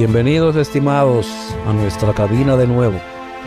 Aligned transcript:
Bienvenidos 0.00 0.56
estimados 0.56 1.28
a 1.66 1.74
nuestra 1.74 2.14
cabina 2.14 2.56
de 2.56 2.66
nuevo, 2.66 2.98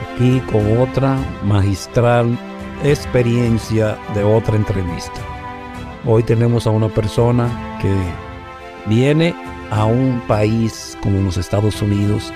aquí 0.04 0.40
con 0.52 0.78
otra 0.78 1.18
magistral 1.44 2.38
experiencia 2.84 3.98
de 4.14 4.24
otra 4.24 4.58
entrevista. 4.58 5.20
Hoy 6.06 6.22
tenemos 6.22 6.68
a 6.68 6.70
una 6.70 6.90
persona 6.90 7.80
que 7.82 7.92
viene 8.86 9.34
a 9.72 9.86
un 9.86 10.22
país 10.28 10.96
como 11.02 11.22
los 11.22 11.38
Estados 11.38 11.82
Unidos 11.82 12.32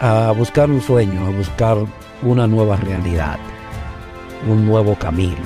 a 0.00 0.30
buscar 0.32 0.70
un 0.70 0.82
sueño, 0.82 1.28
a 1.28 1.30
buscar 1.30 1.78
una 2.20 2.46
nueva 2.46 2.76
realidad, 2.76 3.38
un 4.46 4.66
nuevo 4.66 4.94
camino 4.96 5.40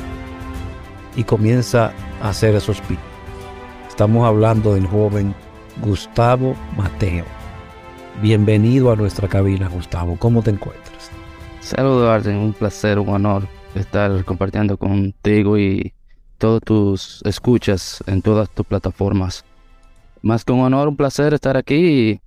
y 1.15 1.23
comienza 1.23 1.93
a 2.21 2.31
hacer 2.31 2.57
esos 2.57 2.81
picos. 2.81 3.05
Estamos 3.89 4.27
hablando 4.27 4.75
del 4.75 4.89
joven 4.89 5.33
Gustavo 5.81 6.57
Mateo. 6.77 7.42
Bienvenido 8.21 8.93
a 8.93 8.97
nuestra 8.97 9.27
cabina, 9.27 9.69
Gustavo. 9.69 10.17
¿Cómo 10.19 10.43
te 10.43 10.51
encuentras? 10.51 11.11
Saludos, 11.61 12.09
Arden. 12.09 12.37
Un 12.37 12.53
placer, 12.53 12.99
un 12.99 13.09
honor 13.09 13.49
estar 13.75 14.25
compartiendo 14.25 14.77
contigo 14.77 15.59
y 15.59 15.93
todos 16.39 16.61
tus 16.61 17.23
escuchas 17.25 18.05
en 18.07 18.23
todas 18.23 18.51
tus 18.51 18.67
plataformas. 18.67 19.45
Más 20.21 20.45
que 20.45 20.53
un 20.53 20.61
honor, 20.61 20.89
un 20.89 20.97
placer 20.97 21.35
estar 21.35 21.57
aquí 21.57 21.75
y 22.11 22.21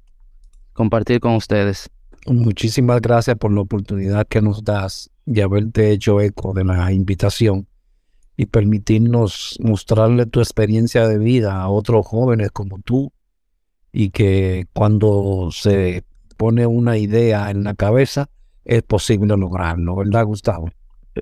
compartir 0.73 1.19
con 1.19 1.35
ustedes. 1.35 1.89
Muchísimas 2.25 2.99
gracias 2.99 3.37
por 3.37 3.53
la 3.53 3.61
oportunidad 3.61 4.27
que 4.27 4.41
nos 4.41 4.63
das 4.63 5.11
de 5.25 5.43
haberte 5.43 5.91
hecho 5.91 6.19
eco 6.19 6.53
de 6.53 6.65
la 6.65 6.91
invitación 6.91 7.67
y 8.35 8.47
permitirnos 8.47 9.57
mostrarle 9.61 10.25
tu 10.25 10.41
experiencia 10.41 11.07
de 11.07 11.19
vida 11.19 11.61
a 11.61 11.69
otros 11.69 12.05
jóvenes 12.05 12.51
como 12.51 12.79
tú 12.79 13.13
y 13.97 14.09
que 14.09 14.67
cuando 14.73 15.47
se 15.53 16.03
pone 16.35 16.67
una 16.67 16.97
idea 16.97 17.49
en 17.49 17.63
la 17.63 17.75
cabeza 17.75 18.27
es 18.65 18.83
posible 18.83 19.37
lograrlo, 19.37 19.95
¿verdad, 19.95 20.25
Gustavo? 20.25 20.69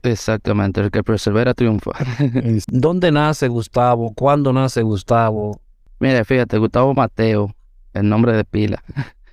Exactamente, 0.02 0.82
el 0.82 0.90
que 0.90 1.04
persevera 1.04 1.54
triunfa. 1.54 1.92
¿Dónde 2.68 3.12
nace 3.12 3.48
Gustavo? 3.48 4.12
¿Cuándo 4.16 4.52
nace 4.52 4.82
Gustavo? 4.82 5.62
Mira, 6.00 6.26
fíjate, 6.26 6.58
Gustavo 6.58 6.96
Mateo, 6.96 7.54
el 7.94 8.10
nombre 8.10 8.36
de 8.36 8.44
pila. 8.44 8.84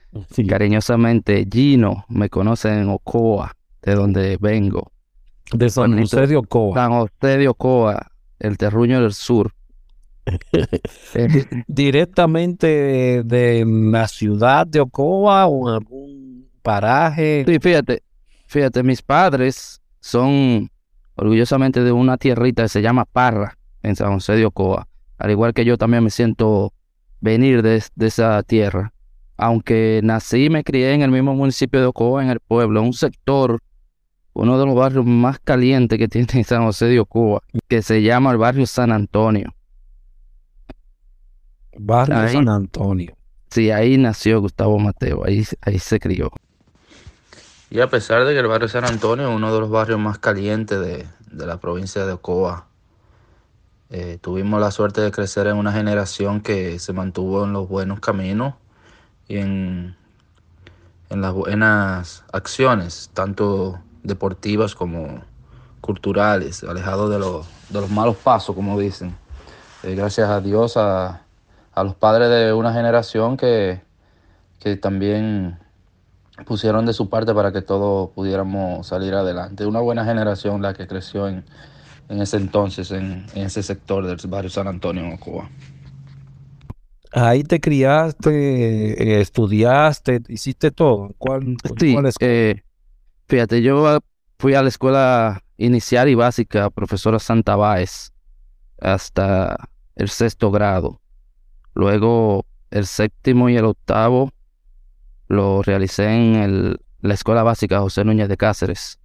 Cariñosamente, 0.49 1.47
Gino, 1.51 2.05
me 2.11 2.28
conocen 2.28 2.75
en 2.75 2.89
Ocoa, 2.91 3.57
de 3.81 3.95
donde 3.95 4.37
vengo. 4.39 4.93
De 5.51 5.71
San 5.71 5.99
José 5.99 6.27
de 6.27 6.37
Ocoa. 6.37 6.75
San 6.75 6.91
José 6.91 7.39
de 7.39 7.49
Ocoa, 7.49 8.07
el 8.39 8.59
terruño 8.59 9.01
del 9.01 9.15
sur. 9.15 9.51
Directamente 11.67 13.23
de, 13.25 13.65
la 13.67 14.09
ciudad 14.09 14.67
de 14.67 14.81
Ocoa 14.81 15.47
o 15.47 15.69
algún 15.69 16.49
paraje. 16.63 17.45
Sí, 17.47 17.59
fíjate, 17.61 18.03
fíjate, 18.47 18.83
mis 18.83 19.03
padres 19.03 19.81
son 20.01 20.71
orgullosamente 21.17 21.83
de 21.83 21.93
una 21.93 22.17
tierrita 22.17 22.63
que 22.63 22.69
se 22.69 22.83
llama 22.83 23.05
Parra, 23.05 23.59
en 23.83 23.97
San 23.97 24.13
José 24.15 24.35
de 24.35 24.47
Ocoa. 24.47 24.87
Al 25.19 25.31
igual 25.31 25.53
que 25.53 25.65
yo 25.65 25.77
también 25.77 26.03
me 26.03 26.11
siento 26.11 26.73
venir 27.21 27.63
de, 27.63 27.83
esa 28.01 28.43
tierra. 28.43 28.93
Aunque 29.37 30.01
nací 30.03 30.47
y 30.47 30.51
me 30.51 30.65
crié 30.65 30.93
en 30.93 31.03
el 31.03 31.11
mismo 31.11 31.35
municipio 31.35 31.81
de 31.81 31.87
Ocoa, 31.87 32.23
en 32.23 32.31
el 32.31 32.41
pueblo, 32.41 32.83
un 32.83 32.93
sector, 32.93 33.61
uno 34.33 34.59
de 34.59 34.67
los 34.67 34.75
barrios 34.75 35.05
más 35.05 35.39
calientes 35.39 35.99
que 35.99 36.09
tiene 36.09 36.45
San 36.45 36.65
José 36.65 36.87
de 36.87 37.01
Ocoa, 37.01 37.43
que 37.69 37.83
se 37.83 38.03
llama 38.03 38.31
el 38.33 38.39
barrio 38.39 38.67
San 38.67 38.93
Antonio. 38.93 39.55
Barrio 41.77 42.29
San 42.29 42.49
Antonio. 42.49 43.17
Sí, 43.51 43.71
ahí 43.71 43.99
nació 43.99 44.41
Gustavo 44.41 44.79
Mateo, 44.79 45.25
ahí, 45.25 45.45
ahí 45.63 45.79
se 45.79 45.99
crió. 45.99 46.31
Y 47.69 47.81
a 47.81 47.89
pesar 47.89 48.25
de 48.25 48.33
que 48.33 48.41
el 48.41 48.47
barrio 48.47 48.69
San 48.69 48.85
Antonio 48.85 49.29
es 49.29 49.35
uno 49.35 49.53
de 49.53 49.61
los 49.61 49.71
barrios 49.71 49.99
más 49.99 50.19
calientes 50.19 50.81
de, 50.81 51.07
la 51.47 51.59
provincia 51.59 52.05
de 52.05 52.13
Ocoa, 52.13 52.67
eh, 53.91 54.19
tuvimos 54.21 54.61
la 54.61 54.71
suerte 54.71 55.01
de 55.01 55.11
crecer 55.11 55.47
en 55.47 55.57
una 55.57 55.73
generación 55.73 56.41
que 56.41 56.79
se 56.79 56.93
mantuvo 56.93 57.45
en 57.45 57.53
los 57.53 57.69
buenos 57.69 58.01
caminos 58.01 58.55
y 59.29 59.39
en, 59.39 59.97
en 61.09 61.21
las 61.21 61.33
buenas 61.33 62.25
acciones, 62.33 63.11
tanto 63.15 63.81
deportivas 64.03 64.75
como 64.75 65.23
culturales, 65.81 66.63
alejados 66.65 67.11
de, 67.11 67.19
los, 67.19 67.47
de 67.69 67.81
los 67.81 67.91
malos 67.91 68.16
pasos, 68.16 68.55
como 68.55 68.78
dicen. 68.78 69.16
Eh, 69.83 69.95
gracias 69.95 70.28
a 70.28 70.41
Dios, 70.41 70.77
a, 70.77 71.23
a 71.80 71.84
los 71.84 71.94
padres 71.94 72.28
de 72.28 72.53
una 72.53 72.72
generación 72.72 73.36
que, 73.36 73.80
que 74.59 74.77
también 74.77 75.59
pusieron 76.44 76.86
de 76.86 76.92
su 76.92 77.09
parte 77.09 77.34
para 77.34 77.53
que 77.53 77.62
todos 77.62 78.10
pudiéramos 78.10 78.86
salir 78.86 79.15
adelante. 79.15 79.66
Una 79.66 79.80
buena 79.80 80.04
generación 80.04 80.62
la 80.62 80.74
que 80.74 80.86
creció 80.86 81.27
en, 81.27 81.44
en 82.09 82.21
ese 82.21 82.36
entonces, 82.36 82.91
en, 82.91 83.24
ese 83.34 83.62
sector 83.62 84.06
del 84.06 84.18
barrio 84.28 84.50
San 84.50 84.68
Antonio, 84.68 85.04
en 85.04 85.16
Cuba. 85.16 85.48
Ahí 87.12 87.42
te 87.42 87.60
criaste, 87.60 88.30
eh, 88.30 89.21
estudiaste, 89.21 90.21
hiciste 90.28 90.71
todo. 90.71 91.12
¿Cuál, 91.18 91.56
sí, 91.78 91.97
eh, 92.21 92.62
fíjate, 93.27 93.62
yo 93.62 93.98
fui 94.38 94.54
a 94.54 94.62
la 94.62 94.68
escuela 94.68 95.42
inicial 95.56 96.09
y 96.09 96.15
básica, 96.15 96.71
profesora 96.71 97.18
Santa 97.18 97.56
Báez, 97.56 98.12
hasta 98.80 99.68
el 99.97 100.09
sexto 100.09 100.50
grado. 100.50 101.00
Luego 101.75 102.47
el 102.71 102.87
séptimo 102.87 103.49
y 103.49 103.57
el 103.57 103.65
octavo 103.65 104.31
lo 105.28 105.63
realicé 105.63 106.09
en 106.09 106.77
la 107.01 107.15
Escuela 107.15 107.43
Básica 107.43 107.81
José 107.81 108.05
Núñez 108.05 108.28
de 108.28 108.37
Cáceres. 108.37 108.99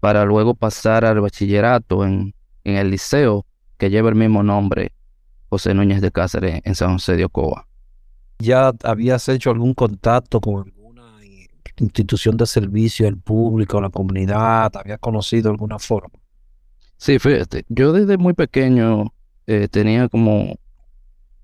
para 0.00 0.24
luego 0.24 0.54
pasar 0.54 1.04
al 1.04 1.20
bachillerato 1.20 2.04
en, 2.04 2.34
en 2.64 2.76
el 2.76 2.90
liceo 2.90 3.46
que 3.76 3.90
lleva 3.90 4.08
el 4.08 4.14
mismo 4.14 4.42
nombre, 4.42 4.92
José 5.48 5.74
Núñez 5.74 6.00
de 6.00 6.10
Cáceres, 6.10 6.60
en 6.64 6.74
San 6.74 6.92
José 6.92 7.16
de 7.16 7.24
Ocoa. 7.24 7.66
¿Ya 8.38 8.72
habías 8.84 9.28
hecho 9.28 9.50
algún 9.50 9.74
contacto 9.74 10.40
con 10.40 10.64
alguna 10.66 11.18
institución 11.78 12.36
de 12.36 12.46
servicio 12.46 13.08
al 13.08 13.16
público, 13.16 13.78
a 13.78 13.82
la 13.82 13.90
comunidad? 13.90 14.70
¿Habías 14.76 14.98
conocido 14.98 15.50
alguna 15.50 15.78
forma? 15.78 16.18
Sí, 16.96 17.18
fíjate, 17.18 17.64
yo 17.68 17.92
desde 17.92 18.16
muy 18.18 18.34
pequeño 18.34 19.12
eh, 19.46 19.68
tenía 19.68 20.08
como 20.08 20.56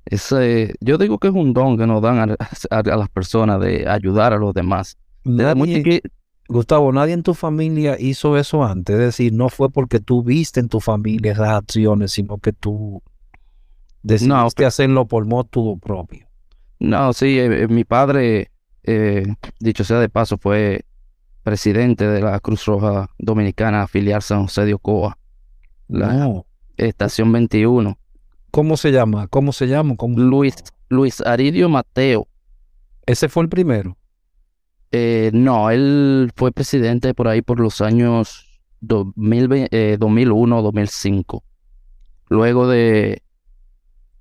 ese, 0.07 0.75
yo 0.81 0.99
digo 0.99 1.19
que 1.19 1.29
es 1.29 1.35
un 1.35 1.53
don 1.53 1.77
que 1.79 1.87
nos 1.87 2.03
dan 2.03 2.31
a, 2.31 2.37
a- 2.71 2.79
a 2.79 2.97
las 2.97 3.09
personas 3.09 3.61
de 3.61 3.89
ayudar 3.89 4.33
a 4.33 4.39
los 4.39 4.53
demás. 4.55 4.97
Muy 5.25 6.01
Gustavo, 6.47 6.93
nadie 6.93 7.15
en 7.15 7.23
tu 7.23 7.33
familia 7.33 7.97
hizo 7.99 8.37
eso 8.37 8.63
antes. 8.63 8.95
Es 8.97 9.01
decir, 9.01 9.33
no 9.33 9.49
fue 9.49 9.71
porque 9.71 9.99
tú 9.99 10.23
viste 10.23 10.61
en 10.61 10.69
tu 10.69 10.79
familia 10.79 11.33
esas 11.33 11.49
acciones, 11.49 12.13
sino 12.13 12.37
que 12.37 12.53
tú 12.53 13.03
decidiste 14.03 14.67
hacerlo 14.67 15.07
por 15.07 15.25
modo 15.27 15.77
propio. 15.79 16.27
No, 16.81 17.13
sí, 17.15 17.39
eh, 17.39 17.63
eh, 17.63 17.69
mi 17.69 17.85
padre, 17.85 18.51
eh, 18.83 19.25
dicho 19.59 19.85
sea 19.85 19.99
de 20.01 20.11
paso, 20.11 20.37
fue 20.37 20.85
presidente 21.43 22.07
de 22.07 22.21
la 22.21 22.39
Cruz 22.41 22.67
Roja 22.67 23.09
Dominicana 23.19 23.83
afiliar 23.83 24.23
San 24.23 24.43
José 24.43 24.67
de 24.67 24.75
Ocoa, 24.75 25.17
la 25.89 26.13
No. 26.13 26.47
estación 26.77 27.33
21. 27.33 27.99
¿Cómo 28.55 28.77
se 28.77 28.93
llama? 28.93 29.27
¿Cómo 29.27 29.53
se 29.53 29.67
llama? 29.67 29.97
¿Cómo- 29.97 30.17
Luis, 30.17 30.55
Luis 30.89 31.21
Aridio 31.23 31.69
Mateo. 31.69 32.29
Ese 33.05 33.29
fue 33.29 33.43
el 33.43 33.49
primero. 33.49 33.97
Eh, 34.93 35.33
no, 35.35 35.71
él 35.71 36.31
fue 36.37 36.53
presidente 36.53 37.15
por 37.15 37.27
ahí 37.27 37.43
por 37.43 37.59
los 37.59 37.81
años 37.81 38.61
2020, 38.81 39.69
eh, 39.73 39.97
2001, 39.99 40.63
2005. 40.63 41.43
Luego 42.29 42.69
de, 42.69 43.23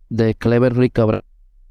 de 0.09 0.33
Clever 0.33 0.75
Rick 0.75 0.93
Cabral. 0.93 1.23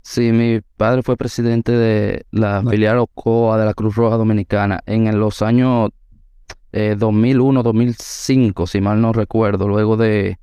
Sí, 0.04 0.30
mi 0.30 0.60
padre 0.76 1.02
fue 1.02 1.16
presidente 1.16 1.72
de 1.72 2.26
la 2.30 2.62
No. 2.62 2.70
filial 2.70 2.98
Ocoa 2.98 3.58
de 3.58 3.66
la 3.66 3.74
Cruz 3.74 3.96
Roja 3.96 4.16
Dominicana 4.18 4.84
en 4.86 5.18
los 5.18 5.42
años 5.42 5.90
eh, 6.70 6.94
2001, 6.96 7.64
2005, 7.64 8.68
si 8.68 8.80
mal 8.80 9.00
no 9.00 9.12
recuerdo. 9.12 9.66
Luego 9.66 9.96
de, 9.96 10.38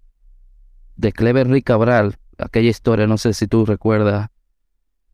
de 1.00 1.12
Clever 1.13 1.48
Rick 1.48 1.66
Cabral, 1.66 2.16
aquella 2.38 2.69
historia, 2.69 3.07
no 3.07 3.18
sé 3.18 3.34
si 3.34 3.48
tú 3.48 3.66
recuerdas, 3.66 4.30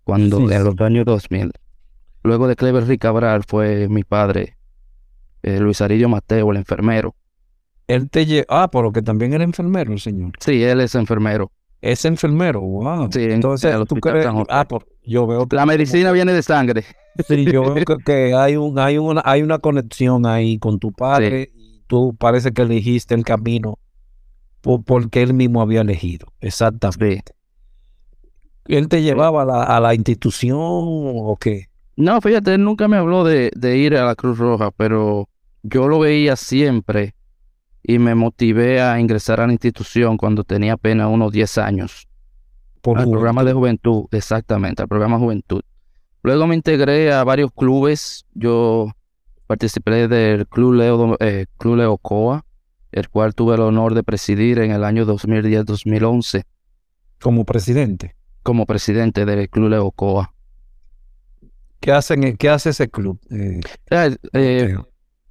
cuando 0.03 0.37
Sí, 0.37 0.43
en 0.45 0.49
sí. 0.59 0.63
los 0.65 0.81
años 0.81 1.05
2000. 1.05 1.51
Luego 2.23 2.47
de 2.47 2.55
Clever 2.55 2.85
Rick 2.87 3.01
Cabral 3.01 3.43
fue 3.47 3.87
mi 3.87 4.03
padre, 4.03 4.57
eh, 5.43 5.59
Luis 5.59 5.81
Aridio 5.81 6.09
Mateo, 6.09 6.51
el 6.51 6.57
enfermero. 6.57 7.15
Él 7.87 8.09
te 8.09 8.25
lle- 8.25 8.45
Ah, 8.49 8.69
pero 8.71 8.91
que 8.91 9.03
también 9.03 9.33
era 9.33 9.43
enfermero 9.43 9.93
el 9.93 9.99
señor. 9.99 10.31
Sí, 10.39 10.63
él 10.63 10.81
es 10.81 10.95
enfermero. 10.95 11.51
Es 11.81 12.03
enfermero, 12.05 12.61
wow. 12.61 13.09
Sí, 13.11 13.23
en- 13.25 13.31
Entonces, 13.33 13.71
en 13.75 13.85
tú 13.85 13.95
crees... 13.97 14.25
Ah, 14.49 14.65
pero 14.67 14.88
yo 15.03 15.27
veo 15.27 15.45
La 15.51 15.67
medicina 15.67 16.11
viene 16.11 16.33
de 16.33 16.41
sangre. 16.41 16.83
Sí, 17.27 17.45
yo 17.45 17.75
veo 17.75 17.85
que, 17.85 17.95
que 18.03 18.33
hay 18.33 18.55
un, 18.55 18.79
hay 18.79 18.97
una, 18.97 19.21
hay 19.23 19.43
una 19.43 19.59
conexión 19.59 20.25
ahí 20.25 20.57
con 20.57 20.79
tu 20.79 20.91
padre 20.91 21.51
y 21.55 21.81
tú 21.85 22.15
parece 22.17 22.51
que 22.53 22.63
elegiste 22.63 23.13
el 23.13 23.23
camino 23.23 23.77
po- 24.65 24.81
porque 24.81 25.21
él 25.21 25.33
mismo 25.35 25.62
había 25.62 25.81
elegido. 25.81 26.27
Exactamente. 26.41 27.33
¿Él 28.65 28.88
te 28.88 29.03
llevaba 29.03 29.44
a 29.44 29.45
la, 29.45 29.63
a 29.63 29.79
la 29.79 29.94
institución 29.94 30.57
o 30.59 31.38
qué? 31.39 31.67
No, 31.95 32.19
fíjate, 32.19 32.56
él 32.56 32.63
nunca 32.63 32.88
me 32.88 32.97
habló 32.97 33.23
de, 33.23 33.51
de 33.56 33.77
ir 33.77 33.95
a 33.95 34.06
la 34.06 34.15
Cruz 34.15 34.39
Roja, 34.39 34.71
pero 34.71 35.29
yo 35.62 35.88
lo 35.88 36.00
veía 36.00 36.35
siempre 36.35 37.13
y 37.83 38.00
me 38.00 38.15
motivé 38.15 38.81
a 38.81 39.00
ingresar 39.00 39.39
a 39.39 39.45
la 39.45 39.53
institución 39.53 40.17
cuando 40.17 40.44
tenía 40.44 40.73
apenas 40.73 41.09
unos 41.12 41.31
10 41.31 41.57
años. 41.59 42.07
Por 42.81 42.97
al 42.97 43.06
juventud. 43.06 43.12
programa 43.12 43.44
de 43.44 43.53
juventud, 43.53 44.06
exactamente, 44.12 44.81
al 44.81 44.88
programa 44.88 45.19
juventud. 45.19 45.62
Luego 46.23 46.47
me 46.47 46.56
integré 46.56 47.13
a 47.13 47.23
varios 47.23 47.51
clubes. 47.53 48.25
Yo 48.33 48.91
participé 49.45 50.07
del 50.07 50.47
Club 50.47 50.73
Leo, 50.73 51.17
eh, 51.19 51.45
Club 51.57 51.75
Leo 51.77 51.97
Coa, 52.00 52.44
el 52.95 53.09
cual 53.09 53.36
tuve 53.36 53.56
el 53.56 53.62
honor 53.62 53.94
de 53.94 54.03
presidir 54.03 54.59
en 54.59 54.71
el 54.71 54.86
año 54.86 55.06
2010-2011 55.06 56.45
como 57.21 57.44
presidente. 57.44 58.15
como 58.42 58.65
presidente 58.65 59.25
del 59.25 59.50
Club 59.50 59.69
Leo 59.69 59.92
Coa. 59.92 60.33
¿Qué, 61.81 61.92
hacen, 61.92 62.38
¿Qué 62.38 62.50
hace 62.50 62.69
ese 62.69 62.88
club? 62.88 63.19
Eh, 63.30 63.59
Eh, 63.89 64.15
eh, 64.31 64.77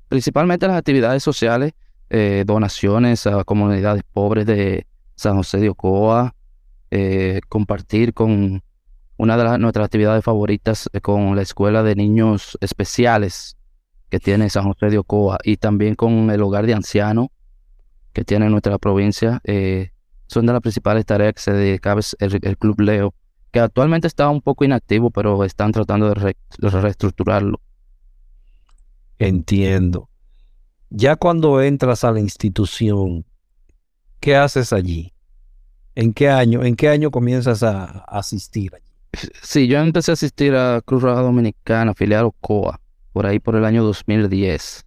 principalmente 0.08 0.66
las 0.66 0.76
actividades 0.76 1.22
sociales, 1.22 1.72
donaciones 2.44 3.26
a 3.26 3.43
comunidades 3.44 4.02
pobres 4.12 4.46
de 4.46 4.87
San 5.17 5.37
José 5.37 5.58
de 5.58 5.70
Ocoa, 5.70 6.34
compartir 7.49 8.12
con 8.12 8.62
una 9.17 9.37
de 9.37 9.44
las, 9.44 9.58
nuestras 9.58 9.87
actividades 9.87 10.22
favoritas 10.22 10.88
con 11.02 11.34
la 11.34 11.43
Escuela 11.43 11.82
de 11.82 11.96
Niños 11.96 12.58
Especiales 12.60 13.56
que 14.10 14.20
tiene 14.20 14.50
San 14.50 14.64
José 14.64 14.90
de 14.90 14.99
Ocoa 14.99 15.38
y 15.43 15.56
también 15.56 15.94
con 15.94 16.31
el 16.31 16.43
Hogar 16.43 16.67
de 16.67 16.75
Ancianos 16.75 17.28
que 18.14 18.25
tiene 18.25 18.49
nuestra 18.49 18.78
provincia. 18.78 19.40
eh, 19.44 19.90
son 20.26 20.46
de 20.46 20.55
las 20.55 20.62
principales 20.62 21.05
tareas 21.05 21.34
que 21.34 21.43
se 21.43 21.52
dedicaba 21.52 22.00
el, 22.19 22.38
el 22.43 22.58
Club 22.58 22.81
Leo, 22.81 23.14
que 23.52 23.61
actualmente 23.61 24.06
está 24.08 24.31
un 24.31 24.40
poco 24.40 24.64
inactivo, 24.64 25.11
pero 25.11 25.44
están 25.44 25.72
tratando 25.72 26.08
de, 26.08 26.14
re- 26.14 26.37
de 26.58 26.70
reestructurarlo. 26.70 27.61
Entiendo. 29.19 30.08
Ya 30.90 31.16
cuando 31.16 31.61
entras 31.62 32.05
a 32.05 32.12
la 32.12 32.20
institución, 32.20 33.25
¿qué 34.20 34.37
haces 34.37 34.72
allí? 34.72 35.12
¿En 35.94 36.12
qué 36.12 36.28
año, 36.31 36.64
en 36.64 36.76
qué 36.76 36.88
año 36.88 37.10
comienzas 37.10 37.62
a, 37.62 37.84
a 37.84 38.19
asistir 38.19 38.75
allí? 38.75 38.84
Sí, 39.43 39.69
yo 39.69 39.78
empecé 39.78 40.12
a 40.12 40.14
asistir 40.14 40.55
a 40.56 40.81
Cruz 40.84 41.02
Roja 41.02 41.20
Dominicana, 41.22 41.94
filial 41.94 42.26
Ocoa, 42.26 42.81
por 43.12 43.26
ahí 43.26 43.38
por 43.38 43.56
el 43.56 43.64
año 43.64 43.84
2010. 43.84 44.84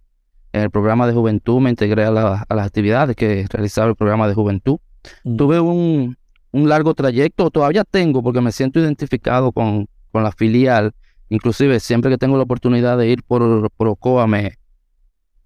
En 0.52 0.62
el 0.62 0.70
programa 0.70 1.06
de 1.06 1.12
juventud 1.12 1.60
me 1.60 1.70
integré 1.70 2.04
a, 2.04 2.10
la- 2.10 2.44
a 2.48 2.54
las 2.54 2.66
actividades 2.66 3.14
que 3.16 3.46
realizaba 3.50 3.88
el 3.88 3.96
programa 3.96 4.26
de 4.28 4.34
juventud. 4.34 4.78
Mm. 5.24 5.36
Tuve 5.36 5.60
un, 5.60 6.16
un 6.52 6.68
largo 6.68 6.94
trayecto, 6.94 7.50
todavía 7.50 7.84
tengo, 7.84 8.22
porque 8.22 8.40
me 8.40 8.52
siento 8.52 8.80
identificado 8.80 9.52
con, 9.52 9.88
con 10.10 10.22
la 10.22 10.32
filial. 10.32 10.92
Inclusive, 11.28 11.78
siempre 11.80 12.10
que 12.10 12.18
tengo 12.18 12.36
la 12.38 12.44
oportunidad 12.44 12.96
de 12.96 13.08
ir 13.08 13.22
por, 13.22 13.70
por 13.72 13.88
Ocoa, 13.88 14.26
me, 14.26 14.54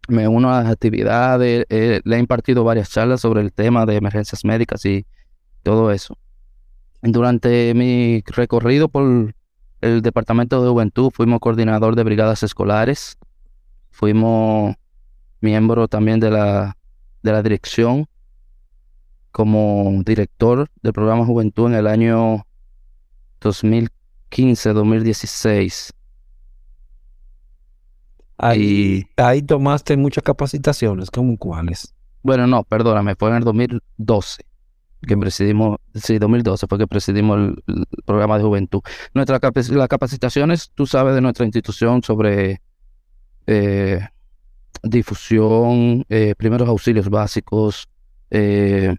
me 0.09 0.29
uno 0.29 0.55
a 0.55 0.63
las 0.63 0.73
actividades. 0.73 1.67
eh, 1.69 2.01
le 2.05 2.17
he 2.17 2.19
impartido 2.21 2.63
varias 2.63 2.91
charlas 2.91 3.21
sobre 3.21 3.41
el 3.41 3.53
tema 3.53 3.85
de 3.87 3.97
emergencias 3.97 4.45
médicas 4.45 4.85
y 4.87 5.05
todo 5.65 5.91
eso. 5.91 6.17
Durante 7.03 7.75
mi 7.75 8.23
recorrido 8.27 8.89
por 8.89 9.35
el 9.81 10.03
Departamento 10.03 10.63
de 10.63 10.71
Juventud, 10.71 11.11
fuimos 11.13 11.41
coordinador 11.41 11.97
de 11.97 12.05
brigadas 12.05 12.45
escolares, 12.45 13.19
fuimos 13.91 14.77
miembro 15.43 15.89
también 15.89 16.21
de 16.21 16.31
la, 16.31 16.77
de 17.23 17.33
la 17.33 17.43
dirección 17.43 18.07
como 19.31 20.03
director 20.05 20.69
del 20.83 20.93
programa 20.93 21.25
Juventud 21.27 21.67
en 21.69 21.75
el 21.75 21.87
año 21.87 22.47
2015-2016. 23.41 25.91
Ahí, 28.39 29.05
ahí 29.17 29.43
tomaste 29.43 29.97
muchas 29.97 30.25
capacitaciones, 30.25 31.11
¿cómo 31.11 31.37
cuáles? 31.37 31.95
Bueno, 32.23 32.47
no, 32.47 32.65
perdóname, 32.65 33.15
fue 33.17 33.31
en 33.31 33.37
el 33.37 33.45
2012 33.45 34.45
que 35.07 35.17
presidimos, 35.17 35.79
sí, 35.95 36.19
2012 36.19 36.67
fue 36.69 36.79
que 36.79 36.87
presidimos 36.87 37.37
el, 37.37 37.65
el 37.67 37.85
programa 38.05 38.39
de 38.39 38.45
juventud. 38.45 38.83
Nuestra 39.15 39.41
capac- 39.41 39.69
las 39.71 39.89
capacitaciones, 39.89 40.71
tú 40.75 40.87
sabes 40.87 41.15
de 41.17 41.21
nuestra 41.21 41.45
institución 41.45 42.03
sobre 42.05 42.63
eh, 43.49 44.01
difusión, 44.83 46.05
eh, 46.09 46.35
primeros 46.37 46.69
auxilios 46.69 47.09
básicos, 47.09 47.89
eh, 48.31 48.95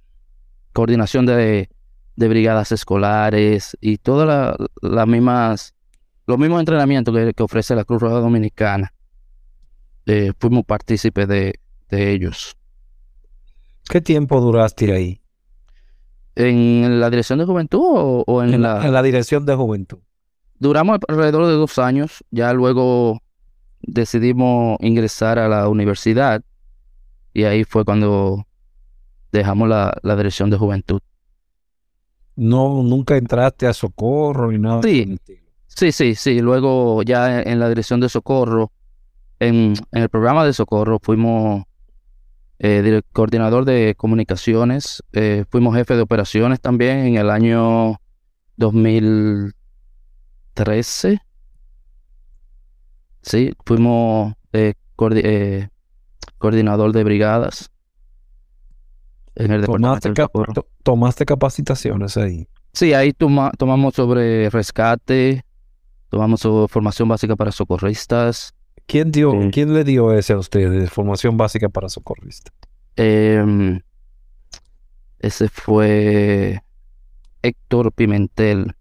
coordinación 0.73 1.25
de, 1.25 1.69
de 2.15 2.27
brigadas 2.27 2.71
escolares 2.71 3.77
y 3.81 3.97
todas 3.97 4.27
la- 4.27 4.55
las 4.81 5.07
mismas, 5.07 5.73
los 6.27 6.37
mismos 6.37 6.59
entrenamientos 6.59 7.15
que, 7.15 7.33
que 7.33 7.43
ofrece 7.43 7.75
la 7.75 7.85
Cruz 7.85 8.01
Roja 8.01 8.19
Dominicana. 8.19 8.93
Eh, 10.05 10.33
fuimos 10.37 10.65
partícipes 10.65 11.27
de, 11.27 11.59
de 11.89 12.11
ellos. 12.11 12.55
¿Qué 13.89 14.01
tiempo 14.01 14.39
duraste 14.41 14.93
ahí? 14.93 15.21
¿En 16.35 16.99
la 16.99 17.09
dirección 17.09 17.39
de 17.39 17.45
juventud 17.45 17.79
o, 17.81 18.23
o 18.27 18.43
en, 18.43 18.53
En 18.55 18.61
la... 18.61 18.79
la, 18.79 18.85
en 18.87 18.93
la 18.93 19.03
dirección 19.03 19.45
de 19.45 19.55
juventud. 19.55 19.99
Duramos 20.59 20.99
alrededor 21.07 21.47
de 21.47 21.53
dos 21.53 21.77
años, 21.79 22.23
ya 22.31 22.53
luego 22.53 23.22
decidimos 23.83 24.77
ingresar 24.81 25.39
a 25.39 25.47
la 25.47 25.69
universidad 25.69 26.41
y 27.33 27.43
ahí 27.43 27.63
fue 27.63 27.85
cuando 27.85 28.45
dejamos 29.31 29.69
la, 29.69 29.97
la 30.03 30.15
dirección 30.15 30.49
de 30.49 30.57
juventud. 30.57 31.01
No, 32.35 32.81
nunca 32.81 33.15
entraste 33.15 33.67
a 33.67 33.73
socorro 33.73 34.51
ni 34.51 34.57
nada. 34.57 34.81
Sí. 34.83 35.19
Sí, 35.67 35.91
sí, 35.91 36.15
sí, 36.15 36.39
luego 36.39 37.01
ya 37.01 37.41
en, 37.41 37.49
en 37.49 37.59
la 37.59 37.67
dirección 37.67 37.99
de 37.99 38.07
socorro, 38.07 38.71
en, 39.39 39.73
en 39.91 40.01
el 40.03 40.09
programa 40.09 40.45
de 40.45 40.53
socorro 40.53 40.99
fuimos 41.01 41.63
eh, 42.59 43.01
coordinador 43.11 43.65
de 43.65 43.95
comunicaciones. 43.95 45.03
Eh, 45.11 45.45
fuimos 45.49 45.75
jefe 45.75 45.95
de 45.95 46.01
operaciones 46.01 46.61
también 46.61 46.99
en 46.99 47.17
el 47.17 47.29
año 47.29 47.99
2013. 48.57 51.19
Sí, 53.23 53.53
fuimos 53.65 54.33
eh, 54.53 54.75
coordinador 56.37 56.93
de 56.93 57.03
brigadas. 57.03 57.71
En 59.35 59.51
el 59.51 59.65
¿Tomaste, 59.65 60.13
¿Tomaste 60.83 61.25
capacitaciones 61.25 62.17
ahí? 62.17 62.47
Sí, 62.73 62.93
ahí 62.93 63.13
tomamos 63.13 63.95
sobre 63.95 64.49
rescate, 64.51 65.43
tomamos 66.09 66.41
sobre 66.41 66.67
formación 66.67 67.07
básica 67.07 67.35
para 67.35 67.51
socorristas, 67.51 68.53
¿Quién, 68.85 69.11
dio, 69.11 69.31
¿Quién 69.51 69.73
le 69.73 69.83
dio 69.83 70.13
ese 70.13 70.33
a 70.33 70.37
ustedes, 70.37 70.89
formación 70.89 71.37
básica 71.37 71.69
para 71.69 71.89
socorrista? 71.89 72.51
Em, 72.95 73.81
ese 75.19 75.49
fue 75.49 76.61
Héctor 77.41 77.91
Pimentel, 77.93 78.75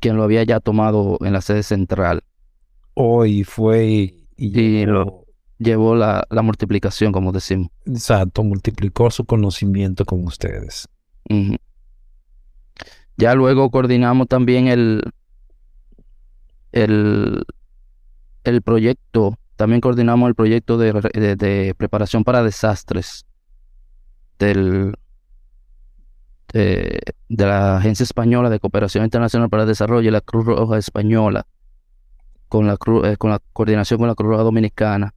quien 0.00 0.16
lo 0.16 0.22
había 0.22 0.42
ya 0.42 0.60
tomado 0.60 1.18
en 1.20 1.32
la 1.32 1.42
sede 1.42 1.62
central. 1.62 2.24
Hoy 2.94 3.44
fue 3.44 4.14
y, 4.36 4.86
llevó 5.58 5.94
la, 5.94 6.26
multiplicación, 6.42 7.12
como 7.12 7.32
decimos. 7.32 7.68
Exacto, 7.86 8.42
multiplicó 8.42 9.10
su 9.10 9.24
conocimiento 9.24 10.04
con 10.04 10.24
ustedes. 10.24 10.88
Ya 13.16 13.34
luego 13.34 13.70
coordinamos 13.70 14.28
también 14.28 14.66
el, 14.68 15.02
el, 16.72 17.44
el 18.42 18.62
proyecto, 18.62 19.38
también 19.56 19.80
coordinamos 19.80 20.28
el 20.28 20.34
proyecto 20.34 20.76
de, 20.76 21.74
preparación 21.76 22.24
para 22.24 22.42
desastres 22.42 23.24
del, 24.38 24.94
de, 26.52 27.00
la 27.28 27.76
Agencia 27.76 28.02
Española 28.02 28.50
de 28.50 28.58
Cooperación 28.58 29.04
Internacional 29.04 29.48
para 29.48 29.62
el 29.62 29.68
Desarrollo 29.68 30.08
y 30.08 30.12
la 30.12 30.20
Cruz 30.20 30.46
Roja 30.46 30.76
Española, 30.76 31.46
con 32.54 32.68
la, 32.68 32.78
eh, 33.10 33.16
con 33.16 33.30
la 33.30 33.40
coordinación 33.52 33.98
con 33.98 34.06
la 34.06 34.14
Cruz 34.14 34.30
Roja 34.30 34.44
Dominicana. 34.44 35.12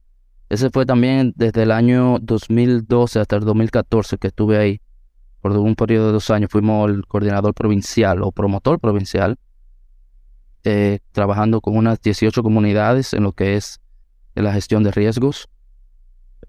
Ese 0.48 0.70
fue 0.70 0.84
también 0.84 1.32
desde 1.36 1.62
el 1.62 1.70
año 1.70 2.18
2012 2.20 3.20
hasta 3.20 3.36
el 3.36 3.44
2014 3.44 4.18
que 4.18 4.26
estuve 4.26 4.58
ahí. 4.58 4.80
Por 5.40 5.52
un 5.52 5.76
periodo 5.76 6.08
de 6.08 6.14
dos 6.14 6.30
años 6.30 6.50
fuimos 6.50 6.90
el 6.90 7.06
coordinador 7.06 7.54
provincial 7.54 8.24
o 8.24 8.32
promotor 8.32 8.80
provincial 8.80 9.38
eh, 10.64 10.98
trabajando 11.12 11.60
con 11.60 11.76
unas 11.76 12.00
18 12.00 12.42
comunidades 12.42 13.14
en 13.14 13.22
lo 13.22 13.30
que 13.30 13.54
es 13.54 13.80
la 14.34 14.52
gestión 14.52 14.82
de 14.82 14.90
riesgos, 14.90 15.48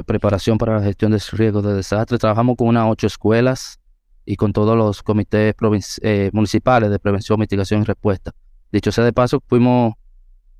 preparación 0.07 0.57
para 0.57 0.79
la 0.79 0.83
gestión 0.83 1.11
de 1.11 1.21
riesgos 1.33 1.63
de 1.65 1.75
desastre. 1.75 2.17
Trabajamos 2.17 2.55
con 2.57 2.67
unas 2.67 2.89
ocho 2.89 3.05
escuelas 3.05 3.79
y 4.25 4.37
con 4.37 4.53
todos 4.53 4.75
los 4.75 5.03
comités 5.03 5.53
eh, 6.01 6.31
municipales 6.33 6.89
de 6.89 6.97
prevención, 6.97 7.39
mitigación 7.39 7.83
y 7.83 7.85
respuesta. 7.85 8.33
Dicho 8.71 8.91
sea 8.91 9.03
de 9.03 9.13
paso, 9.13 9.39
fuimos 9.45 9.93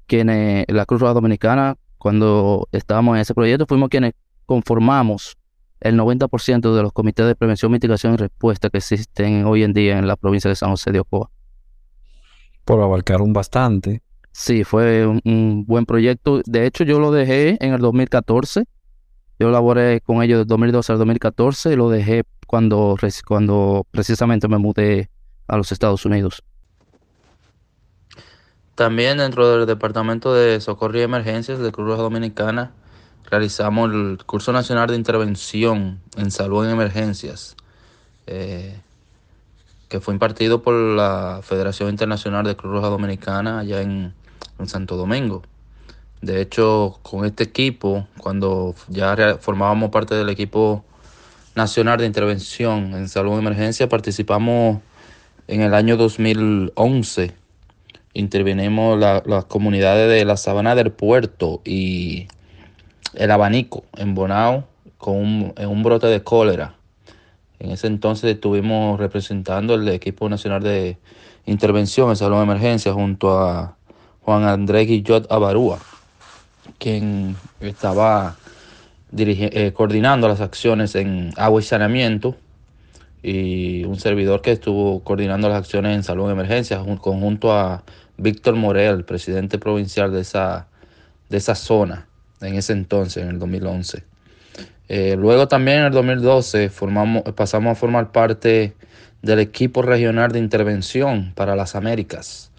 quienes, 0.10 0.66
la 0.68 0.86
Cruz 0.86 1.00
Roja 1.00 1.14
Dominicana, 1.14 1.78
cuando 1.98 2.68
estábamos 2.74 3.16
en 3.16 3.22
ese 3.22 3.34
proyecto, 3.34 3.66
fuimos 3.66 3.88
quienes 3.88 4.14
conformamos 4.46 5.38
el 5.80 5.98
90% 5.98 6.76
de 6.76 6.82
los 6.82 6.92
comités 6.92 7.26
de 7.26 7.36
prevención, 7.36 7.72
mitigación 7.72 8.16
y 8.16 8.18
respuesta 8.18 8.70
que 8.70 8.80
existen 8.80 9.46
hoy 9.46 9.64
en 9.64 9.72
día 9.72 9.98
en 9.98 10.08
la 10.08 10.18
provincia 10.18 10.50
de 10.50 10.56
San 10.58 10.72
José 10.72 10.92
de 10.92 11.00
Ocoa 11.00 11.30
por 12.70 12.84
abarcar 12.84 13.24
un 13.24 13.34
bastante. 13.34 14.04
Sí, 14.32 14.64
fue 14.64 15.08
un, 15.08 15.66
buen 15.66 15.88
proyecto. 15.88 16.44
De 16.46 16.68
hecho, 16.68 16.84
yo 16.84 17.00
lo 17.00 17.12
dejé 17.12 17.58
en 17.66 17.74
el 17.74 17.82
2014. 17.82 18.66
Yo 19.40 19.50
laboré 19.50 20.02
con 20.02 20.22
ellos 20.22 20.38
del 20.38 20.46
2012 20.46 20.92
al 20.92 21.00
2014 21.00 21.74
y 21.74 21.76
lo 21.76 21.90
dejé 21.90 22.26
cuando, 22.46 22.96
cuando 23.28 23.88
precisamente 23.90 24.48
me 24.48 24.60
mudé 24.60 25.10
a 25.48 25.58
los 25.58 25.72
Estados 25.72 26.06
Unidos. 26.06 26.44
También 28.80 29.18
dentro 29.18 29.58
del 29.58 29.66
Departamento 29.68 30.34
de 30.34 30.62
Socorro 30.62 30.98
y 30.98 31.02
Emergencias 31.02 31.60
de 31.60 31.70
Cruz 31.70 31.86
Roja 31.86 32.02
Dominicana 32.02 32.72
realizamos 33.30 33.92
el 33.92 34.20
curso 34.26 34.54
nacional 34.54 34.88
de 34.88 34.96
intervención 34.96 36.00
en 36.16 36.32
salud 36.32 36.64
en 36.64 36.72
emergencias. 36.72 37.58
Eh, 38.26 38.80
que 39.90 40.00
fue 40.00 40.14
impartido 40.14 40.62
por 40.62 40.76
la 40.76 41.42
Federación 41.44 41.90
Internacional 41.90 42.46
de 42.46 42.56
Cruz 42.56 42.72
Roja 42.72 42.88
Dominicana 42.88 43.60
allá 43.60 43.82
en, 43.82 44.14
Santo 44.66 44.96
Domingo. 44.96 45.44
De 46.22 46.40
hecho, 46.40 47.00
con 47.02 47.26
este 47.26 47.44
equipo, 47.44 48.08
cuando 48.18 48.76
ya 48.88 49.40
formábamos 49.42 49.90
parte 49.90 50.16
del 50.16 50.30
equipo 50.30 50.86
nacional 51.54 51.98
de 51.98 52.06
intervención 52.06 52.94
en 52.94 53.10
salud 53.10 53.34
de 53.34 53.40
emergencia, 53.40 53.90
participamos 53.90 54.80
en 55.50 55.64
el 55.64 55.74
año 55.74 55.98
2011. 55.98 57.39
Intervinimos 58.14 59.00
las 59.00 59.46
comunidades 59.46 60.10
de 60.10 60.26
la 60.26 60.36
Sabana 60.36 60.76
del 60.76 60.92
Puerto 60.92 61.62
y 61.64 62.28
el 63.14 63.32
Abanico 63.32 63.84
en 63.98 64.16
Bonao 64.16 64.66
con 64.98 65.54
un 65.58 65.84
brote 65.84 66.08
de 66.08 66.24
cólera. 66.24 66.76
En 67.60 67.72
ese 67.72 67.88
entonces 67.88 68.32
estuvimos 68.32 69.00
representando 69.00 69.76
el 69.76 69.88
equipo 69.90 70.30
nacional 70.30 70.64
de 70.64 70.98
intervención 71.46 72.10
en 72.10 72.16
salud 72.16 72.38
de 72.38 72.44
emergencia 72.44 72.94
junto 72.94 73.38
a 73.38 73.76
Juan 74.22 74.44
Andrés 74.44 74.88
Guillot 74.88 75.32
Abarúa, 75.32 75.80
quien 76.78 77.36
estaba 77.60 78.38
eh, 79.18 79.74
coordinando 79.76 80.28
las 80.28 80.42
acciones 80.42 80.96
en 80.96 81.32
agua 81.36 81.62
y 81.62 81.64
saneamiento 81.64 82.36
y 83.22 83.84
un 83.86 84.00
servidor 84.00 84.42
que 84.42 84.52
estuvo 84.52 85.04
coordinando 85.04 85.50
las 85.50 85.60
acciones 85.60 85.96
en 85.96 86.04
salud 86.04 86.28
de 86.28 86.34
emergencia 86.34 86.80
junto 86.80 87.54
a 87.54 87.84
Víctor 88.18 88.56
Morel, 88.56 89.04
presidente 89.06 89.58
provincial 89.58 90.12
de 90.12 90.22
esa, 90.22 90.68
de 91.30 91.38
esa 91.38 91.56
zona 91.56 92.08
en 92.42 92.56
ese 92.56 92.74
entonces, 92.74 93.24
en 93.24 93.30
el 93.30 93.40
2011. 93.40 94.04
Eh, 94.88 95.16
luego 95.18 95.48
también 95.48 95.80
en 95.80 95.86
el 95.86 95.92
2012 95.92 96.70
formamos, 96.70 97.24
pasamos 97.36 97.74
a 97.74 97.76
formar 97.76 98.12
parte 98.12 98.76
del 99.22 99.40
equipo 99.40 99.82
regional 99.82 100.32
de 100.32 100.40
intervención 100.40 101.34
para 101.36 101.56
las 101.56 101.76
Américas, 101.76 102.52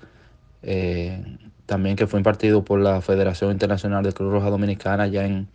eh, 0.63 1.23
también 1.71 1.95
que 1.95 2.09
fue 2.09 2.19
impartido 2.19 2.65
por 2.65 2.81
la 2.81 3.01
Federación 3.01 3.53
Internacional 3.53 4.03
de 4.03 4.13
Cruz 4.13 4.33
Roja 4.33 4.51
Dominicana 4.51 5.05
allá 5.05 5.25
en, 5.25 5.47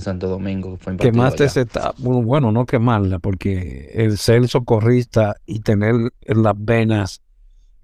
Santo 0.00 0.26
Domingo. 0.26 0.78
Fue 0.78 0.96
Quemaste 0.96 1.44
esa 1.44 1.60
etapa, 1.60 1.94
bueno, 1.98 2.50
no 2.52 2.64
quemarla, 2.64 3.18
porque 3.18 3.90
el 3.92 4.16
ser 4.16 4.48
socorrista 4.48 5.36
y 5.44 5.60
tener 5.60 5.94
en 6.22 6.42
las 6.42 6.54
venas 6.56 7.20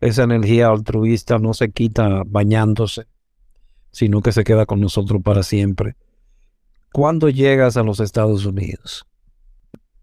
esa 0.01 0.23
energía 0.23 0.69
altruista 0.69 1.39
no 1.39 1.53
se 1.53 1.73
quita 1.73 2.23
bañándose, 2.25 3.07
sino 3.91 4.23
que 4.23 4.33
se 4.33 4.45
queda 4.45 4.65
con 4.65 4.81
nosotros 4.81 5.21
para 5.23 5.43
siempre. 5.43 5.95
¿Cuándo 6.91 7.29
llegas 7.29 7.77
a 7.77 7.83
los 7.83 8.01
Estados 8.01 8.47
Unidos? 8.47 9.05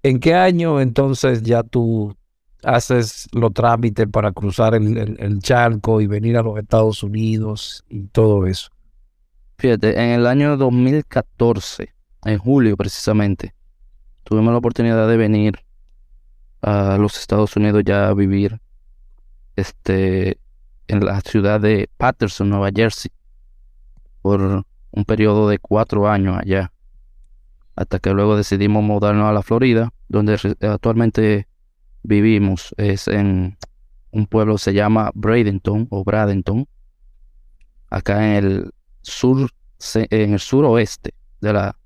¿En 0.03 0.19
qué 0.19 0.35
año 0.35 0.81
entonces 0.81 1.41
ya 1.41 1.63
tú 1.63 2.15
haces 2.63 3.27
los 3.31 3.53
trámites 3.53 4.07
para 4.07 4.31
cruzar 4.31 4.75
el, 4.75 5.39
charco 5.39 6.01
y 6.01 6.07
venir 6.07 6.37
a 6.37 6.43
los 6.43 6.57
Estados 6.57 7.03
Unidos 7.03 7.83
y 7.89 8.03
todo 8.07 8.45
eso? 8.47 8.69
Fíjate, 9.57 9.99
en 9.99 10.09
el 10.11 10.27
año 10.27 10.57
2014, 10.57 11.93
en 12.25 12.37
julio 12.37 12.75
precisamente, 12.77 13.53
tuvimos 14.23 14.51
la 14.51 14.57
oportunidad 14.57 15.07
de 15.07 15.17
venir 15.17 15.59
a 16.61 16.97
los 16.97 17.17
Estados 17.19 17.55
Unidos 17.55 17.83
ya 17.85 18.07
a 18.07 18.13
vivir 18.13 18.59
este, 19.55 20.39
en 20.87 21.05
la 21.05 21.21
ciudad 21.21 21.59
de 21.59 21.89
Patterson, 21.97 22.49
Nueva 22.49 22.69
Jersey, 22.75 23.11
por 24.21 24.65
un 24.91 25.05
periodo 25.05 25.49
de 25.49 25.57
cuatro 25.57 26.07
años 26.07 26.37
allá 26.39 26.71
hasta 27.75 27.99
que 27.99 28.11
luego 28.11 28.37
decidimos 28.37 28.83
mudarnos 28.83 29.27
a 29.27 29.33
la 29.33 29.41
Florida, 29.41 29.91
donde 30.07 30.37
actualmente 30.61 31.47
vivimos. 32.03 32.73
Es 32.77 33.07
en 33.07 33.57
un 34.11 34.27
pueblo 34.27 34.55
que 34.55 34.63
se 34.63 34.73
llama 34.73 35.11
Bradenton 35.13 35.87
o 35.89 36.03
Bradenton, 36.03 36.67
acá 37.89 38.37
en 38.37 38.45
el 38.45 38.71
sur, 39.01 39.49
en 39.95 40.33
el 40.33 40.39
suroeste 40.39 41.13
de 41.39 41.53
la, 41.53 41.77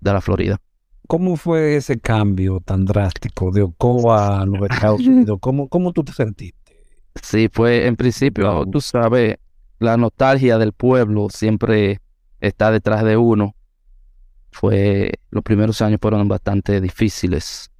de 0.00 0.12
la 0.12 0.20
Florida. 0.20 0.60
¿Cómo 1.06 1.36
fue 1.36 1.76
ese 1.76 2.00
cambio 2.00 2.60
tan 2.60 2.84
drástico 2.84 3.52
de 3.52 3.62
Ocoa 3.62 4.40
a 4.40 4.46
los 4.46 4.68
Estados 4.68 5.00
Unidos? 5.00 5.38
¿Cómo, 5.40 5.68
¿Cómo 5.68 5.92
tú 5.92 6.02
te 6.02 6.12
sentiste? 6.12 6.56
Sí, 7.22 7.48
fue 7.52 7.86
en 7.86 7.96
principio, 7.96 8.64
tú 8.70 8.80
sabes, 8.80 9.36
la 9.78 9.96
nostalgia 9.96 10.58
del 10.58 10.72
pueblo 10.72 11.28
siempre 11.30 12.00
está 12.40 12.70
detrás 12.70 13.04
de 13.04 13.16
uno 13.16 13.54
fue, 14.56 15.12
los 15.30 15.44
primeros 15.44 15.82
años 15.82 15.98
fueron 16.00 16.26
bastante 16.28 16.80
difíciles, 16.80 17.70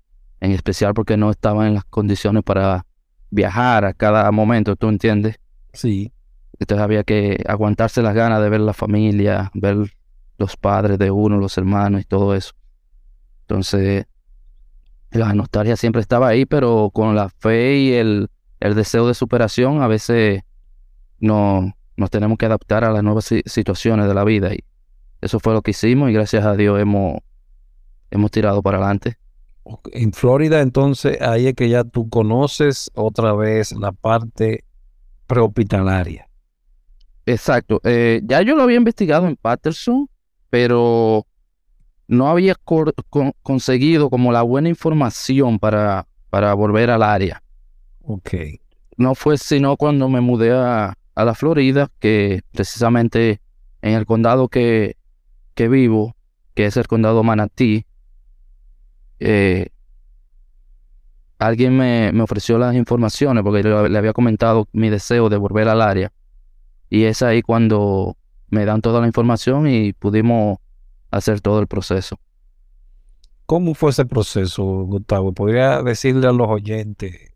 en 0.41 0.53
especial 0.53 0.95
porque 0.95 1.17
no 1.17 1.31
estaban 1.31 1.69
en 1.69 1.75
las 1.75 1.85
condiciones 1.85 2.43
para 2.43 2.87
viajar 3.31 3.85
a 3.85 3.93
cada 3.93 4.31
momento, 4.31 4.77
¿tú 4.77 4.89
entiendes? 4.89 5.39
Sí. 5.73 6.13
Entonces 6.59 6.83
había 6.83 7.05
que 7.05 7.43
aguantarse 7.47 8.03
las 8.03 8.15
ganas 8.15 8.41
de 8.43 8.49
ver 8.49 8.61
la 8.61 8.73
familia, 8.73 9.51
ver 9.55 9.77
los 10.39 10.57
padres 10.57 10.99
de 10.99 11.11
uno, 11.11 11.39
los 11.39 11.57
hermanos 11.59 12.03
y 12.03 12.05
todo 12.05 12.35
eso. 12.35 12.53
Entonces, 13.43 14.07
la 15.11 15.33
nostalgia 15.35 15.77
siempre 15.77 16.01
estaba 16.01 16.29
ahí, 16.29 16.47
pero 16.47 16.91
con 16.93 17.15
la 17.15 17.29
fe 17.29 17.77
y 17.77 17.93
el, 17.93 18.31
el 18.61 18.75
deseo 18.75 19.07
de 19.07 19.15
superación, 19.15 19.83
a 19.83 19.87
veces 19.87 20.43
no, 21.21 21.75
nos 21.97 22.11
tenemos 22.11 22.39
que 22.39 22.47
adaptar 22.47 22.85
a 22.85 22.91
las 22.91 23.03
nuevas 23.03 23.33
situaciones 23.45 24.09
de 24.09 24.15
la 24.15 24.25
vida. 24.25 24.55
Y 24.55 24.65
eso 25.21 25.41
fue 25.41 25.55
lo 25.55 25.63
que 25.63 25.71
hicimos 25.73 26.11
y 26.11 26.13
gracias 26.13 26.45
a 26.45 26.55
Dios 26.55 26.81
hemos, 26.81 27.19
hemos 28.11 28.31
tirado 28.31 28.63
para 28.63 28.79
adelante. 28.79 29.19
En 29.93 30.13
Florida, 30.13 30.61
entonces, 30.61 31.21
ahí 31.21 31.49
es 31.49 31.55
que 31.55 31.69
ya 31.69 31.85
tú 31.85 32.09
conoces 32.09 32.91
otra 32.95 33.33
vez 33.33 33.73
la 33.73 33.93
parte 33.93 34.65
prehospitalaria. 35.27 36.29
Exacto. 37.25 37.81
Eh, 37.83 38.21
ya 38.25 38.43
yo 38.43 38.55
lo 38.55 38.63
había 38.63 38.77
investigado 38.77 39.27
en 39.27 39.37
Patterson, 39.37 40.09
pero 40.51 41.27
no 42.07 42.29
había 42.29 42.55
conseguido 43.43 44.11
como 44.11 44.31
la 44.31 44.43
buena 44.43 44.69
información 44.69 45.59
para, 45.59 46.07
para 46.31 46.55
volver 46.55 46.91
al 46.91 47.03
área. 47.03 47.43
Ok. 48.03 48.35
No 48.97 49.17
fue 49.17 49.37
sino 49.37 49.77
cuando 49.77 50.09
me 50.09 50.21
mudé 50.21 50.53
a, 50.53 50.97
a 51.17 51.25
la 51.25 51.35
Florida, 51.35 51.91
que 51.99 52.43
precisamente 52.53 53.41
en 53.83 53.95
el 53.95 54.07
condado 54.07 54.49
que, 54.49 54.97
que 55.55 55.69
vivo, 55.69 56.15
que 56.55 56.67
es 56.67 56.77
el 56.77 56.87
condado 56.87 57.25
Manatí, 57.25 57.85
eh, 59.21 59.69
alguien 61.39 61.77
me, 61.77 62.13
me, 62.13 62.23
ofreció 62.23 62.59
las 62.59 62.75
informaciones 62.75 63.43
porque 63.43 63.63
le, 63.63 63.99
había 63.99 64.13
comentado 64.13 64.69
mi 64.73 64.89
deseo 64.89 65.29
de 65.29 65.37
volver 65.37 65.69
al 65.69 65.83
área. 65.83 66.13
Y 66.89 67.05
es 67.05 67.23
ahí 67.23 67.43
cuando 67.43 68.17
me 68.49 68.65
dan 68.65 68.81
toda 68.81 69.01
la 69.01 69.07
información 69.07 69.67
y 69.67 69.93
pudimos 69.93 70.59
hacer 71.11 71.41
todo 71.41 71.61
el 71.61 71.67
proceso. 71.67 72.19
¿Cómo 73.47 73.75
fue 73.75 73.91
ese 73.91 74.05
proceso, 74.05 74.65
Gustavo? 74.65 75.33
¿Podría 75.33 75.83
decirle 75.83 76.27
a 76.27 76.33
los 76.33 76.49
oyentes, 76.49 77.33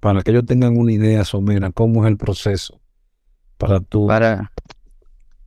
para 0.00 0.22
que 0.22 0.30
ellos 0.30 0.46
tengan 0.46 0.76
una 0.76 0.92
idea 0.92 1.24
somera, 1.24 1.72
cómo 1.72 2.04
es 2.04 2.10
el 2.10 2.16
proceso 2.16 2.80
para 3.56 3.80
tú? 3.80 4.06
Para, 4.06 4.52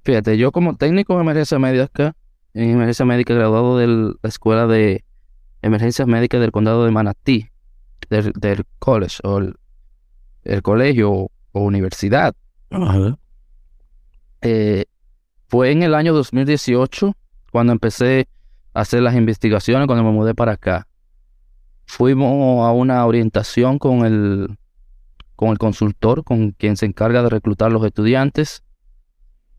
fíjate, 0.04 0.38
yo 0.38 0.52
como 0.52 0.76
técnico 0.76 1.16
de 1.16 1.22
emergencia 1.22 1.60
médica, 1.60 2.16
en 2.54 2.72
emergencia 2.72 3.06
médica 3.06 3.34
graduado 3.34 3.78
de 3.78 3.88
la 3.88 4.30
Escuela 4.30 4.68
de 4.68 5.06
Emergencias 5.62 6.08
Médicas 6.08 6.42
del 6.42 6.52
Condado 6.52 6.86
de 6.86 6.92
Manatí, 6.92 7.50
del, 8.10 8.66
college 8.80 9.20
o 9.24 9.40
el, 9.40 10.62
colegio 10.62 11.12
o, 11.12 11.30
universidad. 11.54 12.36
Eh, 14.42 14.86
fue 15.48 15.72
en 15.72 15.84
el 15.84 15.94
año 15.94 16.14
2018 16.14 17.16
cuando 17.52 17.74
empecé 17.74 18.28
a 18.74 18.82
hacer 18.82 19.02
las 19.02 19.16
investigaciones, 19.16 19.88
cuando 19.88 20.04
me 20.04 20.12
mudé 20.12 20.34
para 20.34 20.54
acá. 20.54 20.88
Fuimos 21.86 22.66
a 22.66 22.72
una 22.72 23.06
orientación 23.06 23.78
con 23.78 24.06
el, 24.06 24.58
con 25.36 25.50
el 25.50 25.58
consultor, 25.58 26.24
con 26.24 26.52
quien 26.52 26.78
se 26.78 26.86
encarga 26.86 27.22
de 27.22 27.30
reclutar 27.30 27.72
los 27.72 27.86
estudiantes. 27.86 28.64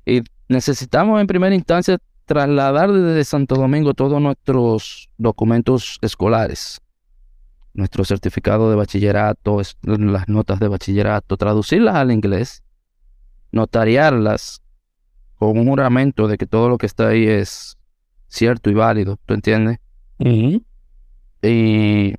Y 0.07 0.23
necesitamos 0.49 1.21
en 1.21 1.27
primera 1.27 1.55
instancia 1.55 1.99
trasladar 2.25 2.93
desde 2.93 3.25
Santo 3.25 3.57
Domingo 3.57 3.95
todos 3.95 4.21
nuestros 4.21 5.11
documentos 5.19 5.99
escolares, 6.03 6.81
nuestro 7.75 8.05
certificado 8.05 8.71
de 8.71 8.77
bachillerato, 8.77 9.61
las 9.83 10.29
notas 10.29 10.61
de 10.61 10.69
bachillerato, 10.69 11.37
traducirlas 11.37 11.97
al 11.97 12.11
inglés, 12.11 12.63
notariarlas 13.51 14.63
con 15.37 15.59
un 15.59 15.67
juramento 15.67 16.29
de 16.29 16.39
que 16.39 16.47
todo 16.47 16.69
lo 16.69 16.79
que 16.79 16.87
está 16.87 17.09
ahí 17.09 17.27
es 17.27 17.77
cierto 18.29 18.71
y 18.71 18.75
válido, 18.75 19.19
¿tú 19.27 19.35
entiendes? 19.35 19.79
Y 21.43 22.15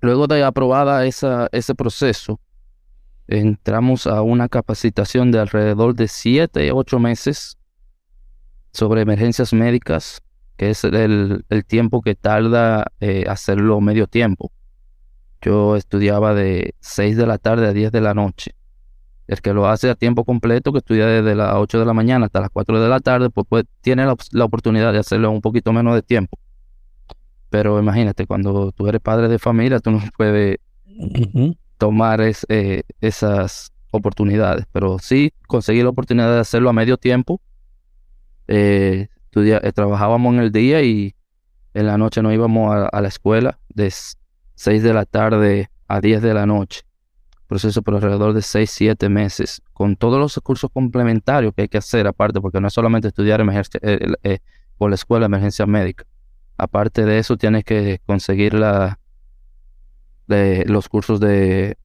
luego 0.00 0.26
de 0.26 0.42
aprobada 0.42 1.04
esa, 1.06 1.48
ese 1.52 1.74
proceso, 1.74 2.40
entramos 3.28 4.06
a 4.06 4.22
una 4.22 4.48
capacitación 4.48 5.30
de 5.30 5.38
alrededor 5.38 5.94
de 5.94 6.08
siete, 6.08 6.72
ocho 6.72 6.98
meses 6.98 7.56
sobre 8.72 9.02
emergencias 9.02 9.52
médicas, 9.52 10.22
que 10.56 10.70
es 10.70 10.84
el, 10.84 11.44
tiempo 11.66 12.02
que 12.02 12.14
tarda 12.14 12.86
eh, 13.00 13.24
hacerlo 13.28 13.80
medio 13.80 14.06
tiempo. 14.06 14.50
Yo 15.40 15.76
estudiaba 15.76 16.34
de 16.34 16.74
6 16.80 17.16
de 17.16 17.26
la 17.26 17.38
tarde 17.38 17.66
a 17.68 17.72
10 17.72 17.92
de 17.92 18.00
la 18.00 18.14
noche. 18.14 18.54
El 19.26 19.40
que 19.40 19.52
lo 19.52 19.68
hace 19.68 19.90
a 19.90 19.94
tiempo 19.94 20.24
completo, 20.24 20.72
que 20.72 20.78
estudia 20.78 21.06
desde 21.06 21.34
las 21.34 21.54
8 21.54 21.80
de 21.80 21.84
la 21.84 21.92
mañana 21.92 22.26
hasta 22.26 22.40
las 22.40 22.50
4 22.50 22.80
de 22.80 22.88
la 22.88 23.00
tarde, 23.00 23.30
pues, 23.30 23.46
pues 23.48 23.64
tiene 23.80 24.04
la, 24.06 24.44
oportunidad 24.44 24.92
de 24.92 24.98
hacerlo 24.98 25.30
un 25.30 25.40
poquito 25.40 25.72
menos 25.72 25.94
de 25.94 26.02
tiempo. 26.02 26.38
Pero 27.50 27.78
imagínate, 27.78 28.26
cuando 28.26 28.72
tú 28.72 28.86
eres 28.88 29.00
padre 29.00 29.28
de 29.28 29.38
familia, 29.38 29.80
tú 29.80 29.90
no 29.90 30.00
puedes 30.16 30.58
tomar 31.76 32.20
eh, 32.20 32.82
esas 33.00 33.72
oportunidades. 33.90 34.64
Pero 34.72 34.98
sí 34.98 35.32
conseguí 35.46 35.82
la 35.82 35.90
oportunidad 35.90 36.32
de 36.32 36.40
hacerlo 36.40 36.70
a 36.70 36.72
medio 36.72 36.96
tiempo 36.96 37.40
eh, 38.48 39.08
eh, 39.34 39.72
trabajábamos 39.72 40.34
en 40.34 40.40
el 40.40 40.52
día 40.52 40.82
y 40.82 41.14
en 41.74 41.86
la 41.86 41.96
noche 41.96 42.22
nos 42.22 42.34
íbamos 42.34 42.88
a, 42.92 43.00
la 43.00 43.08
escuela 43.08 43.58
de 43.68 43.92
6 44.54 44.82
de 44.82 44.92
la 44.92 45.06
tarde 45.06 45.70
a 45.88 46.00
10 46.00 46.22
de 46.22 46.34
la 46.34 46.46
noche. 46.46 46.82
Proceso 47.46 47.82
por 47.82 47.94
alrededor 47.94 48.32
de 48.34 48.42
6, 48.42 48.70
7 48.70 49.08
meses, 49.08 49.62
con 49.72 49.96
todos 49.96 50.18
los 50.18 50.38
cursos 50.42 50.70
complementarios 50.72 51.54
que 51.54 51.62
hay 51.62 51.68
que 51.68 51.78
hacer 51.78 52.06
aparte, 52.06 52.40
porque 52.40 52.60
no 52.60 52.68
es 52.68 52.74
solamente 52.74 53.08
estudiar 53.08 53.40
emergencia, 53.40 53.80
eh, 53.82 54.38
por 54.78 54.90
la 54.90 54.94
escuela 54.94 55.24
de 55.24 55.26
emergencia 55.26 55.66
médica. 55.66 56.04
Aparte 56.56 57.04
de 57.04 57.18
eso, 57.18 57.36
tienes 57.36 57.64
que 57.64 58.00
conseguir 58.06 58.54
la, 58.54 58.98
los 60.28 60.88
cursos 60.88 61.20
de. 61.20 61.76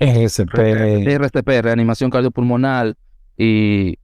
RCP, 0.00 1.62
reanimación 1.62 2.10
cardiopulmonar, 2.10 2.96
y, 3.40 3.98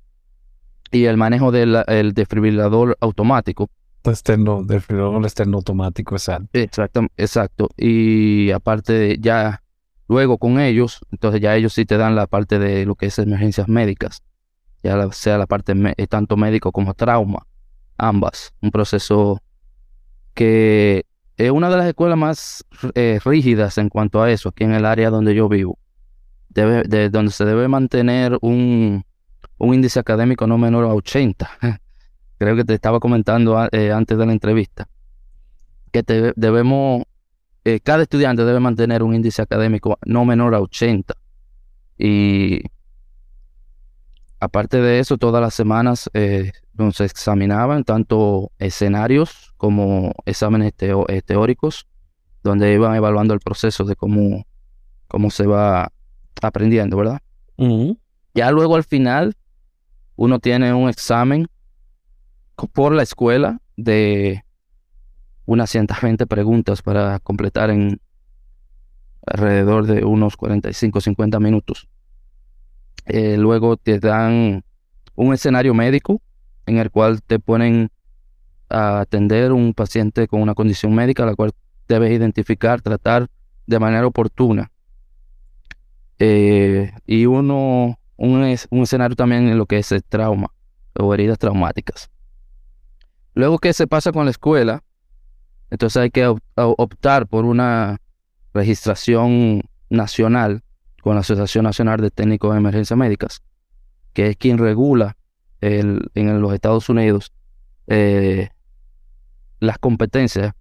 y 0.90 1.04
el 1.04 1.18
manejo 1.18 1.52
del 1.52 1.84
el 1.88 2.14
desfibrilador 2.14 2.96
automático. 3.00 3.68
Externo, 4.02 4.62
desfibrilador 4.64 5.22
externo 5.24 5.58
automático, 5.58 6.14
exacto. 6.14 6.48
Exacto, 6.54 7.06
exacto. 7.18 7.68
Y 7.76 8.50
aparte, 8.50 9.18
ya 9.20 9.62
luego 10.08 10.38
con 10.38 10.58
ellos, 10.58 11.00
entonces 11.10 11.42
ya 11.42 11.54
ellos 11.54 11.74
sí 11.74 11.84
te 11.84 11.98
dan 11.98 12.14
la 12.14 12.26
parte 12.26 12.58
de 12.58 12.86
lo 12.86 12.94
que 12.94 13.06
es 13.06 13.18
emergencias 13.18 13.68
médicas, 13.68 14.22
ya 14.82 15.10
sea 15.12 15.36
la 15.36 15.46
parte 15.46 15.74
eh, 15.96 16.06
tanto 16.06 16.38
médico 16.38 16.72
como 16.72 16.94
trauma, 16.94 17.46
ambas. 17.98 18.54
Un 18.62 18.70
proceso 18.70 19.42
que 20.32 21.04
es 21.36 21.50
una 21.50 21.68
de 21.68 21.76
las 21.76 21.86
escuelas 21.86 22.16
más 22.16 22.64
eh, 22.94 23.18
rígidas 23.24 23.76
en 23.76 23.90
cuanto 23.90 24.22
a 24.22 24.30
eso, 24.30 24.48
aquí 24.48 24.64
en 24.64 24.72
el 24.72 24.86
área 24.86 25.10
donde 25.10 25.34
yo 25.34 25.48
vivo, 25.48 25.78
debe, 26.48 26.84
de, 26.84 27.10
donde 27.10 27.32
se 27.32 27.44
debe 27.44 27.68
mantener 27.68 28.38
un, 28.40 29.04
un 29.58 29.74
índice 29.74 29.98
académico 29.98 30.46
no 30.46 30.58
menor 30.58 30.84
a 30.84 30.94
80. 30.94 31.80
Creo 32.38 32.56
que 32.56 32.64
te 32.64 32.74
estaba 32.74 33.00
comentando 33.00 33.66
eh, 33.72 33.92
antes 33.92 34.18
de 34.18 34.26
la 34.26 34.32
entrevista. 34.32 34.88
Que 35.90 36.32
debemos, 36.36 37.04
eh, 37.64 37.80
cada 37.80 38.02
estudiante 38.02 38.44
debe 38.44 38.60
mantener 38.60 39.02
un 39.02 39.14
índice 39.14 39.40
académico 39.40 39.98
no 40.04 40.24
menor 40.24 40.54
a 40.54 40.60
80. 40.60 41.14
Y 41.98 42.60
aparte 44.38 44.80
de 44.80 44.98
eso, 44.98 45.16
todas 45.16 45.40
las 45.40 45.54
semanas 45.54 46.10
eh, 46.12 46.52
nos 46.74 47.00
examinaban 47.00 47.84
tanto 47.84 48.52
escenarios 48.58 49.54
como 49.56 50.12
exámenes 50.26 50.74
teóricos, 50.74 51.86
donde 52.42 52.74
iban 52.74 52.94
evaluando 52.94 53.32
el 53.32 53.40
proceso 53.40 53.84
de 53.84 53.96
cómo, 53.96 54.44
cómo 55.08 55.30
se 55.30 55.46
va 55.46 55.90
aprendiendo, 56.42 56.98
¿verdad? 56.98 57.22
Ya 58.34 58.50
luego 58.50 58.76
al 58.76 58.84
final 58.84 59.34
uno 60.16 60.38
tiene 60.38 60.72
un 60.72 60.88
examen 60.88 61.46
por 62.72 62.92
la 62.92 63.02
escuela 63.02 63.60
de 63.76 64.44
unas 65.44 65.70
120 65.70 66.26
preguntas 66.26 66.82
para 66.82 67.20
completar 67.20 67.70
en 67.70 68.00
alrededor 69.26 69.86
de 69.86 70.04
unos 70.04 70.36
45, 70.36 71.00
50 71.00 71.38
minutos. 71.40 71.88
Eh, 73.06 73.36
luego 73.36 73.76
te 73.76 74.00
dan 74.00 74.64
un 75.14 75.34
escenario 75.34 75.74
médico 75.74 76.20
en 76.66 76.78
el 76.78 76.90
cual 76.90 77.22
te 77.22 77.38
ponen 77.38 77.90
a 78.68 79.00
atender 79.00 79.52
un 79.52 79.74
paciente 79.74 80.26
con 80.26 80.40
una 80.40 80.54
condición 80.54 80.94
médica, 80.94 81.24
la 81.26 81.34
cual 81.34 81.52
debes 81.86 82.10
identificar, 82.10 82.80
tratar 82.80 83.28
de 83.66 83.78
manera 83.78 84.06
oportuna. 84.06 84.72
Eh, 86.18 86.92
y 87.06 87.26
uno 87.26 87.98
un, 88.16 88.44
escenario 88.44 89.16
también 89.16 89.48
en 89.48 89.58
lo 89.58 89.66
que 89.66 89.78
es 89.78 89.92
el 89.92 90.02
trauma 90.02 90.52
o 90.98 91.12
heridas 91.14 91.38
traumáticas. 91.38 92.10
Luego 93.34 93.58
que 93.58 93.72
se 93.72 93.86
pasa 93.86 94.12
con 94.12 94.24
la 94.24 94.30
escuela, 94.30 94.82
entonces 95.70 96.02
hay 96.02 96.10
que 96.10 96.34
optar 96.54 97.26
por 97.26 97.44
una 97.44 98.00
registración 98.54 99.62
nacional 99.90 100.62
con 101.02 101.14
la 101.14 101.20
Asociación 101.20 101.64
Nacional 101.64 102.00
de 102.00 102.10
Técnicos 102.10 102.52
de 102.52 102.58
Emergencias 102.58 102.98
Médicas, 102.98 103.42
que 104.12 104.28
es 104.28 104.36
quien 104.36 104.58
regula 104.58 105.16
el, 105.60 106.10
en 106.14 106.40
los 106.40 106.52
Estados 106.54 106.88
Unidos 106.88 107.32
eh, 107.86 108.48
las 109.60 109.78
competencias 109.78 110.54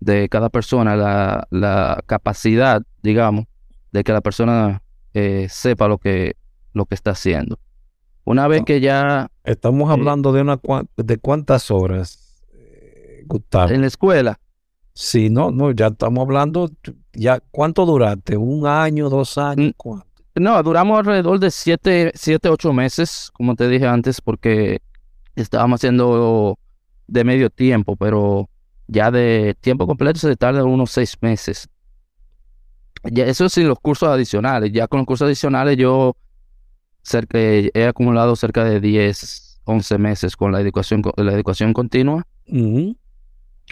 de 0.00 0.28
cada 0.28 0.50
persona, 0.50 0.96
la, 0.96 1.46
la 1.50 2.02
capacidad, 2.06 2.82
digamos, 3.02 3.46
de 3.92 4.04
que 4.04 4.12
la 4.12 4.20
persona 4.20 4.82
eh, 5.14 5.46
sepa 5.50 5.88
lo 5.88 5.98
que, 5.98 6.36
lo 6.74 6.84
que 6.84 6.94
está 6.94 7.12
haciendo. 7.12 7.58
Una 8.24 8.46
vez 8.48 8.62
que 8.64 8.80
ya... 8.80 9.30
Estamos 9.44 9.90
hablando 9.90 10.32
de 10.32 10.42
una 10.42 10.60
de 10.96 11.18
cuántas 11.18 11.70
horas, 11.70 12.42
Gustavo. 13.26 13.72
En 13.72 13.80
la 13.80 13.86
escuela. 13.86 14.38
Sí, 14.94 15.28
no, 15.28 15.50
no, 15.50 15.72
ya 15.72 15.88
estamos 15.88 16.22
hablando, 16.22 16.70
ya, 17.12 17.40
¿cuánto 17.50 17.84
duraste? 17.84 18.36
¿Un 18.36 18.66
año, 18.66 19.10
dos 19.10 19.36
años? 19.38 19.72
No, 20.36 20.62
duramos 20.62 20.98
alrededor 20.98 21.40
de 21.40 21.50
siete, 21.50 22.12
siete, 22.14 22.48
ocho 22.48 22.72
meses, 22.72 23.30
como 23.32 23.56
te 23.56 23.68
dije 23.68 23.86
antes, 23.86 24.20
porque 24.20 24.80
estábamos 25.34 25.80
haciendo 25.80 26.58
de 27.08 27.24
medio 27.24 27.50
tiempo, 27.50 27.96
pero 27.96 28.48
ya 28.86 29.10
de 29.10 29.56
tiempo 29.60 29.86
completo 29.86 30.20
se 30.20 30.36
tarda 30.36 30.64
unos 30.64 30.92
seis 30.92 31.16
meses. 31.20 31.68
Ya, 33.02 33.26
eso 33.26 33.48
sí, 33.48 33.64
los 33.64 33.80
cursos 33.80 34.08
adicionales. 34.08 34.72
Ya 34.72 34.86
con 34.86 34.98
los 34.98 35.06
cursos 35.06 35.26
adicionales 35.26 35.76
yo 35.76 36.16
cerca, 37.04 37.38
he 37.38 37.86
acumulado 37.86 38.34
cerca 38.34 38.64
de 38.64 38.80
10, 38.80 39.60
11 39.64 39.98
meses 39.98 40.36
con 40.36 40.50
la 40.52 40.60
educación, 40.60 41.02
la 41.16 41.32
educación 41.32 41.72
continua. 41.72 42.26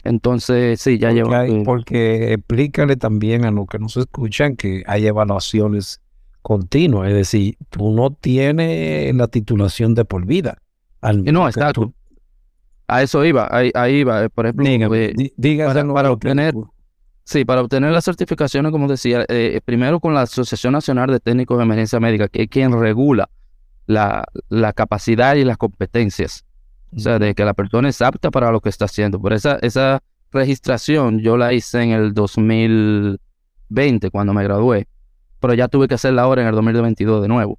Entonces, 0.04 0.80
sí, 0.80 0.98
ya 0.98 1.10
llevo. 1.10 1.30
porque 1.64 2.34
explícale 2.34 2.96
también 2.96 3.44
a 3.44 3.50
los 3.50 3.66
que 3.66 3.78
nos 3.78 3.96
escuchan 3.96 4.56
que 4.56 4.84
hay 4.86 5.06
evaluaciones 5.06 6.00
continuas, 6.42 7.08
es 7.08 7.14
decir, 7.14 7.56
tú 7.70 7.92
no 7.92 8.10
tienes 8.10 9.14
la 9.14 9.28
titulación 9.28 9.94
de 9.94 10.04
por 10.04 10.26
vida. 10.26 10.58
no, 11.02 11.48
exacto. 11.48 11.92
A 12.88 13.02
eso 13.02 13.24
iba, 13.24 13.48
ahí, 13.50 13.72
iba. 13.94 14.24
Eh, 14.24 14.28
por 14.28 14.46
ejemplo, 14.46 14.94
eh, 14.94 15.32
para, 15.94 16.10
obtener, 16.10 16.54
sí, 17.32 17.44
para 17.44 17.62
obtener 17.62 17.92
las 17.92 18.04
certificaciones, 18.04 18.72
como 18.72 18.88
decía, 18.88 19.24
eh, 19.28 19.60
primero 19.64 20.00
con 20.00 20.14
la 20.14 20.22
Asociación 20.22 20.72
Nacional 20.72 21.10
de 21.10 21.20
Técnicos 21.20 21.56
de 21.56 21.64
Emergencia 21.64 21.98
Médica, 21.98 22.28
que 22.28 22.42
es 22.42 22.48
quien 22.48 22.78
regula 22.78 23.28
la, 23.86 24.24
la 24.48 24.72
capacidad 24.72 25.34
y 25.34 25.44
las 25.44 25.56
competencias 25.56 26.44
o 26.94 26.98
sea, 27.00 27.18
de 27.18 27.34
que 27.34 27.44
la 27.44 27.54
persona 27.54 27.88
es 27.88 28.02
apta 28.02 28.30
para 28.30 28.50
lo 28.50 28.60
que 28.60 28.68
está 28.68 28.84
haciendo. 28.84 29.18
Por 29.20 29.32
esa, 29.32 29.56
esa 29.62 30.02
registración 30.30 31.20
yo 31.20 31.36
la 31.36 31.52
hice 31.52 31.82
en 31.82 31.90
el 31.90 32.12
2020 32.12 34.10
cuando 34.10 34.34
me 34.34 34.44
gradué, 34.44 34.86
pero 35.40 35.54
ya 35.54 35.68
tuve 35.68 35.88
que 35.88 35.94
hacerla 35.94 36.22
ahora 36.22 36.42
en 36.42 36.48
el 36.48 36.54
2022 36.54 37.22
de 37.22 37.28
nuevo, 37.28 37.58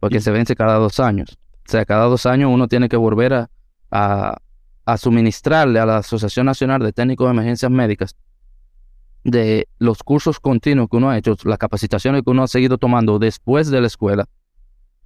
porque 0.00 0.20
se 0.20 0.30
vence 0.30 0.56
cada 0.56 0.76
dos 0.76 1.00
años. 1.00 1.38
O 1.68 1.70
sea, 1.70 1.84
cada 1.84 2.06
dos 2.06 2.24
años 2.26 2.50
uno 2.52 2.68
tiene 2.68 2.88
que 2.88 2.96
volver 2.96 3.34
a, 3.34 3.50
a, 3.90 4.38
a 4.84 4.96
suministrarle 4.96 5.78
a 5.78 5.86
la 5.86 5.98
Asociación 5.98 6.46
Nacional 6.46 6.80
de 6.80 6.92
Técnicos 6.92 7.26
de 7.26 7.32
Emergencias 7.32 7.70
Médicas 7.70 8.16
de 9.26 9.68
los 9.78 10.02
cursos 10.02 10.38
continuos 10.38 10.88
que 10.88 10.96
uno 10.96 11.10
ha 11.10 11.18
hecho, 11.18 11.36
las 11.44 11.58
capacitaciones 11.58 12.22
que 12.22 12.30
uno 12.30 12.44
ha 12.44 12.48
seguido 12.48 12.78
tomando 12.78 13.18
después 13.18 13.70
de 13.70 13.80
la 13.80 13.88
escuela, 13.88 14.26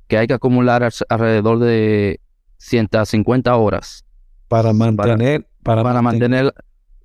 que 0.09 0.18
hay 0.18 0.26
que 0.26 0.35
acumular 0.35 0.88
alrededor 1.09 1.59
de 1.59 2.20
150 2.59 3.56
horas. 3.56 4.04
Para 4.48 4.72
mantener, 4.72 5.46
para, 5.62 6.02
mantener, 6.02 6.52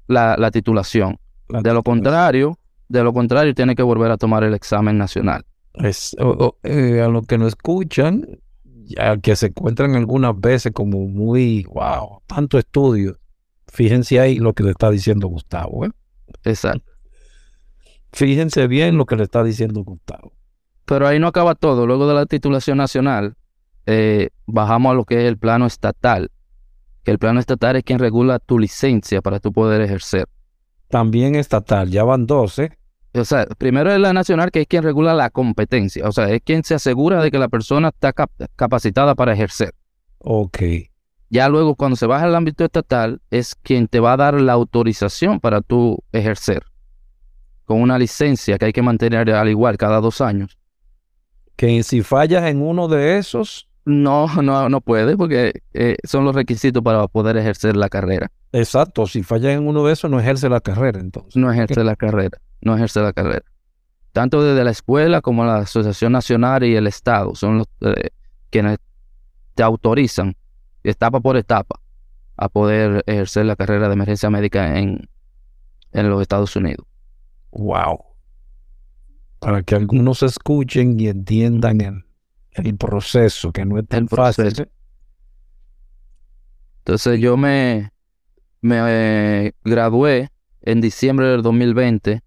la, 0.08 0.52
titulación. 0.52 1.18
de 1.48 1.74
lo 1.74 1.84
contrario, 1.84 2.60
de 2.90 3.04
lo 3.04 3.14
contrario, 3.14 3.54
tiene 3.56 3.76
que 3.76 3.84
volver 3.84 4.12
a 4.12 4.18
tomar 4.18 4.44
el 4.44 4.54
examen 4.54 4.98
nacional. 4.98 5.46
Es, 5.76 6.16
eh, 6.64 7.02
a 7.02 7.08
lo 7.08 7.22
que 7.22 7.38
no 7.38 7.48
escuchan, 7.48 8.40
ya 8.64 9.18
que 9.18 9.36
se 9.36 9.48
encuentran 9.48 9.96
algunas 9.96 10.38
veces 10.40 10.74
como 10.74 11.08
muy, 11.08 11.66
wow, 11.74 12.22
tanto 12.28 12.58
estudio. 12.58 13.18
Fíjense 13.68 14.20
ahí 14.20 14.38
lo 14.38 14.54
que 14.54 14.64
le 14.64 14.72
está 14.72 14.90
diciendo 14.90 15.28
Gustavo. 15.28 15.86
¿eh? 15.86 15.92
Exacto. 16.44 16.95
Fíjense 18.16 18.68
bien 18.68 18.98
lo 18.98 19.06
que 19.06 19.18
le 19.18 19.24
está 19.24 19.44
diciendo 19.44 19.84
Gustavo. 19.84 20.32
Pero 20.86 21.06
ahí 21.06 21.20
no 21.20 21.28
acaba 21.28 21.54
todo. 21.54 21.86
Luego 21.86 22.08
de 22.08 22.14
la 22.14 22.26
titulación 22.26 22.78
nacional, 22.78 23.36
eh, 23.88 24.30
bajamos 24.46 24.92
a 24.92 24.96
lo 24.96 25.04
que 25.04 25.16
es 25.16 25.28
el 25.28 25.38
plano 25.38 25.66
estatal, 25.66 26.32
que 27.04 27.12
el 27.12 27.20
plano 27.20 27.42
estatal 27.42 27.76
es 27.76 27.84
quien 27.84 28.00
regula 28.00 28.40
tu 28.40 28.58
licencia 28.58 29.22
para 29.22 29.42
tú 29.42 29.52
poder 29.52 29.82
ejercer. 29.82 30.28
También 30.88 31.36
estatal, 31.36 31.90
ya 31.90 32.06
van 32.06 32.26
12. 32.26 32.72
O 33.16 33.26
sea, 33.26 33.48
primero 33.58 33.92
es 33.92 34.00
la 34.00 34.14
nacional, 34.14 34.50
que 34.50 34.62
es 34.62 34.68
quien 34.68 34.84
regula 34.84 35.14
la 35.14 35.30
competencia, 35.30 36.08
o 36.08 36.14
sea, 36.14 36.30
es 36.30 36.42
quien 36.42 36.64
se 36.64 36.76
asegura 36.76 37.22
de 37.22 37.32
que 37.32 37.38
la 37.38 37.50
persona 37.50 37.90
está 37.90 38.14
capacitada 38.56 39.14
para 39.14 39.34
ejercer. 39.34 39.74
Ok. 40.20 40.60
Ya 41.30 41.50
luego, 41.50 41.76
cuando 41.76 41.98
se 41.98 42.06
baja 42.06 42.26
al 42.26 42.36
ámbito 42.36 42.64
estatal, 42.64 43.20
es 43.30 43.56
quien 43.56 43.90
te 43.90 44.00
va 44.00 44.14
a 44.14 44.18
dar 44.18 44.40
la 44.40 44.54
autorización 44.54 45.42
para 45.42 45.60
tú 45.60 46.02
ejercer, 46.14 46.64
con 47.66 47.82
una 47.82 47.98
licencia 47.98 48.58
que 48.58 48.66
hay 48.66 48.74
que 48.74 48.82
mantener 48.82 49.30
al 49.32 49.50
igual 49.50 49.78
cada 49.78 50.00
dos 50.00 50.22
años. 50.22 50.58
Que 51.56 51.84
si 51.84 52.02
fallas 52.02 52.46
en 52.46 52.62
uno 52.62 52.88
de 52.88 53.18
esos, 53.18 53.68
no, 53.86 54.28
no, 54.42 54.70
no 54.70 54.82
puede 54.82 55.16
porque 55.16 55.62
eh, 55.74 55.98
son 56.04 56.26
los 56.26 56.36
requisitos 56.36 56.84
para 56.84 57.08
poder 57.08 57.38
ejercer 57.38 57.76
la 57.78 57.90
carrera. 57.90 58.32
Exacto, 58.52 59.06
si 59.06 59.24
falla 59.24 59.52
en 59.52 59.68
uno 59.68 59.86
de 59.86 59.94
esos 59.94 60.10
no 60.10 60.20
ejerce 60.20 60.50
la 60.50 60.62
carrera 60.62 61.00
entonces. 61.00 61.36
No 61.36 61.52
ejerce 61.52 61.84
la 61.84 61.96
carrera, 61.96 62.40
no 62.62 62.76
ejerce 62.76 63.02
la 63.02 63.14
carrera. 63.14 63.46
Tanto 64.12 64.42
desde 64.44 64.64
la 64.64 64.72
escuela 64.72 65.22
como 65.22 65.46
la 65.46 65.58
Asociación 65.58 66.14
Nacional 66.14 66.64
y 66.64 66.76
el 66.76 66.88
Estado 66.88 67.36
son 67.36 67.60
los 67.60 67.68
eh, 67.82 68.12
quienes 68.50 68.78
te 69.56 69.64
autorizan 69.64 70.36
etapa 70.84 71.20
por 71.20 71.38
etapa 71.38 71.80
a 72.38 72.50
poder 72.50 73.04
ejercer 73.08 73.46
la 73.46 73.56
carrera 73.56 73.88
de 73.88 73.94
emergencia 73.94 74.30
médica 74.30 74.78
en, 74.80 75.10
en 75.92 76.10
los 76.10 76.22
Estados 76.22 76.56
Unidos. 76.56 76.86
Wow. 77.56 78.04
Para 79.40 79.64
que 79.64 79.76
algunos 79.76 80.24
escuchen 80.24 81.00
y 81.00 81.08
entiendan 81.08 81.82
el, 81.82 82.06
el 82.52 82.78
proceso, 82.78 83.52
que 83.52 83.66
no 83.66 83.80
es 83.80 83.88
tan 83.88 84.08
fácil. 84.08 84.70
Entonces 86.80 87.20
yo 87.20 87.38
me, 87.38 87.92
me 88.62 88.78
eh, 88.88 89.54
gradué 89.64 90.30
en 90.62 90.82
diciembre 90.82 91.28
del 91.28 91.42
2020, 91.42 92.22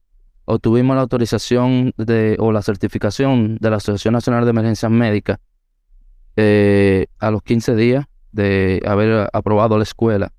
obtuvimos 0.46 0.96
la 0.96 1.02
autorización 1.02 1.92
de, 1.96 2.36
o 2.38 2.52
la 2.52 2.62
certificación 2.62 3.56
de 3.60 3.70
la 3.70 3.76
Asociación 3.76 4.14
Nacional 4.14 4.44
de 4.44 4.50
Emergencias 4.50 4.90
Médicas 4.90 5.38
eh, 6.36 7.06
a 7.18 7.30
los 7.30 7.42
15 7.42 7.74
días 7.76 8.06
de 8.32 8.82
haber 8.86 9.28
aprobado 9.32 9.76
la 9.76 9.82
escuela. 9.82 10.32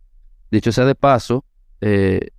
Dicho 0.50 0.72
sea 0.72 0.86
de 0.86 0.96
paso, 0.96 1.46
eh, 1.82 2.30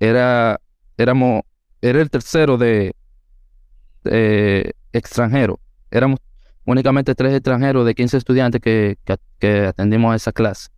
era, 0.00 0.60
éramos, 0.98 1.42
era 1.88 2.00
el 2.00 2.10
tercero 2.10 2.56
de 2.56 2.94
extranjero. 4.92 5.58
Éramos 5.90 6.18
únicamente 6.64 7.14
tres 7.14 7.34
extranjeros 7.34 7.84
de 7.86 7.94
15 7.94 8.16
estudiantes 8.16 8.60
que, 8.60 8.98
que, 9.38 9.66
atendimos 9.66 10.12
a 10.12 10.16
esa 10.16 10.32
clase. 10.32 10.70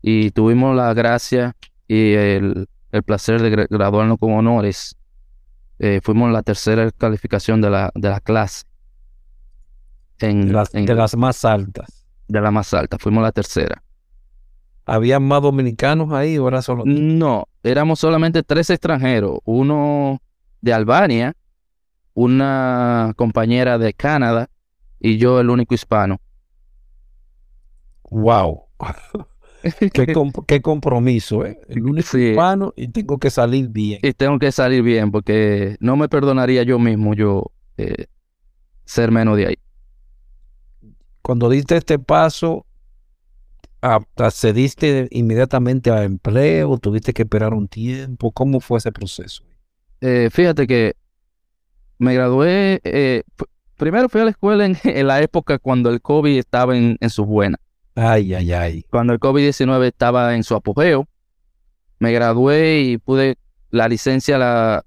Y 0.00 0.30
tuvimos 0.30 0.74
la 0.76 0.92
gracia 0.94 1.56
y 1.88 2.12
el, 2.12 2.68
placer 3.06 3.40
de 3.40 3.66
graduarnos 3.70 4.18
con 4.18 4.32
honores. 4.32 4.96
Eh, 5.78 6.00
fuimos 6.02 6.30
la 6.30 6.42
tercera 6.42 6.90
calificación 6.92 7.60
de 7.60 7.70
la, 7.70 7.90
de 7.94 8.08
la 8.08 8.20
clase. 8.20 8.64
En, 10.18 10.52
las, 10.52 10.70
de 10.70 10.94
las 10.94 11.16
más 11.16 11.44
altas. 11.44 12.06
De 12.28 12.40
la 12.40 12.50
más 12.50 12.72
alta, 12.74 12.98
fuimos 12.98 13.22
la 13.22 13.32
tercera. 13.32 13.82
¿Había 14.84 15.20
más 15.20 15.42
dominicanos 15.42 16.12
ahí 16.12 16.38
o 16.38 16.48
era 16.48 16.62
solo? 16.62 16.84
No, 16.86 17.48
éramos 17.62 17.98
solamente 17.98 18.42
tres 18.42 18.70
extranjeros. 18.70 19.38
Uno 19.44 20.20
de 20.62 20.72
Albania, 20.72 21.36
una 22.14 23.12
compañera 23.16 23.76
de 23.76 23.92
Canadá 23.92 24.48
y 24.98 25.18
yo 25.18 25.40
el 25.40 25.50
único 25.50 25.74
hispano. 25.74 26.20
Wow. 28.10 28.64
qué, 30.46 30.62
compromiso, 30.62 31.44
¿eh? 31.44 31.60
El 31.68 31.84
único 31.84 32.16
hispano 32.16 32.72
y 32.76 32.88
tengo 32.88 33.18
que 33.18 33.30
salir 33.30 33.68
bien. 33.68 34.00
Y 34.02 34.12
tengo 34.12 34.38
que 34.38 34.52
salir 34.52 34.82
bien 34.82 35.10
porque 35.10 35.76
no 35.80 35.96
me 35.96 36.08
perdonaría 36.08 36.62
yo 36.62 36.78
mismo 36.78 37.14
yo 37.14 37.50
eh, 37.76 38.06
ser 38.84 39.10
menos 39.10 39.36
de 39.36 39.46
ahí. 39.48 39.58
Cuando 41.22 41.48
diste 41.48 41.76
este 41.76 41.98
paso, 41.98 42.66
¿accediste 43.80 45.08
inmediatamente 45.10 45.90
a 45.90 46.04
empleo? 46.04 46.78
¿Tuviste 46.78 47.12
que 47.12 47.22
esperar 47.22 47.54
un 47.54 47.68
tiempo? 47.68 48.30
¿Cómo 48.32 48.60
fue 48.60 48.78
ese 48.78 48.92
proceso? 48.92 49.44
Eh, 50.02 50.28
fíjate 50.30 50.66
que 50.66 50.94
me 51.98 52.12
gradué, 52.12 52.80
eh, 52.84 53.22
Primero 53.82 54.08
fui 54.08 54.20
a 54.20 54.24
la 54.24 54.30
escuela 54.30 54.64
en, 54.84 55.06
la 55.08 55.20
época 55.22 55.58
cuando 55.58 55.90
el 55.90 56.00
COVID 56.00 56.38
estaba 56.38 56.76
en, 56.76 56.98
su 57.10 57.24
buena. 57.24 57.58
Ay, 57.96 58.32
ay, 58.32 58.52
ay. 58.52 58.84
Cuando 58.88 59.12
el 59.12 59.18
COVID-19 59.18 59.86
estaba 59.86 60.36
en 60.36 60.44
su 60.44 60.54
apogeo. 60.54 61.08
Me 61.98 62.12
gradué 62.12 62.78
y 62.78 62.98
pude, 62.98 63.38
la 63.70 63.88
licencia 63.88 64.38
la, 64.38 64.84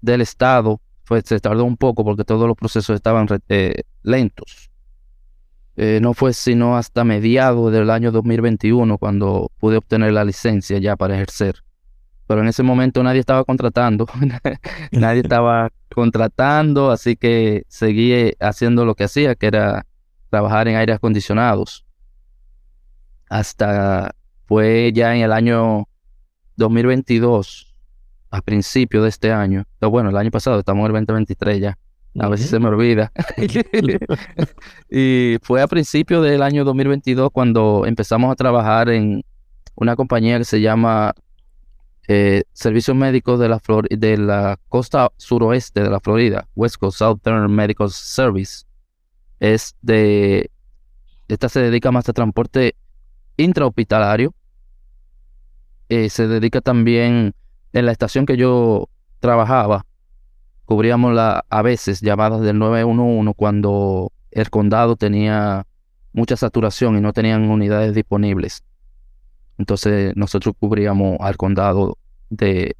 del 0.00 0.20
Estado, 0.20 0.80
pues 1.04 1.24
se 1.26 1.40
tardó 1.40 1.64
un 1.64 1.76
poco 1.76 2.04
porque 2.04 2.22
todos 2.22 2.46
los 2.46 2.56
procesos 2.56 2.94
estaban 2.94 3.26
eh, 3.48 3.82
lentos. 4.04 4.70
Eh, 5.74 5.98
no 6.00 6.14
fue 6.14 6.32
sino 6.32 6.76
hasta 6.76 7.02
mediados 7.02 7.72
del 7.72 7.90
año 7.90 8.12
2021 8.12 8.98
cuando 8.98 9.50
pude 9.58 9.78
obtener 9.78 10.12
la 10.12 10.24
licencia 10.24 10.78
ya 10.78 10.94
para 10.94 11.16
ejercer. 11.16 11.64
Pero 12.26 12.40
en 12.40 12.48
ese 12.48 12.62
momento 12.62 13.02
nadie 13.02 13.20
estaba 13.20 13.44
contratando, 13.44 14.06
nadie 14.92 15.20
estaba 15.20 15.70
contratando, 15.94 16.90
así 16.90 17.16
que 17.16 17.64
seguí 17.68 18.32
haciendo 18.40 18.84
lo 18.84 18.94
que 18.94 19.04
hacía, 19.04 19.34
que 19.34 19.46
era 19.46 19.86
trabajar 20.30 20.68
en 20.68 20.76
aires 20.76 20.96
acondicionados. 20.96 21.84
Hasta 23.28 24.14
fue 24.46 24.92
ya 24.94 25.14
en 25.14 25.22
el 25.22 25.32
año 25.32 25.88
2022, 26.56 27.74
a 28.30 28.40
principio 28.40 29.02
de 29.02 29.08
este 29.08 29.32
año, 29.32 29.64
bueno, 29.80 30.10
el 30.10 30.16
año 30.16 30.30
pasado, 30.30 30.58
estamos 30.60 30.88
en 30.88 30.96
el 30.96 31.06
2023 31.06 31.60
ya, 31.60 31.78
a 32.18 32.28
veces 32.28 32.50
se 32.50 32.58
me 32.58 32.68
olvida. 32.68 33.12
y 34.90 35.38
fue 35.42 35.62
a 35.62 35.66
principio 35.66 36.22
del 36.22 36.42
año 36.42 36.64
2022 36.64 37.30
cuando 37.30 37.84
empezamos 37.86 38.30
a 38.30 38.36
trabajar 38.36 38.90
en 38.90 39.24
una 39.74 39.96
compañía 39.96 40.38
que 40.38 40.44
se 40.44 40.60
llama 40.60 41.14
eh, 42.08 42.42
Servicios 42.52 42.96
Médicos 42.96 43.38
de 43.38 43.48
la, 43.48 43.60
de 43.90 44.18
la 44.18 44.58
costa 44.68 45.10
suroeste 45.16 45.82
de 45.82 45.90
la 45.90 46.00
Florida, 46.00 46.48
West 46.54 46.76
Coast 46.76 46.98
Southern 46.98 47.52
Medical 47.52 47.90
Service. 47.90 48.64
Es 49.38 49.76
esta 51.28 51.48
se 51.48 51.60
dedica 51.60 51.90
más 51.90 52.08
a 52.08 52.12
transporte 52.12 52.76
intrahospitalario. 53.36 54.34
Eh, 55.88 56.10
se 56.10 56.26
dedica 56.26 56.60
también 56.60 57.34
en 57.72 57.86
la 57.86 57.92
estación 57.92 58.26
que 58.26 58.36
yo 58.36 58.88
trabajaba, 59.20 59.86
cubríamos 60.64 61.14
la, 61.14 61.44
a 61.48 61.62
veces 61.62 62.00
llamadas 62.00 62.40
del 62.40 62.58
911 62.58 63.34
cuando 63.34 64.12
el 64.30 64.50
condado 64.50 64.96
tenía 64.96 65.66
mucha 66.12 66.36
saturación 66.36 66.96
y 66.96 67.00
no 67.00 67.12
tenían 67.12 67.48
unidades 67.48 67.94
disponibles. 67.94 68.64
Entonces 69.62 70.12
nosotros 70.16 70.56
cubríamos 70.58 71.18
al 71.20 71.36
condado 71.36 71.96
de, 72.30 72.74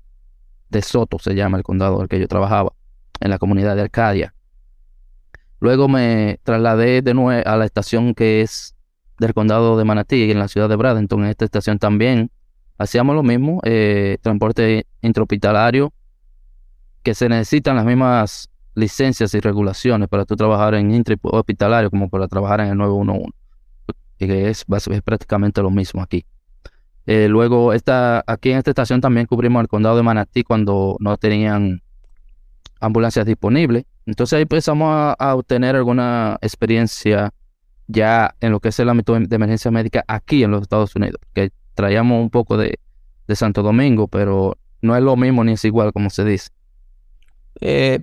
Soto, 0.83 1.21
se 1.21 1.37
llama 1.37 1.57
el 1.57 1.63
condado 1.63 2.03
el 2.03 2.09
que 2.09 2.19
yo 2.19 2.27
trabajaba, 2.27 2.73
en 3.21 3.31
la 3.31 3.39
comunidad 3.39 3.77
de 3.77 3.83
Arcadia. 3.83 4.35
Luego 5.61 5.87
me 5.87 6.41
trasladé 6.43 7.01
de 7.01 7.15
nuevo 7.15 7.49
a 7.49 7.57
la 7.57 7.65
estación 7.65 8.15
que 8.15 8.41
es 8.41 8.75
del 9.21 9.33
condado 9.33 9.79
de 9.79 9.85
Manatí, 9.85 10.29
en 10.29 10.41
la 10.41 10.49
ciudad 10.49 10.69
de 10.69 10.75
Bradenton. 10.75 11.23
En 11.23 11.31
esta 11.31 11.45
estación 11.45 11.79
también 11.79 12.33
hacíamos 12.79 13.15
lo 13.15 13.23
mismo, 13.23 13.61
eh, 13.63 14.19
transporte 14.21 14.85
intrahospitalario 15.03 15.93
que 17.05 17.15
se 17.15 17.29
necesitan 17.29 17.77
las 17.77 17.85
mismas 17.85 18.51
licencias 18.75 19.35
y 19.35 19.41
regulaciones 19.41 20.09
para 20.09 20.25
tú 20.25 20.35
trabajar 20.35 20.75
en 20.75 20.91
intra 20.91 21.15
hospitalario 21.23 21.91
como 21.91 22.09
para 22.09 22.27
trabajar 22.27 22.63
en 22.63 22.71
el 22.71 22.77
911. 22.77 23.31
Que 24.19 24.49
es 24.51 24.65
prácticamente 25.05 25.63
lo 25.63 25.71
mismo 25.71 26.03
aquí. 26.03 26.27
Eh, 27.07 27.29
luego, 27.29 27.73
esta, 27.73 28.23
aquí 28.27 28.51
en 28.51 28.59
esta 28.59 28.71
estación 28.71 29.01
también 29.01 29.27
cubrimos 29.27 29.61
el 29.63 29.69
condado 29.69 29.97
de 29.97 30.03
Manatí 30.03 30.45
cuando 30.45 30.97
no 31.01 31.17
tenían 31.17 31.83
ambulancias 32.81 33.27
disponibles. 33.27 33.85
Entonces 34.07 34.37
ahí 34.37 34.43
empezamos 34.43 35.15
a, 35.19 35.35
obtener 35.35 35.77
alguna 35.77 36.39
experiencia 36.43 37.33
ya 37.87 38.35
en 38.41 38.53
lo 38.53 38.61
que 38.61 38.69
es 38.69 38.79
el 38.81 38.89
ámbito 38.89 39.19
de 39.19 39.37
emergencia 39.37 39.71
médica 39.71 40.05
aquí 40.09 40.43
en 40.43 40.51
los 40.51 40.63
Estados 40.63 40.95
Unidos. 40.97 41.21
Que 41.35 41.51
traíamos 41.75 42.21
un 42.21 42.31
poco 42.31 42.57
de, 42.57 42.79
Santo 43.35 43.63
Domingo, 43.63 44.09
pero 44.09 44.59
no 44.83 44.95
es 44.95 45.03
lo 45.03 45.17
mismo 45.17 45.43
ni 45.43 45.53
es 45.53 45.65
igual 45.65 45.95
como 45.95 46.11
se 46.11 46.23
dice. 46.23 46.51
Eh, 47.63 48.01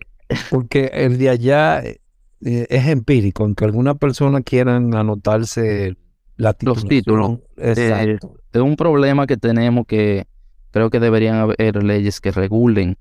porque 0.49 0.89
el 0.91 1.19
de 1.19 1.29
allá 1.29 1.83
eh, 1.83 1.99
es 2.41 2.87
empírico, 2.87 3.43
aunque 3.43 3.65
algunas 3.65 3.97
personas 3.99 4.41
quieran 4.43 4.95
anotarse 4.95 5.97
la 6.39 6.55
los 6.61 6.85
títulos. 6.85 7.39
Eh, 7.57 8.17
es 8.53 8.61
un 8.61 8.77
problema 8.77 9.27
que 9.27 9.35
tenemos 9.35 9.85
que 9.85 10.25
creo 10.71 10.89
que 10.89 11.01
deberían 11.01 11.35
haber 11.35 11.83
leyes 11.83 12.21
que 12.21 12.31
regulen 12.31 12.97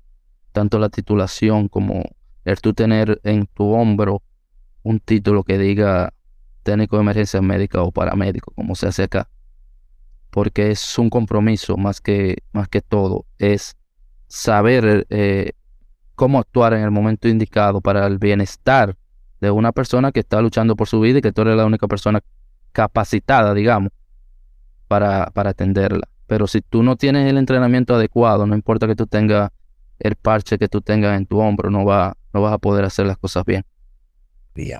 tanto 0.51 0.77
la 0.77 0.89
titulación 0.89 1.69
como 1.69 2.03
el 2.43 2.59
tú 2.59 2.73
tener 2.73 3.21
en 3.23 3.47
tu 3.47 3.71
hombro 3.71 4.21
un 4.83 4.99
título 4.99 5.43
que 5.43 5.57
diga 5.57 6.13
técnico 6.63 6.97
de 6.97 7.03
emergencia 7.03 7.41
médica 7.41 7.81
o 7.81 7.91
paramédico, 7.93 8.51
como 8.55 8.75
se 8.75 8.87
hace 8.87 9.03
acá. 9.03 9.29
Porque 10.31 10.71
es 10.71 10.99
un 10.99 11.09
compromiso 11.09 11.77
más 11.77 12.01
que, 12.01 12.43
más 12.51 12.67
que 12.67 12.81
todo. 12.81 13.25
Es 13.37 13.77
saber 14.27 15.07
eh, 15.09 15.53
cómo 16.15 16.39
actuar 16.39 16.73
en 16.73 16.81
el 16.81 16.91
momento 16.91 17.29
indicado 17.29 17.79
para 17.79 18.05
el 18.05 18.17
bienestar 18.17 18.97
de 19.39 19.49
una 19.49 19.71
persona 19.71 20.11
que 20.11 20.19
está 20.19 20.41
luchando 20.41 20.75
por 20.75 20.89
su 20.89 20.99
vida 20.99 21.19
y 21.19 21.21
que 21.21 21.31
tú 21.31 21.43
eres 21.43 21.55
la 21.55 21.65
única 21.65 21.87
persona 21.87 22.21
capacitada, 22.71 23.53
digamos, 23.53 23.91
para, 24.87 25.27
para 25.33 25.51
atenderla. 25.51 26.07
Pero 26.27 26.47
si 26.47 26.61
tú 26.61 26.83
no 26.83 26.95
tienes 26.95 27.29
el 27.29 27.37
entrenamiento 27.37 27.95
adecuado, 27.95 28.45
no 28.45 28.55
importa 28.55 28.87
que 28.87 28.95
tú 28.95 29.07
tengas 29.07 29.51
el 29.99 30.15
parche 30.15 30.57
que 30.57 30.67
tú 30.67 30.81
tengas 30.81 31.17
en 31.17 31.25
tu 31.25 31.39
hombro, 31.39 31.69
no, 31.69 31.85
va, 31.85 32.15
no 32.33 32.41
vas 32.41 32.53
a 32.53 32.57
poder 32.57 32.85
hacer 32.85 33.05
las 33.05 33.17
cosas 33.17 33.43
bien. 33.45 33.65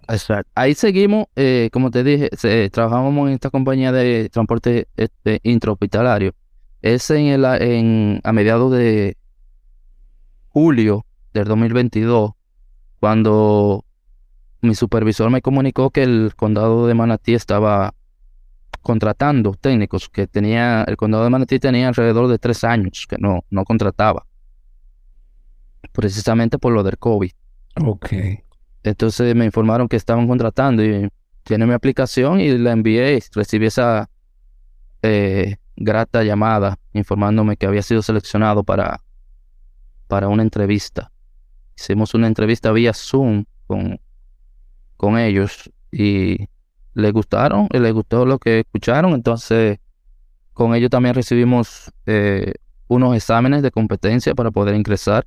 Exacto. 0.10 0.50
Ahí 0.56 0.74
seguimos, 0.74 1.28
eh, 1.36 1.70
como 1.72 1.92
te 1.92 2.04
dije, 2.04 2.30
trabajamos 2.70 3.28
en 3.28 3.36
esta 3.36 3.50
compañía 3.50 3.92
de 3.92 4.30
transporte 4.30 4.88
este, 4.98 5.40
intrahospitalario. 5.44 6.34
Es 6.82 7.10
en 7.12 7.28
el, 7.28 7.46
en, 7.46 8.22
a 8.24 8.34
mediados 8.34 8.72
de 8.72 9.18
julio 10.50 11.06
del 11.34 11.46
2022, 11.46 12.32
cuando 13.00 13.86
mi 14.62 14.76
supervisor 14.76 15.30
me 15.30 15.42
comunicó 15.42 15.90
que 15.90 16.04
el 16.04 16.34
condado 16.36 16.88
de 16.88 16.94
Manatí 16.94 17.34
estaba 17.34 17.94
contratando 18.82 19.54
técnicos, 19.54 20.10
que 20.10 20.28
tenía, 20.28 20.84
el 20.84 20.98
condado 20.98 21.24
de 21.24 21.30
Manatí 21.30 21.60
tenía 21.60 21.88
alrededor 21.88 22.28
de 22.28 22.40
tres 22.40 22.64
años 22.64 23.06
que 23.08 23.18
no, 23.18 23.44
no 23.50 23.66
contrataba, 23.66 24.26
precisamente 25.92 26.58
por 26.58 26.74
lo 26.74 26.84
del 26.84 26.98
COVID. 26.98 27.32
Ok. 27.86 28.14
Entonces 28.84 29.36
me 29.36 29.46
informaron 29.46 29.88
que 29.88 29.98
estaban 29.98 30.28
contratando 30.28 30.84
y 30.84 31.10
tiene 31.44 31.66
mi 31.66 31.74
aplicación 31.74 32.40
y 32.40 32.58
la 32.58 32.72
envié 32.72 33.22
recibí 33.34 33.66
esa 33.66 34.10
eh, 35.02 35.58
grata 35.76 36.24
llamada 36.24 36.78
informándome 36.94 37.58
que 37.58 37.66
había 37.66 37.82
sido 37.82 38.02
seleccionado 38.02 38.64
para, 38.64 39.02
para 40.08 40.28
una 40.28 40.44
entrevista 40.44 41.12
hicimos 41.80 42.14
una 42.14 42.28
entrevista 42.28 42.72
vía 42.72 42.94
Zoom 42.94 43.46
con, 43.66 44.00
con 45.00 45.18
ellos 45.18 45.72
y 45.94 46.50
les 46.94 47.14
gustaron, 47.14 47.70
y 47.72 47.80
les 47.80 47.94
gustó 47.94 48.26
lo 48.26 48.38
que 48.38 48.60
escucharon, 48.60 49.14
entonces 49.14 49.80
con 50.52 50.76
ellos 50.76 50.90
también 50.90 51.16
recibimos 51.16 51.90
eh, 52.06 52.52
unos 52.90 53.16
exámenes 53.16 53.62
de 53.64 53.72
competencia 53.72 54.36
para 54.36 54.52
poder 54.52 54.76
ingresar. 54.76 55.26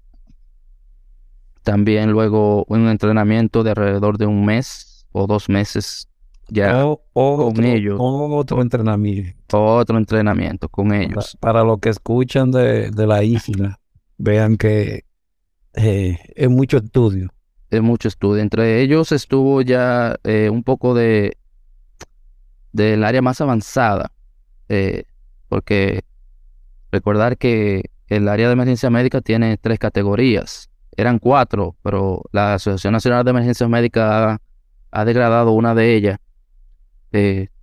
También 1.63 2.11
luego 2.11 2.67
un 2.69 2.87
entrenamiento 2.89 3.63
de 3.63 3.71
alrededor 3.71 4.19
de 4.19 4.27
un 4.27 4.45
mes 4.45 5.07
o 5.13 5.27
dos 5.27 5.49
meses 5.49 6.07
ya 6.49 6.85
con 7.15 7.65
ellos. 7.65 7.97
Otro 7.99 8.61
entrenamiento. 8.61 9.35
Otro 9.53 9.97
entrenamiento 9.97 10.69
con 10.69 10.93
ellos. 10.93 11.39
Para, 11.41 11.55
para 11.55 11.65
los 11.65 11.79
que 11.79 11.89
escuchan 11.89 12.51
de, 12.51 12.91
de 12.91 13.07
la 13.07 13.25
isla, 13.25 13.81
vean 14.19 14.59
que 14.59 15.07
eh, 15.73 16.19
es 16.35 16.51
mucho 16.51 16.77
estudio. 16.77 17.33
Es 17.73 17.81
mucho 17.81 18.09
estudio. 18.09 18.43
Entre 18.43 18.83
ellos 18.83 19.13
estuvo 19.13 19.63
ya 19.63 20.17
eh, 20.25 20.51
un 20.51 20.63
poco 20.63 20.93
de 20.93 21.39
del 22.71 23.03
área 23.03 23.23
más 23.23 23.41
avanzada, 23.41 24.13
eh, 24.69 25.05
porque 25.49 26.05
recordar 26.91 27.39
que 27.39 27.91
el 28.09 28.29
área 28.29 28.49
de 28.49 28.53
emergencia 28.53 28.91
médica 28.91 29.23
tiene 29.23 29.57
tres 29.57 29.79
categorías. 29.79 30.69
Eran 30.99 31.19
cuatro, 31.19 31.75
pero 31.83 32.21
la 32.31 32.55
Asociación 32.55 32.93
Nacional 32.93 33.25
de 33.25 33.31
Emergencias 33.31 33.71
Médicas 33.71 34.39
ha, 34.91 35.05
degradado 35.07 35.53
una 35.53 35.75
de 35.75 35.97
ellas. 35.97 36.19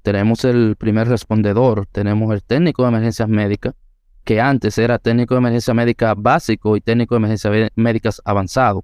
tenemos 0.02 0.43
el 0.43 0.76
primer 0.76 1.08
respondedor, 1.08 1.86
tenemos 1.86 2.34
el 2.34 2.41
técnico 2.41 2.82
de 2.82 2.89
emergencias 2.89 3.30
médicas, 3.30 3.76
que 4.24 4.41
antes 4.41 4.76
era 4.80 4.98
técnico 4.98 5.36
de 5.36 5.39
emergencia 5.39 5.76
médica 5.76 6.15
básico 6.15 6.76
y 6.76 6.82
técnico 6.82 7.13
de 7.13 7.19
emergencia 7.19 7.69
médicas 7.76 8.19
avanzado, 8.26 8.84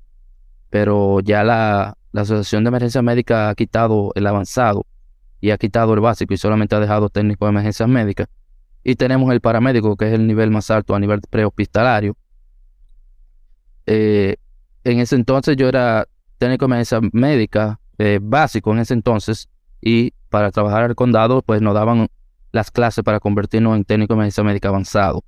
pero 0.76 1.22
ya 1.22 1.46
la, 1.46 1.96
Asociación 2.14 2.66
de 2.66 2.68
Emergencia 2.68 3.02
Médica 3.02 3.48
ha 3.48 3.56
quitado 3.56 4.12
el 4.14 4.28
avanzado 4.28 4.86
y 5.40 5.52
ha 5.52 5.58
quitado 5.58 5.94
el 5.94 6.02
básico 6.02 6.34
y 6.34 6.38
solamente 6.38 6.76
ha 6.76 6.82
dejado 6.82 7.08
técnico 7.08 7.46
de 7.46 7.52
emergencias 7.52 7.88
médicas. 7.88 8.28
Y 8.84 8.96
tenemos 8.96 9.32
el 9.32 9.40
paramédico, 9.40 9.96
que 9.96 10.08
es 10.08 10.14
el 10.14 10.28
nivel 10.28 10.52
más 10.52 10.70
alto 10.70 10.94
a 10.94 11.00
nivel 11.00 11.22
prehospitalario. 11.30 12.18
Eh, 13.86 14.36
en 14.84 15.00
ese 15.00 15.16
entonces 15.16 15.56
yo 15.56 15.70
era 15.70 16.10
técnico 16.40 16.66
de 16.66 16.74
emergencia 16.74 17.00
médica 17.14 17.80
eh, 17.98 18.20
básico 18.22 18.74
en 18.74 18.80
ese 18.80 18.96
entonces 18.96 19.48
y 19.80 20.12
para 20.28 20.52
trabajar 20.52 20.84
al 20.84 20.96
condado 20.96 21.42
pues 21.42 21.62
nos 21.62 21.74
daban 21.74 22.10
las 22.52 22.70
clases 22.70 23.02
para 23.02 23.22
convertirnos 23.22 23.78
en 23.78 23.86
técnico 23.86 24.14
de 24.14 24.18
emergencia 24.18 24.44
médica 24.44 24.68
avanzado 24.68 25.24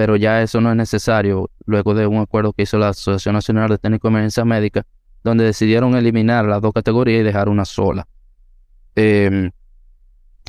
pero 0.00 0.16
ya 0.16 0.40
eso 0.40 0.62
no 0.62 0.70
es 0.70 0.76
necesario 0.76 1.50
luego 1.66 1.92
de 1.92 2.06
un 2.06 2.22
acuerdo 2.22 2.54
que 2.54 2.62
hizo 2.62 2.78
la 2.78 2.88
Asociación 2.88 3.34
Nacional 3.34 3.68
de 3.68 3.76
Técnicos 3.76 4.08
de 4.08 4.12
Emergencia 4.12 4.46
Médica, 4.46 4.86
donde 5.22 5.44
decidieron 5.44 5.94
eliminar 5.94 6.46
las 6.46 6.62
dos 6.62 6.72
categorías 6.72 7.20
y 7.20 7.22
dejar 7.22 7.50
una 7.50 7.66
sola. 7.66 8.08
Em, 8.94 9.50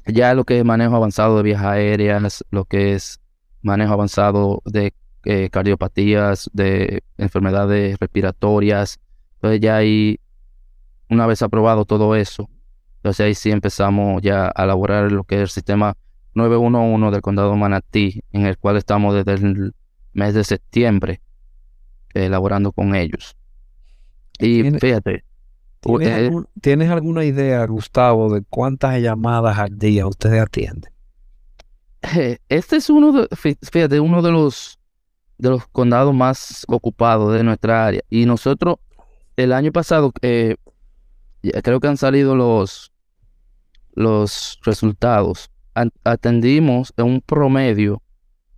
ya 0.06 0.34
lo 0.36 0.46
que 0.46 0.60
es 0.60 0.64
manejo 0.64 0.96
avanzado 0.96 1.36
de 1.36 1.44
vías 1.44 1.62
aéreas, 1.62 2.46
lo 2.50 2.64
que 2.64 2.94
es 2.94 3.20
manejo 3.62 3.92
avanzado 3.92 4.62
de 4.64 4.94
eh, 5.26 5.50
cardiopatías, 5.50 6.50
de 6.54 7.04
enfermedades 7.18 7.98
respiratorias. 8.00 9.02
Entonces 9.34 9.60
ya 9.60 9.76
ahí, 9.76 10.18
una 11.10 11.28
vez 11.28 11.42
aprobado 11.42 11.84
todo 11.84 12.16
eso, 12.16 12.50
entonces 13.00 13.26
ahí 13.26 13.36
sí 13.36 13.52
empezamos 13.52 14.22
ya 14.22 14.50
a 14.56 14.64
elaborar 14.64 15.12
lo 15.12 15.26
que 15.26 15.36
es 15.36 15.42
el 15.42 15.50
sistema 15.50 15.98
911 16.34 17.12
del 17.12 17.22
condado 17.22 17.56
Manatí, 17.56 18.22
en 18.32 18.46
el 18.46 18.58
cual 18.58 18.78
estamos 18.78 19.14
desde 19.14 19.34
el 19.34 19.74
mes 20.14 20.34
de 20.34 20.44
septiembre 20.44 21.22
elaborando 22.14 22.72
con 22.72 22.96
ellos. 22.96 23.36
Y 24.40 24.70
fíjate. 24.72 25.24
Eh, 26.00 26.32
¿tienes, 26.62 26.92
alguna 26.92 27.26
idea, 27.26 27.66
Gustavo, 27.66 28.32
de 28.32 28.44
cuántas 28.44 29.02
llamadas 29.02 29.58
al 29.58 29.78
día 29.80 30.06
ustedes 30.06 30.42
atienden? 30.42 30.92
Este 32.50 32.76
es 32.76 32.90
uno 32.90 33.12
de, 33.12 33.28
fíjate, 33.36 34.00
uno 34.00 34.22
de 34.22 34.32
los 34.32 34.80
de 35.42 35.50
los 35.50 35.68
condados 35.68 36.14
más 36.14 36.64
ocupados 36.68 37.34
de 37.34 37.44
nuestra 37.44 37.88
área. 37.88 38.04
Y 38.12 38.28
nosotros, 38.28 38.76
el 39.36 39.54
año 39.54 39.72
pasado, 39.72 40.14
eh, 40.22 40.56
creo 41.64 41.80
que 41.80 41.88
han 41.88 41.98
salido 41.98 42.36
los, 42.36 42.92
los 43.94 44.60
resultados. 44.64 45.50
Atendimos 46.04 46.94
en 46.98 47.06
un 47.06 47.22
promedio 47.22 48.02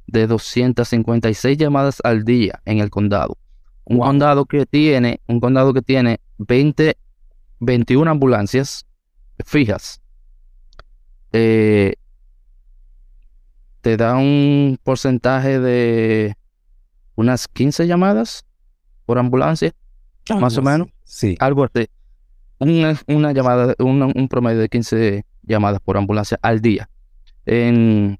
de 0.07 0.27
256 0.27 1.57
llamadas 1.57 1.99
al 2.03 2.23
día 2.23 2.61
en 2.65 2.79
el 2.79 2.89
condado. 2.89 3.37
Un 3.85 3.99
condado 3.99 4.45
que 4.45 4.65
tiene, 4.65 5.19
un 5.27 5.39
condado 5.39 5.73
que 5.73 5.81
tiene 5.81 6.19
20, 6.37 6.97
21 7.59 8.09
ambulancias 8.09 8.85
fijas. 9.45 10.01
Eh, 11.33 11.95
te 13.81 13.97
da 13.97 14.15
un 14.15 14.79
porcentaje 14.81 15.59
de 15.59 16.35
unas 17.15 17.47
15 17.47 17.85
llamadas 17.87 18.45
por 19.05 19.19
ambulancia, 19.19 19.73
más 20.39 20.57
o 20.57 20.61
menos. 20.61 20.87
Sí. 21.03 21.35
Algo 21.39 21.65
así. 21.65 21.87
Una, 22.59 22.97
una 23.07 23.33
llamada, 23.33 23.75
un 23.79 24.27
promedio 24.29 24.59
de 24.59 24.69
15 24.69 25.25
llamadas 25.43 25.81
por 25.81 25.97
ambulancia 25.97 26.39
al 26.41 26.61
día. 26.61 26.89
En, 27.45 28.19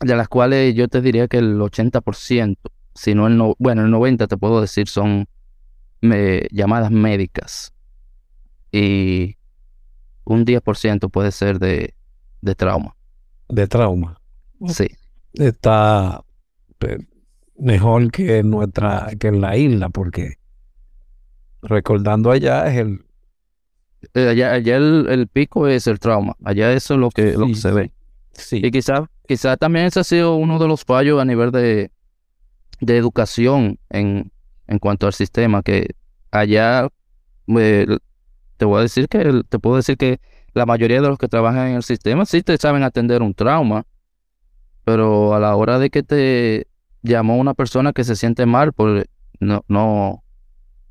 de 0.00 0.16
las 0.16 0.28
cuales 0.28 0.74
yo 0.74 0.88
te 0.88 1.00
diría 1.00 1.28
que 1.28 1.38
el 1.38 1.58
80%, 1.58 2.56
si 2.94 3.14
no 3.14 3.26
el 3.26 3.36
no, 3.36 3.54
bueno, 3.58 3.84
el 3.84 3.92
90% 3.92 4.28
te 4.28 4.36
puedo 4.36 4.60
decir 4.60 4.88
son 4.88 5.28
llamadas 6.00 6.90
médicas. 6.90 7.72
Y 8.72 9.36
un 10.24 10.44
10% 10.44 11.10
puede 11.10 11.32
ser 11.32 11.58
de, 11.58 11.94
de 12.42 12.54
trauma. 12.54 12.96
De 13.48 13.66
trauma. 13.66 14.20
Sí. 14.68 14.88
Está 15.34 16.22
mejor 17.58 18.10
que 18.10 18.42
nuestra, 18.42 19.08
que 19.18 19.28
en 19.28 19.40
la 19.40 19.56
isla, 19.56 19.88
porque 19.88 20.38
recordando 21.62 22.30
allá 22.30 22.68
es 22.70 22.78
el 22.78 23.06
eh, 24.14 24.28
allá, 24.28 24.52
allá 24.52 24.76
el, 24.76 25.28
pico 25.28 25.66
es 25.66 25.86
el 25.86 25.98
trauma, 25.98 26.36
allá 26.44 26.72
eso 26.72 26.94
es 26.94 27.00
lo 27.00 27.10
que, 27.10 27.32
lo 27.32 27.46
que 27.46 27.54
se 27.54 27.72
ve. 27.72 27.92
Y 28.50 28.70
quizás 28.70 29.02
quizá 29.26 29.56
también 29.56 29.86
ese 29.86 30.00
ha 30.00 30.04
sido 30.04 30.36
uno 30.36 30.58
de 30.58 30.68
los 30.68 30.84
fallos 30.84 31.20
a 31.20 31.24
nivel 31.24 31.50
de, 31.50 31.90
de 32.80 32.96
educación 32.96 33.78
en, 33.90 34.30
en 34.66 34.78
cuanto 34.78 35.06
al 35.06 35.12
sistema, 35.12 35.62
que 35.62 35.94
allá 36.30 36.88
eh, 37.58 37.86
te 38.56 38.64
voy 38.64 38.78
a 38.78 38.82
decir 38.82 39.08
que 39.08 39.42
te 39.48 39.58
puedo 39.58 39.76
decir 39.76 39.96
que 39.96 40.20
la 40.54 40.66
mayoría 40.66 41.00
de 41.00 41.08
los 41.08 41.18
que 41.18 41.28
trabajan 41.28 41.68
en 41.68 41.76
el 41.76 41.82
sistema 41.82 42.24
sí 42.24 42.42
te 42.42 42.56
saben 42.56 42.82
atender 42.82 43.22
un 43.22 43.34
trauma, 43.34 43.84
pero 44.84 45.34
a 45.34 45.40
la 45.40 45.54
hora 45.56 45.78
de 45.78 45.90
que 45.90 46.02
te 46.02 46.66
llamó 47.02 47.36
una 47.36 47.54
persona 47.54 47.92
que 47.92 48.04
se 48.04 48.16
siente 48.16 48.46
mal, 48.46 48.72
pues 48.72 49.04
no, 49.40 49.64
no, 49.68 50.24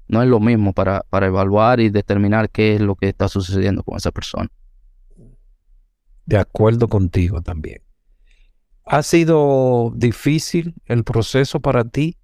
no 0.08 0.22
es 0.22 0.30
lo 0.30 0.40
mismo 0.40 0.74
para, 0.74 1.04
para 1.10 1.28
evaluar 1.28 1.80
y 1.80 1.90
determinar 1.90 2.50
qué 2.50 2.76
es 2.76 2.82
lo 2.82 2.96
que 2.96 3.10
está 3.10 3.28
sucediendo 3.28 3.84
con 3.84 3.98
esa 3.98 4.12
persona. 4.12 4.50
De 6.26 6.38
acuerdo 6.38 6.88
contigo 6.88 7.42
también. 7.42 7.82
¿Ha 8.86 9.04
sido 9.04 9.92
difícil 9.96 10.76
el 10.86 11.04
proceso 11.04 11.60
para 11.60 11.84
ti? 11.84 12.18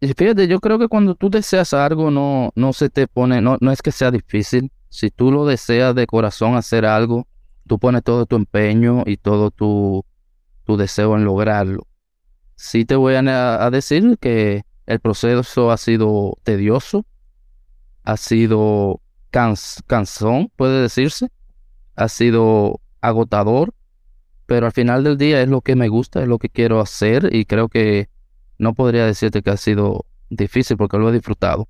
Fíjate, 0.00 0.46
yo 0.46 0.60
creo 0.60 0.78
que 0.78 0.88
cuando 0.88 1.14
tú 1.14 1.30
deseas 1.30 1.72
algo 1.72 2.10
no, 2.10 2.52
no 2.54 2.72
se 2.72 2.90
te 2.90 3.06
pone, 3.06 3.40
no, 3.40 3.56
no 3.60 3.72
es 3.72 3.80
que 3.80 3.92
sea 3.92 4.10
difícil. 4.10 4.70
Si 4.90 5.10
tú 5.10 5.32
lo 5.32 5.46
deseas 5.46 5.94
de 5.94 6.06
corazón 6.06 6.54
hacer 6.54 6.84
algo, 6.84 7.26
tú 7.66 7.78
pones 7.78 8.02
todo 8.02 8.26
tu 8.26 8.36
empeño 8.36 9.02
y 9.06 9.16
todo 9.16 9.50
tu, 9.50 10.04
tu 10.64 10.76
deseo 10.76 11.16
en 11.16 11.24
lograrlo. 11.24 11.86
Sí 12.56 12.84
te 12.84 12.96
voy 12.96 13.14
a, 13.16 13.70
decir 13.70 14.18
que 14.20 14.64
el 14.86 15.00
proceso 15.00 15.70
ha 15.70 15.76
sido 15.76 16.38
tedioso, 16.42 17.04
ha 18.04 18.16
sido 18.16 19.00
cansón, 19.30 20.52
puede 20.56 20.82
decirse, 20.82 21.30
ha 21.96 22.08
sido 22.08 22.80
agotador, 23.00 23.74
pero 24.46 24.66
al 24.66 24.72
final 24.72 25.04
del 25.04 25.16
día 25.16 25.40
es 25.42 25.48
lo 25.48 25.60
que 25.60 25.76
me 25.76 25.88
gusta, 25.88 26.22
es 26.22 26.28
lo 26.28 26.38
que 26.38 26.48
quiero 26.48 26.80
hacer 26.80 27.34
y 27.34 27.44
creo 27.44 27.68
que 27.68 28.08
no 28.58 28.74
podría 28.74 29.06
decirte 29.06 29.42
que 29.42 29.50
ha 29.50 29.56
sido 29.56 30.06
difícil 30.30 30.76
porque 30.76 30.98
lo 30.98 31.08
he 31.08 31.12
disfrutado. 31.12 31.68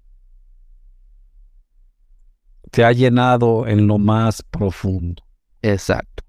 Te 2.71 2.85
ha 2.85 2.93
llenado 2.93 3.67
en 3.67 3.87
lo 3.87 3.99
más 3.99 4.43
profundo. 4.43 5.23
Exacto. 5.63 6.25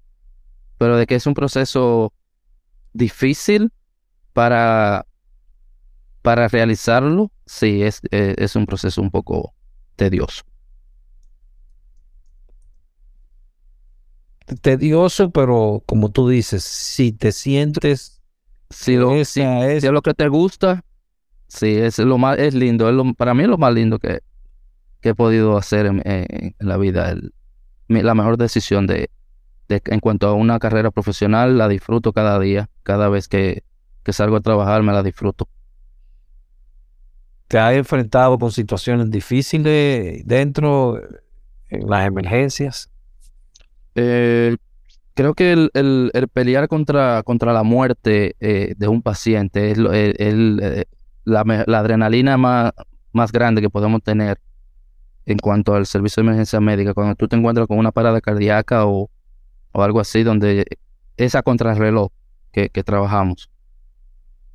Pero 0.78 0.96
de 0.96 1.06
que 1.06 1.16
es 1.16 1.26
un 1.26 1.34
proceso 1.34 2.12
difícil 2.92 3.72
para, 4.32 5.06
para 6.22 6.48
realizarlo, 6.48 7.32
sí, 7.46 7.82
es, 7.82 8.00
eh, 8.10 8.34
es 8.38 8.54
un 8.56 8.66
proceso 8.66 9.02
un 9.02 9.10
poco 9.10 9.54
tedioso. 9.96 10.44
Tedioso, 14.60 15.30
pero 15.30 15.82
como 15.86 16.10
tú 16.10 16.28
dices, 16.28 16.62
si 16.62 17.12
te 17.12 17.32
sientes 17.32 18.16
si 18.70 18.96
lo, 18.96 19.24
si, 19.24 19.42
es... 19.42 19.84
lo 19.84 20.02
que 20.02 20.14
te 20.14 20.28
gusta, 20.28 20.84
sí, 21.46 21.76
es 21.76 21.98
lo 21.98 22.18
más, 22.18 22.38
es 22.38 22.54
lindo. 22.54 22.88
Es 22.88 23.16
para 23.16 23.34
mí 23.34 23.44
es 23.44 23.48
lo 23.48 23.58
más 23.58 23.72
lindo 23.72 23.98
que, 23.98 24.20
que 25.00 25.10
he 25.10 25.14
podido 25.14 25.56
hacer 25.56 25.86
en, 25.86 26.54
la 26.58 26.76
vida. 26.76 27.14
la 27.88 28.14
mejor 28.14 28.36
decisión 28.36 28.86
de, 28.86 29.10
en 29.68 30.00
cuanto 30.00 30.28
a 30.28 30.34
una 30.34 30.58
carrera 30.58 30.90
profesional, 30.90 31.58
la 31.58 31.68
disfruto 31.68 32.12
cada 32.12 32.38
día, 32.38 32.68
cada 32.82 33.08
vez 33.08 33.28
que, 33.28 33.62
que 34.02 34.12
salgo 34.12 34.36
a 34.36 34.40
trabajar 34.40 34.82
me 34.82 34.92
la 34.92 35.02
disfruto. 35.02 35.48
¿Te 37.48 37.58
has 37.58 37.74
enfrentado 37.74 38.38
con 38.38 38.50
situaciones 38.50 39.08
difíciles 39.10 40.26
dentro, 40.26 41.00
en 41.68 41.88
las 41.88 42.04
emergencias? 42.06 42.90
Eh, 43.96 44.56
creo 45.14 45.34
que 45.34 45.52
el, 45.52 45.70
el, 45.72 46.28
pelear 46.28 46.68
contra, 46.68 47.22
contra 47.22 47.54
la 47.54 47.62
muerte 47.62 48.36
eh, 48.40 48.74
de 48.76 48.88
un 48.88 49.00
paciente 49.00 49.70
es 49.70 49.78
el, 49.78 50.60
eh, 50.62 50.84
la, 51.24 51.40
adrenalina 51.40 52.36
más, 52.36 52.72
más 53.12 53.32
grande 53.32 53.62
que 53.62 53.70
podemos 53.70 54.02
tener 54.02 54.38
en 55.24 55.38
cuanto 55.38 55.74
al 55.74 55.86
servicio 55.86 56.22
de 56.22 56.28
emergencia 56.28 56.60
médica. 56.60 56.92
Cuando 56.92 57.14
tú 57.14 57.26
te 57.26 57.36
encuentras 57.36 57.66
con 57.66 57.78
una 57.78 57.90
parada 57.90 58.20
cardíaca 58.20 58.86
o, 58.86 59.10
o 59.72 59.82
algo 59.82 60.00
así, 60.00 60.22
donde 60.22 60.66
esa 61.16 61.42
contrarreloj 61.42 62.10
que, 62.52 62.68
que 62.68 62.84
trabajamos. 62.84 63.50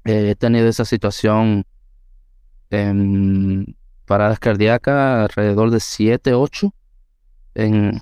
He 0.03 0.35
tenido 0.35 0.67
esa 0.67 0.85
situación 0.85 1.65
en 2.69 3.75
paradas 4.05 4.39
cardíacas 4.39 5.23
alrededor 5.23 5.71
de 5.71 5.79
7, 5.79 6.33
8 6.33 6.73
en, 7.55 8.01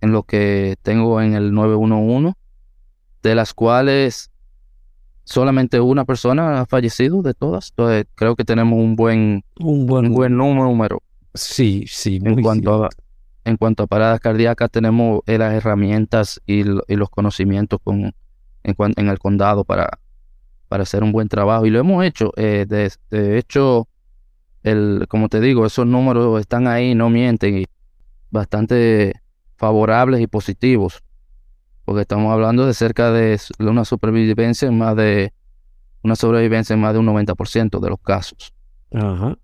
en 0.00 0.12
lo 0.12 0.22
que 0.22 0.76
tengo 0.82 1.20
en 1.20 1.34
el 1.34 1.52
911, 1.52 2.34
de 3.22 3.34
las 3.34 3.54
cuales 3.54 4.30
solamente 5.24 5.78
una 5.80 6.04
persona 6.04 6.60
ha 6.60 6.66
fallecido 6.66 7.22
de 7.22 7.34
todas. 7.34 7.70
Entonces 7.70 8.06
creo 8.14 8.34
que 8.34 8.44
tenemos 8.44 8.78
un 8.78 8.96
buen, 8.96 9.44
un 9.58 9.86
buen, 9.86 10.12
buen 10.12 10.36
número. 10.36 11.02
Sí, 11.34 11.84
sí. 11.86 12.20
En 12.24 12.42
cuanto 12.42 12.84
a, 12.84 12.88
en 13.44 13.56
cuanto 13.56 13.84
a 13.84 13.86
paradas 13.86 14.20
cardíacas, 14.20 14.70
tenemos 14.70 15.20
las 15.26 15.54
herramientas 15.54 16.40
y, 16.46 16.64
los 16.64 17.10
conocimientos 17.10 17.78
con, 17.82 18.12
en, 18.64 19.08
el 19.08 19.18
condado 19.18 19.64
para, 19.64 20.00
para 20.68 20.82
hacer 20.82 21.02
un 21.02 21.12
buen 21.12 21.28
trabajo. 21.28 21.66
Y 21.66 21.70
lo 21.70 21.78
hemos 21.78 22.04
hecho. 22.04 22.32
Eh, 22.36 22.66
de, 22.68 23.38
hecho, 23.38 23.88
el, 24.62 25.06
como 25.08 25.28
te 25.28 25.40
digo, 25.40 25.64
esos 25.66 25.86
números 25.86 26.40
están 26.40 26.66
ahí, 26.66 26.94
no 26.94 27.08
mienten, 27.08 27.58
y 27.58 27.66
bastante 28.30 29.14
favorables 29.60 30.22
y 30.22 30.26
positivos. 30.26 31.04
Porque 31.84 32.02
estamos 32.02 32.32
hablando 32.32 32.64
de 32.64 32.72
cerca 32.72 33.12
de 33.12 33.38
una 33.58 33.84
supervivencia 33.84 34.66
en 34.66 34.78
más 34.78 34.96
de 34.96 35.34
una 36.02 36.16
sobrevivencia 36.16 36.72
en 36.72 36.80
más 36.80 36.94
de 36.94 36.98
un 36.98 37.06
90% 37.06 37.78
de 37.78 37.90
los 37.90 38.00
casos. 38.00 38.54
Ajá. 38.92 39.36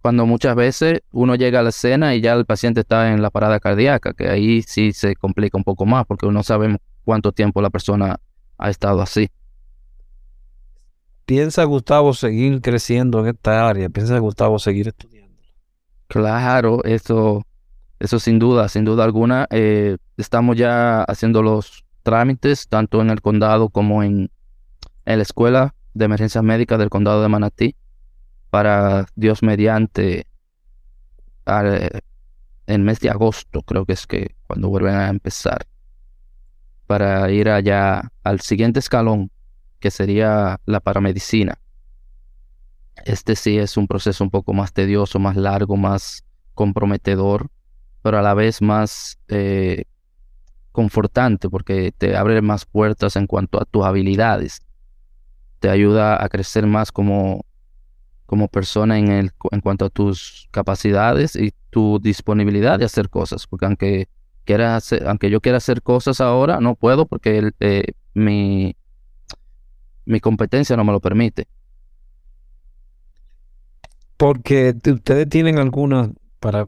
cuando 0.00 0.24
muchas 0.24 0.54
veces 0.56 1.02
uno 1.12 1.34
llega 1.34 1.60
a 1.60 1.62
la 1.62 1.68
escena 1.68 2.14
y 2.14 2.22
ya 2.22 2.32
el 2.32 2.46
paciente 2.46 2.80
está 2.80 3.12
en 3.12 3.20
la 3.20 3.28
parada 3.28 3.60
cardíaca, 3.60 4.14
que 4.14 4.30
ahí 4.30 4.62
sí 4.62 4.92
se 4.92 5.14
complica 5.14 5.58
un 5.58 5.64
poco 5.64 5.84
más 5.84 6.06
porque 6.06 6.26
no 6.28 6.42
sabemos 6.42 6.78
cuánto 7.04 7.32
tiempo 7.32 7.60
la 7.60 7.68
persona 7.68 8.18
ha 8.56 8.70
estado 8.70 9.02
así. 9.02 9.28
¿Piensa 11.26 11.64
Gustavo 11.64 12.14
seguir 12.14 12.62
creciendo 12.62 13.20
en 13.20 13.34
esta 13.34 13.68
área? 13.68 13.90
¿Piensa 13.90 14.18
Gustavo 14.18 14.58
seguir 14.58 14.88
estudiando? 14.88 15.36
Claro, 16.06 16.82
eso, 16.84 17.44
eso 18.00 18.18
sin 18.18 18.38
duda, 18.38 18.68
sin 18.68 18.84
duda 18.84 19.04
alguna. 19.04 19.46
Eh, 19.50 19.98
estamos 20.16 20.56
ya 20.56 21.02
haciendo 21.04 21.42
los 21.42 21.84
trámites 22.02 22.66
tanto 22.66 23.02
en 23.02 23.10
el 23.10 23.20
condado 23.20 23.68
como 23.68 24.02
en, 24.02 24.30
la 25.04 25.22
escuela 25.22 25.74
de 25.92 26.06
emergencias 26.06 26.42
médicas 26.42 26.78
del 26.78 26.88
condado 26.88 27.20
de 27.20 27.28
Manatí 27.28 27.76
para 28.48 29.06
Dios 29.16 29.42
mediante 29.42 30.26
el 31.46 32.78
mes 32.78 33.00
de 33.00 33.10
agosto, 33.10 33.62
creo 33.62 33.84
que 33.84 33.92
es 33.92 34.06
que 34.06 34.36
cuando 34.46 34.68
vuelven 34.68 34.94
a 34.94 35.08
empezar, 35.08 35.66
para 36.86 37.30
ir 37.30 37.48
allá 37.48 38.12
al 38.22 38.40
siguiente 38.40 38.78
escalón, 38.78 39.30
que 39.80 39.90
sería 39.90 40.60
la 40.64 40.80
paramedicina. 40.80 41.58
Este 43.04 43.34
sí 43.34 43.58
es 43.58 43.76
un 43.76 43.88
proceso 43.88 44.22
un 44.22 44.30
poco 44.30 44.52
más 44.52 44.72
tedioso, 44.72 45.18
más 45.18 45.36
largo, 45.36 45.76
más 45.76 46.24
comprometedor, 46.54 47.50
pero 48.02 48.18
a 48.18 48.22
la 48.22 48.34
vez 48.34 48.62
más 48.62 49.18
eh, 49.28 49.84
confortante 50.72 51.48
porque 51.48 51.92
te 51.96 52.16
abre 52.16 52.40
más 52.42 52.64
puertas 52.64 53.16
en 53.16 53.26
cuanto 53.26 53.60
a 53.60 53.64
tus 53.64 53.84
habilidades. 53.84 54.62
Te 55.58 55.68
ayuda 55.68 56.22
a 56.22 56.28
crecer 56.28 56.66
más 56.66 56.92
como, 56.92 57.44
como 58.26 58.48
persona 58.48 58.98
en, 58.98 59.10
el, 59.10 59.32
en 59.50 59.60
cuanto 59.60 59.84
a 59.84 59.90
tus 59.90 60.48
capacidades 60.50 61.36
y 61.36 61.52
tu 61.70 61.98
disponibilidad 62.00 62.78
de 62.78 62.86
hacer 62.86 63.10
cosas. 63.10 63.46
Porque 63.46 63.66
aunque, 63.66 64.08
quiera 64.44 64.76
hacer, 64.76 65.06
aunque 65.06 65.30
yo 65.30 65.40
quiera 65.40 65.58
hacer 65.58 65.82
cosas 65.82 66.20
ahora, 66.20 66.60
no 66.60 66.74
puedo 66.74 67.06
porque 67.06 67.52
eh, 67.60 67.84
mi, 68.14 68.74
mi 70.04 70.20
competencia 70.20 70.76
no 70.76 70.84
me 70.84 70.92
lo 70.92 71.00
permite. 71.00 71.46
Porque 74.16 74.74
ustedes 74.84 75.28
tienen 75.28 75.58
algunas, 75.58 76.10
para 76.40 76.66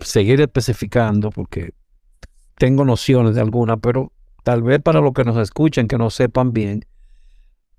seguir 0.00 0.40
especificando, 0.40 1.30
porque 1.30 1.72
tengo 2.56 2.84
nociones 2.84 3.34
de 3.34 3.40
algunas, 3.40 3.78
pero 3.80 4.12
tal 4.42 4.62
vez 4.62 4.82
para 4.82 5.00
los 5.00 5.12
que 5.12 5.24
nos 5.24 5.36
escuchen, 5.38 5.88
que 5.88 5.96
no 5.96 6.10
sepan 6.10 6.52
bien, 6.52 6.84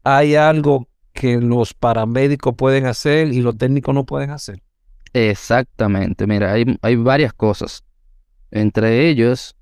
hay 0.03 0.35
algo 0.35 0.87
que 1.13 1.37
los 1.41 1.73
paramédicos 1.73 2.55
pueden 2.55 2.85
hacer 2.85 3.27
y 3.27 3.41
los 3.41 3.57
técnicos 3.57 3.93
no 3.93 4.05
pueden 4.05 4.29
hacer. 4.29 4.61
Exactamente, 5.13 6.27
mira, 6.27 6.53
hay, 6.53 6.77
hay 6.81 6.95
varias 6.95 7.33
cosas. 7.33 7.83
Entre 8.51 9.09
ellos 9.09 9.55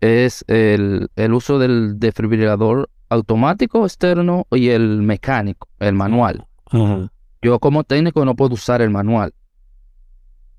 es 0.00 0.44
el, 0.48 1.08
el 1.14 1.32
uso 1.32 1.58
del 1.58 1.98
defibrilador 2.00 2.90
automático 3.08 3.84
externo 3.84 4.46
y 4.50 4.70
el 4.70 5.02
mecánico, 5.02 5.68
el 5.78 5.94
manual. 5.94 6.46
Yo 7.42 7.58
como 7.58 7.84
técnico 7.84 8.24
no 8.24 8.34
puedo 8.34 8.54
usar 8.54 8.80
el 8.80 8.90
manual, 8.90 9.34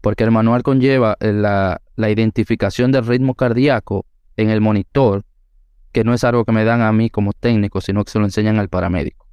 porque 0.04 0.26
el 0.26 0.32
manual 0.32 0.64
conlleva 0.64 1.16
la, 1.22 1.82
la 1.96 2.10
identificación 2.10 2.92
del 2.92 3.08
ritmo 3.08 3.36
cardíaco 3.36 4.06
en 4.36 4.50
el 4.50 4.60
monitor, 4.60 5.24
que 5.94 6.04
no 6.04 6.14
es 6.14 6.26
algo 6.26 6.44
que 6.44 6.52
me 6.52 6.66
dan 6.66 6.82
a 6.82 6.92
mí 6.92 7.10
como 7.10 7.32
técnico, 7.32 7.80
sino 7.80 8.04
que 8.04 8.12
se 8.12 8.20
lo 8.20 8.26
enseñan 8.26 8.60
al 8.60 8.68
paramédico. 8.68 9.26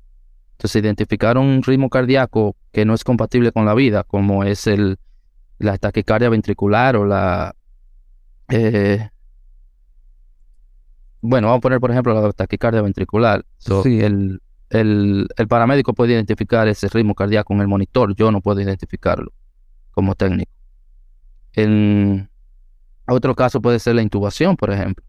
Entonces, 0.53 0.81
identificar 0.81 1.39
un 1.39 1.64
ritmo 1.64 1.91
cardíaco 1.91 2.55
que 2.71 2.85
no 2.85 2.95
es 2.95 3.03
compatible 3.03 3.51
con 3.51 3.66
la 3.66 3.75
vida, 3.75 4.05
como 4.05 4.45
es 4.45 4.68
el, 4.68 5.01
la 5.59 5.77
taquicardia 5.77 6.29
ventricular 6.29 6.95
o 6.95 7.05
la... 7.05 7.57
Eh, 8.49 9.09
bueno, 11.21 11.49
vamos 11.49 11.59
a 11.59 11.62
poner, 11.62 11.81
por 11.81 11.91
ejemplo, 11.91 12.14
la 12.14 12.33
taquicardia 12.33 12.81
ventricular. 12.81 13.45
sí. 13.59 14.01
el, 14.03 14.41
el, 14.68 15.27
el, 15.37 15.49
paramédico 15.49 15.95
puede 15.95 16.12
identificar 16.12 16.68
ese 16.68 16.87
ritmo 16.91 17.16
cardíaco 17.16 17.55
en 17.55 17.61
el 17.61 17.66
monitor, 17.66 18.14
yo 18.14 18.31
no 18.31 18.41
puedo 18.41 18.61
identificarlo 18.61 19.33
como 19.91 20.14
técnico. 20.14 20.59
En, 21.55 22.30
otro 23.07 23.34
caso 23.34 23.61
puede 23.61 23.78
ser 23.78 23.96
la 23.96 24.03
intubación, 24.03 24.57
por 24.57 24.70
ejemplo. 24.70 25.05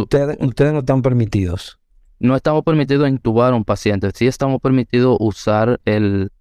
ustedes, 0.00 0.72
no 0.72 0.78
están 0.78 1.02
permitidos. 1.02 1.78
No 2.18 2.34
estamos 2.34 2.64
permitidos 2.64 3.08
intubar 3.08 3.52
a 3.52 3.56
un 3.56 3.64
paciente. 3.64 4.10
Sí 4.14 4.26
estamos 4.26 4.60
permitidos 4.60 5.16
usar 5.20 5.80
el, 5.84 6.32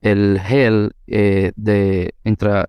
el 0.00 0.40
gel 0.40 0.92
eh, 1.06 1.52
de, 1.56 2.14
intra, 2.24 2.68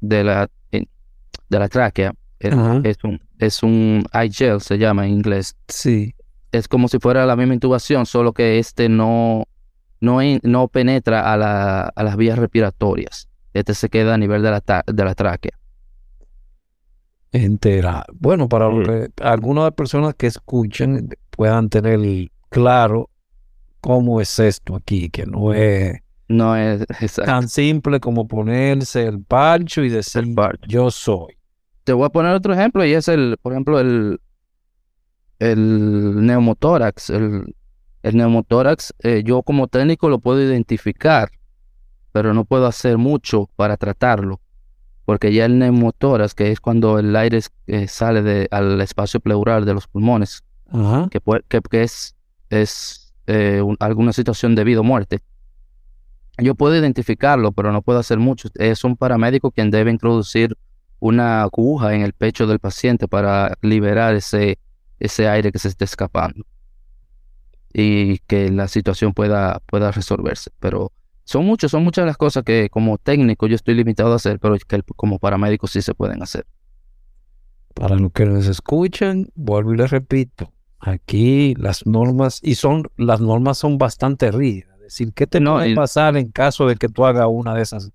de, 0.00 0.24
la, 0.24 0.50
de 0.70 1.58
la 1.58 1.68
tráquea. 1.68 2.12
Es 2.38 3.02
un, 3.02 3.20
es 3.38 3.62
un 3.62 4.04
eye 4.12 4.30
gel, 4.30 4.60
se 4.60 4.78
llama 4.78 5.06
en 5.06 5.14
inglés. 5.14 5.56
Sí. 5.68 6.14
Es 6.52 6.68
como 6.68 6.88
si 6.88 6.98
fuera 6.98 7.26
la 7.26 7.36
misma 7.36 7.54
intubación, 7.54 8.06
solo 8.06 8.32
que 8.32 8.58
este 8.58 8.88
no, 8.88 9.44
no, 10.00 10.18
no 10.42 10.68
penetra 10.68 11.32
a, 11.32 11.36
la, 11.36 11.82
a 11.84 12.02
las 12.04 12.16
vías 12.16 12.38
respiratorias. 12.38 13.28
Este 13.58 13.74
se 13.74 13.88
queda 13.88 14.14
a 14.14 14.18
nivel 14.18 14.42
de 14.42 14.50
la, 14.50 14.84
de 14.86 15.04
la 15.04 15.14
tráquea 15.14 15.58
entera. 17.44 18.04
Bueno, 18.12 18.48
para 18.48 18.70
que 18.70 19.10
algunas 19.22 19.72
personas 19.72 20.14
que 20.14 20.26
escuchan 20.26 21.08
puedan 21.30 21.68
tener 21.68 22.00
claro 22.48 23.10
cómo 23.80 24.20
es 24.20 24.38
esto 24.38 24.76
aquí, 24.76 25.10
que 25.10 25.26
no 25.26 25.52
es, 25.52 26.00
no 26.28 26.56
es 26.56 26.84
tan 27.24 27.48
simple 27.48 28.00
como 28.00 28.26
ponerse 28.26 29.04
el 29.06 29.22
parcho 29.22 29.82
y 29.82 29.88
decir 29.88 30.24
yo 30.68 30.90
soy. 30.90 31.36
Te 31.84 31.92
voy 31.92 32.06
a 32.06 32.10
poner 32.10 32.34
otro 32.34 32.52
ejemplo 32.52 32.84
y 32.84 32.94
es 32.94 33.06
el, 33.08 33.36
por 33.40 33.52
ejemplo, 33.52 33.78
el, 33.78 34.20
el 35.38 36.26
neumotórax. 36.26 37.10
El, 37.10 37.54
el 38.02 38.16
neumotórax, 38.16 38.94
eh, 39.00 39.22
yo 39.24 39.42
como 39.42 39.68
técnico 39.68 40.08
lo 40.08 40.18
puedo 40.18 40.42
identificar, 40.42 41.30
pero 42.16 42.32
no 42.32 42.46
puedo 42.46 42.64
hacer 42.64 42.96
mucho 42.96 43.50
para 43.56 43.76
tratarlo 43.76 44.40
porque 45.04 45.34
ya 45.34 45.44
el 45.44 45.58
neumotórax, 45.58 46.32
que 46.32 46.50
es 46.50 46.60
cuando 46.60 46.98
el 46.98 47.14
aire 47.14 47.42
eh, 47.66 47.88
sale 47.88 48.22
de, 48.22 48.48
al 48.50 48.80
espacio 48.80 49.20
pleural 49.20 49.66
de 49.66 49.74
los 49.74 49.86
pulmones, 49.86 50.42
que, 51.10 51.20
que, 51.70 51.82
es, 51.82 52.16
es 52.48 53.12
eh, 53.26 53.62
alguna 53.80 54.14
situación 54.14 54.54
de 54.54 54.64
vida 54.64 54.80
o 54.80 54.82
muerte, 54.82 55.20
yo 56.38 56.54
puedo 56.54 56.74
identificarlo, 56.74 57.52
pero 57.52 57.70
no 57.70 57.82
puedo 57.82 57.98
hacer 57.98 58.18
mucho. 58.18 58.48
Es 58.54 58.82
un 58.82 58.96
paramédico 58.96 59.50
quien 59.50 59.70
debe 59.70 59.90
introducir 59.90 60.56
una 60.98 61.42
aguja 61.42 61.94
en 61.94 62.00
el 62.00 62.14
pecho 62.14 62.46
del 62.46 62.60
paciente 62.60 63.08
para 63.08 63.58
liberar 63.60 64.14
ese, 64.14 64.58
ese 64.98 65.28
aire 65.28 65.52
que 65.52 65.58
se 65.58 65.68
está 65.68 65.84
escapando 65.84 66.46
y 67.74 68.20
que 68.20 68.50
la 68.50 68.68
situación 68.68 69.12
pueda, 69.12 69.60
pueda 69.66 69.90
resolverse. 69.92 70.50
Pero 70.60 70.92
son 71.26 71.44
muchos, 71.44 71.72
son 71.72 71.82
muchas 71.82 72.06
las 72.06 72.16
cosas 72.16 72.44
que 72.44 72.70
como 72.70 72.98
técnico 72.98 73.48
yo 73.48 73.56
estoy 73.56 73.74
limitado 73.74 74.12
a 74.12 74.16
hacer, 74.16 74.38
pero 74.38 74.56
que 74.56 74.80
como 74.94 75.18
paramédico 75.18 75.66
sí 75.66 75.82
se 75.82 75.92
pueden 75.92 76.22
hacer. 76.22 76.46
Para 77.74 77.96
los 77.96 78.12
que 78.12 78.24
nos 78.24 78.46
escuchan, 78.46 79.28
vuelvo 79.34 79.74
y 79.74 79.76
les 79.76 79.90
repito, 79.90 80.52
aquí 80.78 81.56
las 81.56 81.84
normas, 81.84 82.38
y 82.44 82.54
son, 82.54 82.84
las 82.96 83.20
normas 83.20 83.58
son 83.58 83.76
bastante 83.76 84.30
rígidas. 84.30 84.76
Es 84.76 84.82
decir, 84.82 85.12
¿qué 85.14 85.26
te 85.26 85.40
puede 85.40 85.74
pasar 85.74 86.16
en 86.16 86.30
caso 86.30 86.68
de 86.68 86.76
que 86.76 86.88
tú 86.88 87.04
hagas 87.04 87.26
una 87.28 87.54
de 87.54 87.62
esas, 87.62 87.90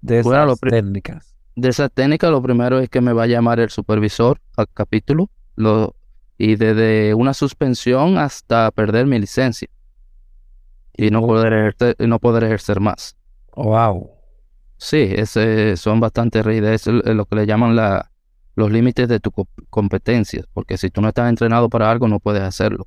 de 0.00 0.20
esas 0.20 0.58
técnicas? 0.60 1.36
De 1.54 1.68
esas 1.68 1.92
técnicas, 1.92 2.30
lo 2.30 2.40
primero 2.40 2.78
es 2.78 2.88
que 2.88 3.02
me 3.02 3.12
va 3.12 3.24
a 3.24 3.26
llamar 3.26 3.60
el 3.60 3.68
supervisor 3.68 4.40
al 4.56 4.66
capítulo, 4.72 5.28
lo, 5.56 5.94
y 6.38 6.56
desde 6.56 7.12
una 7.12 7.34
suspensión 7.34 8.16
hasta 8.16 8.70
perder 8.70 9.06
mi 9.06 9.18
licencia 9.18 9.68
y 10.96 11.10
no 11.10 11.20
poder 11.22 11.52
ejercer, 11.52 11.96
no 12.00 12.18
poder 12.18 12.44
ejercer 12.44 12.80
más. 12.80 13.16
Wow. 13.54 14.10
Sí, 14.76 15.12
ese, 15.14 15.76
son 15.76 16.00
bastante 16.00 16.42
rígidos, 16.42 16.86
es 16.86 17.14
lo 17.14 17.24
que 17.26 17.36
le 17.36 17.46
llaman 17.46 17.76
la, 17.76 18.10
los 18.54 18.70
límites 18.70 19.08
de 19.08 19.20
tu 19.20 19.32
competencia, 19.70 20.44
porque 20.52 20.76
si 20.76 20.90
tú 20.90 21.00
no 21.00 21.08
estás 21.08 21.28
entrenado 21.28 21.68
para 21.68 21.90
algo, 21.90 22.08
no 22.08 22.20
puedes 22.20 22.42
hacerlo. 22.42 22.86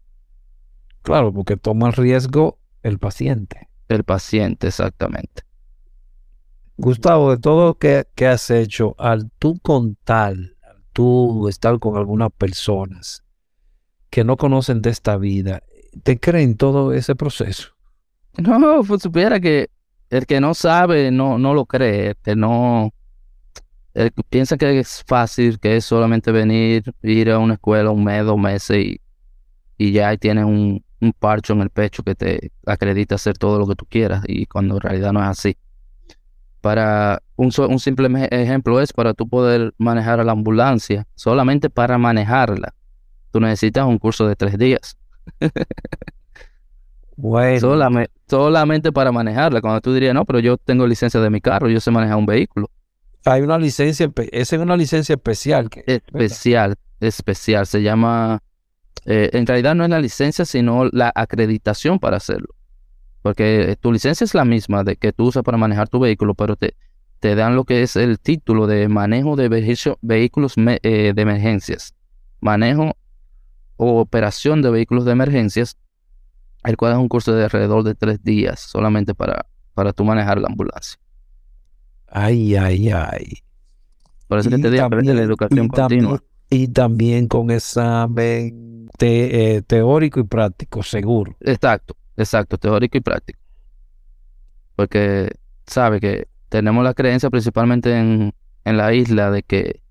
Claro, 1.02 1.34
porque 1.34 1.58
toma 1.58 1.88
el 1.88 1.94
riesgo 1.94 2.60
el 2.84 3.00
paciente. 3.00 3.70
El 3.88 4.04
paciente, 4.04 4.68
exactamente. 4.68 5.44
Gustavo, 6.78 7.32
de 7.32 7.38
todo 7.38 7.68
lo 7.68 7.78
que, 7.78 8.06
que 8.16 8.28
has 8.28 8.50
hecho, 8.50 8.96
al 8.98 9.32
tú 9.40 9.60
contar, 9.60 10.34
al 10.34 10.84
tú 10.92 11.48
estar 11.48 11.80
con 11.80 11.98
algunas 11.98 12.32
personas 12.32 13.24
que 14.10 14.24
no 14.24 14.38
conocen 14.38 14.82
de 14.82 14.90
esta 14.90 15.18
vida, 15.18 15.64
¿te 16.04 16.20
creen 16.20 16.58
todo 16.58 16.94
ese 16.94 17.16
proceso? 17.16 17.75
No, 18.38 18.84
pues 18.84 19.02
supiera 19.02 19.40
que 19.40 19.70
el 20.10 20.26
que 20.26 20.40
no 20.42 20.54
sabe 20.54 21.12
no, 21.12 21.38
no 21.38 21.54
lo 21.54 21.66
cree, 21.66 22.16
que 22.24 22.36
no 22.36 22.92
piensa 24.30 24.58
que 24.58 24.80
es 24.80 25.04
fácil, 25.08 25.60
que 25.60 25.78
es 25.78 25.86
solamente 25.86 26.32
venir, 26.32 26.84
ir 27.02 27.32
a 27.32 27.40
una 27.40 27.54
escuela 27.56 27.92
un 27.92 28.04
mes, 28.04 28.26
dos 28.26 28.38
meses 28.38 28.78
y, 28.78 29.02
y 29.78 29.92
ya 29.94 30.16
tienes 30.18 30.46
un, 30.46 30.84
un 31.00 31.14
parcho 31.14 31.54
en 31.54 31.62
el 31.62 31.70
pecho 31.70 32.04
que 32.04 32.16
te 32.16 32.52
acredita 32.66 33.16
hacer 33.16 33.38
todo 33.38 33.60
lo 33.60 33.68
que 33.68 33.76
tú 33.76 33.86
quieras 33.86 34.24
y 34.28 34.46
cuando 34.48 34.76
en 34.76 34.82
realidad 34.82 35.14
no 35.14 35.22
es 35.22 35.30
así. 35.30 35.58
para 36.62 37.22
un, 37.36 37.52
un 37.70 37.80
simple 37.80 38.10
ejemplo 38.32 38.82
es 38.82 38.92
para 38.92 39.14
tú 39.14 39.28
poder 39.28 39.74
manejar 39.78 40.20
a 40.20 40.24
la 40.24 40.32
ambulancia, 40.32 41.08
solamente 41.16 41.70
para 41.70 41.98
manejarla, 41.98 42.74
tú 43.32 43.40
necesitas 43.40 43.86
un 43.86 44.00
curso 44.00 44.28
de 44.28 44.36
tres 44.36 44.58
días. 44.58 44.98
bueno. 47.16 47.60
Solamente, 47.60 48.12
solamente 48.28 48.92
para 48.92 49.12
manejarla. 49.12 49.62
Cuando 49.62 49.82
tú 49.82 49.94
dirías, 49.94 50.14
no, 50.14 50.26
pero 50.26 50.40
yo 50.40 50.58
tengo 50.58 50.86
licencia 50.88 51.20
de 51.20 51.30
mi 51.30 51.42
carro, 51.42 51.70
yo 51.70 51.80
sé 51.80 51.92
manejar 51.92 52.18
un 52.18 52.26
vehículo. 52.26 52.70
Hay 53.26 53.42
una 53.42 53.58
licencia, 53.58 54.12
esa 54.32 54.56
es 54.56 54.62
una 54.62 54.78
licencia 54.78 55.14
especial. 55.14 55.70
Que, 55.70 55.84
especial, 55.88 56.76
especial. 57.00 57.66
Se 57.66 57.82
llama, 57.82 58.44
eh, 59.06 59.30
en 59.34 59.48
realidad 59.48 59.76
no 59.76 59.84
es 59.84 59.90
la 59.90 60.00
licencia, 60.00 60.46
sino 60.46 60.86
la 60.86 61.12
acreditación 61.16 62.00
para 62.00 62.18
hacerlo. 62.18 62.50
Porque 63.22 63.76
tu 63.80 63.92
licencia 63.92 64.24
es 64.24 64.36
la 64.36 64.46
misma 64.46 64.84
de 64.84 64.98
que 64.98 65.12
tú 65.12 65.26
usas 65.26 65.42
para 65.42 65.58
manejar 65.58 65.90
tu 65.90 66.00
vehículo, 66.00 66.36
pero 66.36 66.56
te, 66.56 66.76
te 67.20 67.34
dan 67.34 67.56
lo 67.56 67.64
que 67.64 67.82
es 67.82 67.96
el 67.96 68.20
título 68.20 68.68
de 68.68 68.88
manejo 68.88 69.36
de 69.36 69.50
vehículos 70.02 70.54
eh, 70.58 71.14
de 71.16 71.22
emergencias. 71.22 71.96
Manejo 72.40 72.96
o 73.78 74.00
operación 74.00 74.62
de 74.62 74.70
vehículos 74.70 75.06
de 75.06 75.14
emergencias, 75.14 75.78
el 76.66 76.78
cual 76.78 76.94
es 76.94 76.98
un 76.98 77.08
curso 77.08 77.34
de 77.34 77.44
alrededor 77.44 77.84
de 77.84 77.96
tres 77.96 78.24
días 78.24 78.60
solamente 78.60 79.14
para, 79.14 79.46
para 79.74 79.94
tú 79.94 80.04
manejar 80.04 80.40
la 80.40 80.48
ambulancia. 80.48 81.00
Ay, 82.08 82.56
ay, 82.56 82.90
ay. 82.90 83.38
Por 84.28 84.40
eso 84.40 84.50
que 84.50 84.58
te 84.58 84.72
digo, 84.72 84.88
la 84.90 85.22
educación 85.22 85.68
continua. 85.68 86.24
y 86.50 86.68
también 86.70 87.28
con 87.28 87.52
examen 87.52 88.90
eh, 89.00 89.62
teórico 89.68 90.20
y 90.20 90.24
práctico, 90.24 90.82
seguro. 90.82 91.36
Exacto, 91.42 91.96
exacto, 92.18 92.58
teórico 92.58 92.98
y 92.98 93.02
práctico. 93.02 93.40
Porque 94.76 95.30
sabe 95.68 96.00
que 96.00 96.28
tenemos 96.50 96.84
la 96.84 96.94
creencia 96.94 97.30
principalmente 97.30 97.98
en, 97.98 98.34
en 98.64 98.78
la 98.78 98.94
isla 98.94 99.32
de 99.32 99.44
que 99.44 99.82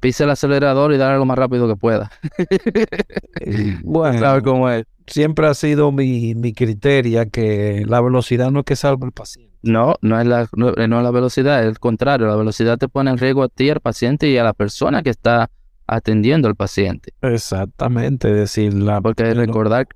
pise 0.00 0.24
el 0.24 0.30
acelerador 0.30 0.92
y 0.92 0.96
darle 0.96 1.18
lo 1.18 1.24
más 1.24 1.38
rápido 1.38 1.68
que 1.68 1.76
pueda. 1.76 2.10
bueno, 3.82 4.18
¿sabe 4.18 4.42
cómo 4.42 4.70
es? 4.70 4.84
Siempre 5.06 5.46
ha 5.46 5.54
sido 5.54 5.92
mi, 5.92 6.34
mi 6.34 6.52
criterio 6.52 7.30
que 7.30 7.84
la 7.86 8.00
velocidad 8.00 8.50
no 8.50 8.60
es 8.60 8.64
que 8.64 8.76
salve 8.76 9.06
el 9.06 9.12
paciente. 9.12 9.56
No, 9.62 9.96
no 10.00 10.20
es, 10.20 10.26
la, 10.26 10.48
no, 10.54 10.70
es 10.70 10.88
la 10.88 11.10
velocidad, 11.10 11.62
es 11.62 11.68
el 11.68 11.78
contrario. 11.78 12.26
La 12.26 12.36
velocidad 12.36 12.78
te 12.78 12.88
pone 12.88 13.10
en 13.10 13.18
riesgo 13.18 13.42
a 13.42 13.48
ti, 13.48 13.68
al 13.70 13.80
paciente 13.80 14.28
y 14.28 14.38
a 14.38 14.44
la 14.44 14.52
persona 14.52 15.02
que 15.02 15.10
está 15.10 15.50
atendiendo 15.86 16.48
al 16.48 16.54
paciente. 16.54 17.12
Exactamente, 17.22 18.32
decir, 18.32 18.74
la, 18.74 19.00
porque 19.00 19.34
recordar, 19.34 19.88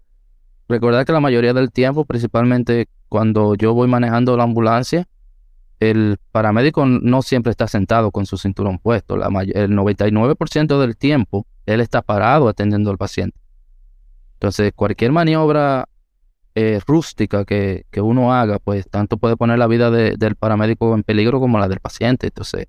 recordar 0.68 1.04
que 1.04 1.12
la 1.12 1.20
mayoría 1.20 1.52
del 1.52 1.70
tiempo, 1.70 2.04
principalmente 2.04 2.88
cuando 3.08 3.54
yo 3.54 3.74
voy 3.74 3.88
manejando 3.88 4.36
la 4.36 4.44
ambulancia, 4.44 5.06
el 5.80 6.18
paramédico 6.30 6.84
no 6.84 7.22
siempre 7.22 7.50
está 7.50 7.66
sentado 7.66 8.10
con 8.10 8.26
su 8.26 8.36
cinturón 8.36 8.78
puesto. 8.78 9.16
La 9.16 9.26
el 9.26 9.70
99% 9.70 10.78
del 10.78 10.96
tiempo 10.96 11.46
él 11.66 11.80
está 11.80 12.02
parado 12.02 12.48
atendiendo 12.48 12.90
al 12.90 12.98
paciente. 12.98 13.38
Entonces, 14.34 14.72
cualquier 14.74 15.12
maniobra 15.12 15.86
eh, 16.54 16.80
rústica 16.86 17.44
que, 17.44 17.84
uno 17.96 18.32
haga, 18.34 18.58
pues 18.58 18.88
tanto 18.88 19.16
puede 19.16 19.36
poner 19.36 19.58
la 19.58 19.66
vida 19.66 19.90
del 19.90 20.36
paramédico 20.36 20.94
en 20.94 21.02
peligro 21.02 21.40
como 21.40 21.58
la 21.58 21.68
del 21.68 21.80
paciente. 21.80 22.26
Entonces, 22.26 22.66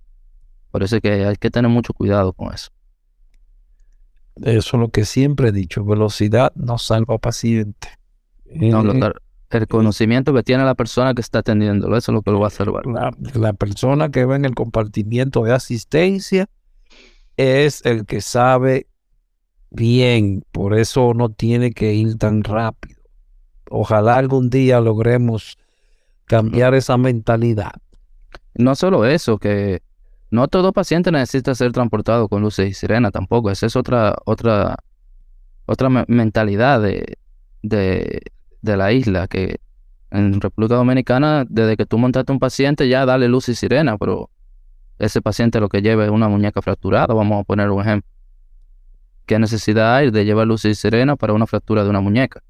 es 0.74 1.02
que 1.02 1.26
hay 1.26 1.36
que 1.36 1.52
tener 1.52 1.70
mucho 1.70 1.94
cuidado 1.94 2.32
con 2.32 2.54
eso. 2.54 2.72
Eso 4.38 4.78
es 4.78 4.82
lo 4.82 4.90
que 4.90 5.04
siempre 5.04 5.50
he 5.50 5.52
dicho, 5.52 5.84
velocidad 5.84 6.54
no 6.56 6.78
salva 6.78 7.18
paciente. 7.18 7.90
No, 8.46 8.90
eh, 8.92 9.14
el 9.58 9.68
conocimiento 9.68 10.34
que 10.34 10.44
tiene 10.44 10.64
la 10.64 10.76
persona 10.76 11.14
que 11.14 11.22
está 11.22 11.40
atendiéndolo, 11.40 11.98
eso 11.98 12.12
es 12.12 12.14
lo 12.14 12.22
que 12.22 12.32
lo 12.32 12.40
va 12.40 12.48
a 12.48 12.52
salvar. 12.52 12.86
La, 12.86 13.54
persona 13.54 14.10
que 14.10 14.26
va 14.26 14.36
en 14.36 14.46
el 14.46 14.56
compartimiento 14.56 15.44
de 15.44 15.54
asistencia 15.54 16.48
es 17.38 17.86
el 17.86 18.06
que 18.06 18.22
sabe 18.22 18.88
bien, 19.70 20.44
por 20.52 20.78
eso 20.78 21.14
no 21.14 21.30
tiene 21.30 21.72
que 21.72 21.94
ir 21.94 22.18
tan 22.18 22.44
rápido. 22.44 23.02
Ojalá 23.70 24.16
algún 24.16 24.50
día 24.50 24.80
logremos 24.82 25.58
cambiar 26.26 26.76
esa 26.76 26.98
mentalidad. 26.98 27.74
No 28.54 28.76
solo 28.76 29.06
eso, 29.06 29.38
que 29.38 29.82
no 30.30 30.48
todo 30.48 30.74
paciente 30.74 31.12
necesita 31.12 31.56
ser 31.56 31.72
transportado 31.72 32.28
con 32.28 32.42
luces 32.42 32.70
y 32.70 32.74
sirena 32.74 33.12
tampoco. 33.12 33.52
Esa 33.52 33.66
es 33.66 33.76
otra, 33.76 34.16
otra, 34.26 34.78
otra 35.66 35.90
mentalidad 36.08 36.82
de, 36.82 37.18
de 37.62 38.22
de 38.62 38.78
la 38.78 38.92
isla, 38.92 39.28
que 39.28 39.60
en 40.12 40.42
República 40.42 40.76
Dominicana, 40.76 41.46
desde 41.50 41.78
que 41.78 41.86
tú 41.86 41.98
montaste 41.98 42.32
un 42.32 42.40
paciente, 42.40 42.88
ya 42.88 43.06
dale 43.06 43.28
luz 43.28 43.50
y 43.50 43.56
sirena, 43.56 43.98
pero 43.98 44.30
ese 45.00 45.22
paciente 45.22 45.60
lo 45.60 45.70
que 45.70 45.82
lleva 45.82 46.06
es 46.06 46.12
una 46.12 46.28
muñeca 46.28 46.62
fracturada, 46.62 47.14
vamos 47.14 47.42
a 47.42 47.44
poner 47.44 47.70
un 47.70 47.82
ejemplo. 47.82 48.10
¿Qué 49.26 49.40
necesidad 49.40 49.96
hay 49.96 50.12
de 50.12 50.26
llevar 50.26 50.48
luz 50.48 50.66
y 50.66 50.76
sirena 50.76 51.16
para 51.16 51.34
una 51.34 51.48
fractura 51.48 51.84
de 51.84 51.90
una 51.90 52.02
muñeca? 52.02 52.44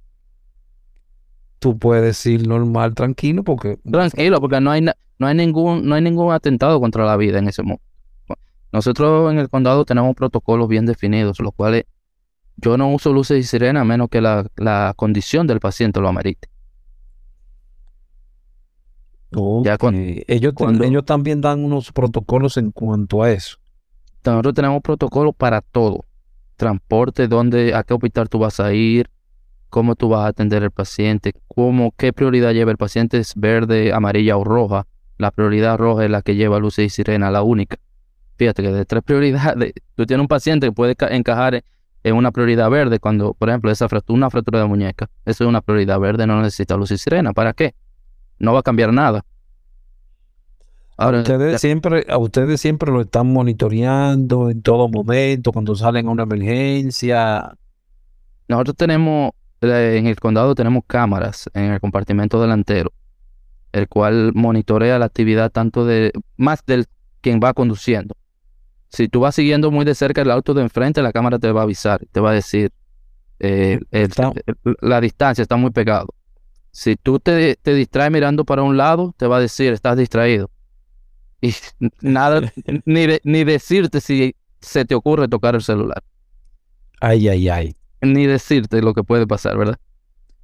Tú 1.60 1.78
puedes 1.78 2.26
ir 2.26 2.48
normal, 2.48 2.96
tranquilo, 2.96 3.44
porque... 3.44 3.78
Tranquilo, 3.90 4.42
porque 4.42 4.60
no 4.60 4.72
hay, 4.72 4.82
no 4.82 5.28
hay, 5.28 5.36
ningún, 5.36 5.86
no 5.86 5.94
hay 5.96 6.02
ningún 6.02 6.34
atentado 6.34 6.80
contra 6.80 7.06
la 7.06 7.16
vida 7.18 7.38
en 7.38 7.48
ese 7.48 7.62
momento. 7.62 7.86
Nosotros 8.74 9.32
en 9.32 9.38
el 9.38 9.50
condado 9.50 9.86
tenemos 9.86 10.16
protocolos 10.16 10.68
bien 10.68 10.86
definidos, 10.86 11.40
los 11.40 11.54
cuales 11.54 11.86
yo 12.62 12.78
no 12.78 12.94
uso 12.94 13.12
luces 13.12 13.40
y 13.40 13.44
sirena 13.44 13.82
a 13.82 13.84
menos 13.84 14.10
que 14.10 14.22
la, 14.22 14.94
condición 14.96 15.48
del 15.48 15.60
paciente 15.60 16.00
lo 16.00 16.08
amerite. 16.08 16.48
Ya 19.64 19.78
ellos, 20.28 20.54
ellos 20.82 21.06
también 21.06 21.40
dan 21.40 21.64
unos 21.64 21.92
protocolos 21.92 22.58
en 22.58 22.72
cuanto 22.72 23.24
a 23.24 23.32
eso. 23.32 23.58
Nosotros 24.26 24.54
tenemos 24.54 24.82
protocolos 24.82 25.34
para 25.36 25.62
todo. 25.62 26.06
Transporte, 26.58 27.28
dónde, 27.28 27.74
a 27.74 27.84
qué 27.84 27.94
hospital 27.94 28.30
tú 28.30 28.40
vas 28.40 28.60
a 28.60 28.74
ir, 28.74 29.10
cómo 29.70 29.96
tú 29.96 30.10
vas 30.10 30.26
a 30.26 30.28
atender 30.28 30.64
al 30.64 30.72
paciente, 30.72 31.34
cómo, 31.48 31.94
qué 31.98 32.14
prioridad 32.14 32.52
lleva 32.52 32.72
el 32.72 32.78
paciente, 32.78 33.18
es 33.18 33.34
verde, 33.36 33.94
amarilla 33.94 34.38
o 34.38 34.44
roja. 34.44 34.86
La 35.18 35.32
prioridad 35.32 35.78
roja 35.78 36.04
es 36.06 36.12
la 36.12 36.22
que 36.22 36.36
lleva 36.36 36.60
luces 36.60 36.86
y 36.86 36.90
sirena, 36.90 37.32
la 37.32 37.42
única. 37.42 37.78
Fíjate 38.36 38.64
que 38.64 38.72
de 38.72 38.86
tres 38.86 39.02
prioridades, 39.04 39.74
tú 39.96 40.06
tienes 40.06 40.22
un 40.22 40.28
paciente 40.28 40.68
que 40.68 40.74
puede 40.74 40.96
encajar 41.10 41.64
es 42.04 42.14
una 42.14 42.32
prioridad 42.32 42.70
verde 42.70 43.00
cuando, 43.00 43.34
por 43.34 43.50
ejemplo, 43.50 43.72
esa 43.72 43.88
fractura, 43.88 44.18
una 44.18 44.30
fractura 44.30 44.60
de 44.60 44.66
muñeca, 44.66 45.10
eso 45.26 45.44
es 45.44 45.48
una 45.48 45.62
prioridad 45.62 46.00
verde, 46.00 46.26
no 46.26 46.42
necesita 46.42 46.76
luz 46.76 46.92
y 46.92 46.98
sirena. 46.98 47.34
¿Para 47.34 47.54
qué? 47.54 47.76
No 48.40 48.54
va 48.54 48.60
a 48.60 48.64
cambiar 48.64 48.92
nada. 48.92 49.24
Ahora, 50.98 51.20
ustedes 51.20 51.60
siempre, 51.62 52.06
a 52.10 52.18
ustedes 52.18 52.62
siempre 52.62 52.92
lo 52.92 53.02
están 53.02 53.32
monitoreando 53.32 54.50
en 54.50 54.62
todo 54.62 54.88
momento, 54.88 55.52
cuando 55.52 55.76
salen 55.76 56.08
a 56.08 56.12
una 56.12 56.24
emergencia. 56.24 57.56
Nosotros 58.48 58.76
tenemos, 58.76 59.32
en 59.62 60.06
el 60.06 60.20
condado 60.20 60.54
tenemos 60.54 60.84
cámaras 60.86 61.50
en 61.54 61.72
el 61.72 61.80
compartimento 61.80 62.42
delantero, 62.42 62.92
el 63.72 63.88
cual 63.88 64.32
monitorea 64.36 65.00
la 65.00 65.06
actividad 65.06 65.52
tanto 65.52 65.86
de, 65.86 66.12
más 66.38 66.64
del 66.66 66.86
quien 67.22 67.40
va 67.44 67.54
conduciendo. 67.54 68.16
Si 68.92 69.08
tú 69.08 69.22
vas 69.22 69.36
siguiendo 69.36 69.72
muy 69.72 69.86
de 69.86 69.96
cerca 69.96 70.22
el 70.22 70.32
auto 70.32 70.54
de 70.54 70.64
enfrente, 70.64 71.02
la 71.02 71.14
cámara 71.14 71.40
te 71.40 71.50
va 71.52 71.62
a 71.62 71.64
avisar, 71.64 72.06
te 72.12 72.20
va 72.20 72.32
a 72.32 72.34
decir, 72.34 72.74
eh, 73.40 73.80
la 74.82 75.00
distancia 75.00 75.42
está 75.42 75.56
muy 75.56 75.72
pegado. 75.72 76.08
Si 76.72 76.98
tú 76.98 77.20
te, 77.20 77.56
te, 77.56 77.74
distraes 77.74 78.12
mirando 78.12 78.44
para 78.44 78.64
un 78.64 78.76
lado, 78.76 79.14
te 79.18 79.28
va 79.28 79.38
a 79.38 79.40
decir, 79.40 79.72
estás 79.72 79.98
distraído. 79.98 80.50
Y 81.42 81.54
nada, 82.02 82.52
ni, 82.86 83.08
ni 83.24 83.44
decirte 83.46 84.02
si 84.02 84.36
se 84.60 84.84
te 84.84 84.94
ocurre 84.94 85.30
tocar 85.30 85.56
el 85.56 85.62
celular. 85.62 86.04
Ay, 87.00 87.30
ay, 87.30 87.48
ay. 87.48 87.76
Ni 88.02 88.26
decirte 88.26 88.82
lo 88.82 88.94
que 88.94 89.04
puede 89.04 89.26
pasar, 89.26 89.58
¿verdad? 89.58 89.80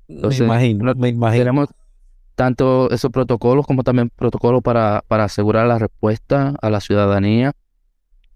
me 0.07 0.35
imagino, 0.35 0.95
me 0.95 1.09
imagino. 1.09 1.43
Tenemos 1.43 1.69
tanto 2.35 2.89
esos 2.91 3.11
protocolos 3.11 3.67
como 3.67 3.83
también 3.83 4.09
protocolos 4.09 4.63
para, 4.63 5.03
para 5.07 5.25
asegurar 5.25 5.67
la 5.67 5.79
respuesta 5.79 6.55
a 6.61 6.69
la 6.69 6.79
ciudadanía 6.79 7.53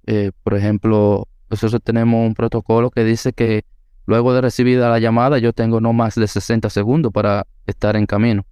eh, 0.07 0.31
por 0.43 0.55
ejemplo, 0.55 1.27
nosotros 1.49 1.81
tenemos 1.83 2.25
un 2.25 2.33
protocolo 2.33 2.89
que 2.89 3.03
dice 3.03 3.33
que 3.33 3.65
luego 4.05 4.33
de 4.33 4.41
recibida 4.41 4.89
la 4.89 4.99
llamada 4.99 5.37
yo 5.37 5.53
tengo 5.53 5.79
no 5.79 5.93
más 5.93 6.15
de 6.15 6.27
60 6.27 6.69
segundos 6.69 7.11
para 7.11 7.45
estar 7.67 7.95
en 7.95 8.05
camino. 8.05 8.45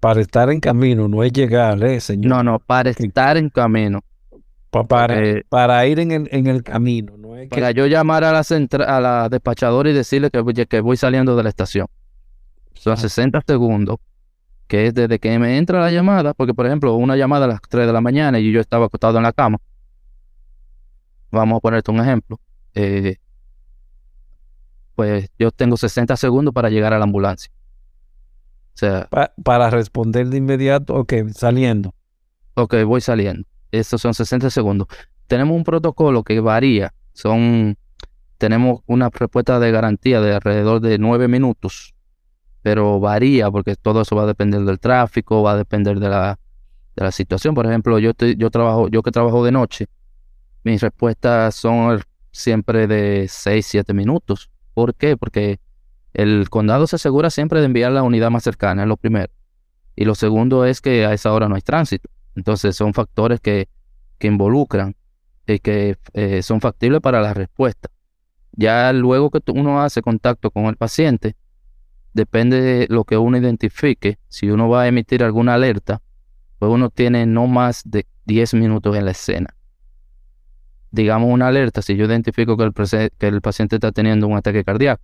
Para 0.00 0.20
estar 0.20 0.50
en 0.50 0.60
camino, 0.60 1.08
no 1.08 1.22
es 1.22 1.32
llegar, 1.32 1.82
¿eh, 1.84 2.00
señor? 2.00 2.30
No, 2.30 2.42
no, 2.42 2.58
para 2.58 2.90
estar 2.90 3.36
en 3.36 3.50
camino. 3.50 4.00
para, 4.88 5.22
eh, 5.22 5.44
para 5.48 5.86
ir 5.86 6.00
en 6.00 6.10
el, 6.12 6.28
en 6.32 6.46
el 6.46 6.62
camino. 6.62 7.16
No 7.18 7.36
es 7.36 7.48
para 7.48 7.70
yo 7.72 7.86
llamar 7.86 8.24
a 8.24 8.32
la, 8.32 8.40
a 8.86 9.00
la 9.00 9.28
despachadora 9.28 9.90
y 9.90 9.92
decirle 9.92 10.30
que, 10.30 10.66
que 10.66 10.80
voy 10.80 10.96
saliendo 10.96 11.36
de 11.36 11.42
la 11.42 11.48
estación. 11.48 11.86
Son 12.74 12.96
60 12.96 13.38
ah. 13.38 13.42
segundos 13.46 13.98
que 14.70 14.86
es 14.86 14.94
desde 14.94 15.18
que 15.18 15.36
me 15.36 15.58
entra 15.58 15.80
la 15.80 15.90
llamada, 15.90 16.32
porque 16.32 16.54
por 16.54 16.64
ejemplo, 16.64 16.94
una 16.94 17.16
llamada 17.16 17.46
a 17.46 17.48
las 17.48 17.60
3 17.60 17.88
de 17.88 17.92
la 17.92 18.00
mañana 18.00 18.38
y 18.38 18.52
yo 18.52 18.60
estaba 18.60 18.86
acostado 18.86 19.16
en 19.18 19.24
la 19.24 19.32
cama, 19.32 19.58
vamos 21.30 21.58
a 21.58 21.60
ponerte 21.60 21.90
un 21.90 22.00
ejemplo, 22.00 22.40
eh, 22.74 23.16
pues 24.94 25.30
yo 25.38 25.50
tengo 25.50 25.76
60 25.76 26.16
segundos 26.16 26.52
para 26.52 26.68
llegar 26.68 26.92
a 26.92 26.98
la 26.98 27.04
ambulancia. 27.04 27.50
sea, 28.74 29.08
para 29.42 29.70
responder 29.70 30.28
de 30.28 30.36
inmediato, 30.38 30.94
ok, 30.94 31.14
saliendo. 31.34 31.94
Ok, 32.54 32.74
voy 32.84 33.00
saliendo. 33.00 33.48
Estos 33.70 34.02
son 34.02 34.14
60 34.14 34.50
segundos. 34.50 34.88
Tenemos 35.26 35.56
un 35.56 35.64
protocolo 35.64 36.22
que 36.22 36.40
varía. 36.40 36.92
Son, 37.12 37.76
tenemos 38.38 38.80
una 38.86 39.08
respuesta 39.10 39.58
de 39.58 39.70
garantía 39.70 40.20
de 40.20 40.34
alrededor 40.34 40.80
de 40.80 40.98
9 40.98 41.28
minutos, 41.28 41.94
pero 42.62 43.00
varía 43.00 43.50
porque 43.50 43.76
todo 43.76 44.02
eso 44.02 44.16
va 44.16 44.24
a 44.24 44.26
depender 44.26 44.62
del 44.62 44.80
tráfico, 44.80 45.42
va 45.42 45.52
a 45.52 45.56
depender 45.56 45.98
de 45.98 46.08
la, 46.08 46.38
de 46.96 47.04
la 47.04 47.12
situación. 47.12 47.54
Por 47.54 47.66
ejemplo, 47.66 47.98
yo, 47.98 48.12
yo 48.36 48.50
trabajo, 48.50 48.88
yo 48.88 49.02
que 49.02 49.10
trabajo 49.10 49.44
de 49.44 49.52
noche, 49.52 49.86
mis 50.62 50.80
respuestas 50.80 51.54
son 51.54 52.00
siempre 52.30 52.86
de 52.86 53.26
6, 53.28 53.66
7 53.66 53.94
minutos. 53.94 54.50
¿Por 54.74 54.94
qué? 54.94 55.16
Porque 55.16 55.60
el 56.12 56.48
condado 56.50 56.86
se 56.86 56.96
asegura 56.96 57.30
siempre 57.30 57.60
de 57.60 57.66
enviar 57.66 57.92
la 57.92 58.02
unidad 58.02 58.30
más 58.30 58.42
cercana, 58.42 58.82
es 58.82 58.88
lo 58.88 58.96
primero. 58.96 59.32
Y 59.96 60.04
lo 60.04 60.14
segundo 60.14 60.64
es 60.64 60.80
que 60.80 61.04
a 61.06 61.12
esa 61.12 61.32
hora 61.32 61.48
no 61.48 61.54
hay 61.54 61.62
tránsito. 61.62 62.08
Entonces 62.36 62.76
son 62.76 62.94
factores 62.94 63.40
que, 63.40 63.68
que 64.18 64.28
involucran 64.28 64.96
y 65.46 65.58
que 65.58 65.96
eh, 66.12 66.42
son 66.42 66.60
factibles 66.60 67.00
para 67.00 67.20
la 67.20 67.34
respuesta. 67.34 67.88
Ya 68.52 68.92
luego 68.92 69.30
que 69.30 69.40
uno 69.52 69.80
hace 69.80 70.02
contacto 70.02 70.50
con 70.50 70.66
el 70.66 70.76
paciente, 70.76 71.36
depende 72.12 72.60
de 72.60 72.86
lo 72.88 73.04
que 73.04 73.16
uno 73.16 73.38
identifique. 73.38 74.18
Si 74.28 74.50
uno 74.50 74.68
va 74.68 74.82
a 74.82 74.88
emitir 74.88 75.24
alguna 75.24 75.54
alerta, 75.54 76.02
pues 76.58 76.70
uno 76.70 76.90
tiene 76.90 77.26
no 77.26 77.46
más 77.46 77.82
de 77.84 78.06
10 78.26 78.54
minutos 78.54 78.96
en 78.96 79.04
la 79.06 79.12
escena 79.12 79.54
digamos, 80.90 81.32
una 81.32 81.48
alerta 81.48 81.82
si 81.82 81.96
yo 81.96 82.06
identifico 82.06 82.56
que 82.56 82.64
el, 82.64 83.10
que 83.18 83.26
el 83.26 83.40
paciente 83.40 83.76
está 83.76 83.92
teniendo 83.92 84.26
un 84.26 84.36
ataque 84.36 84.64
cardíaco, 84.64 85.02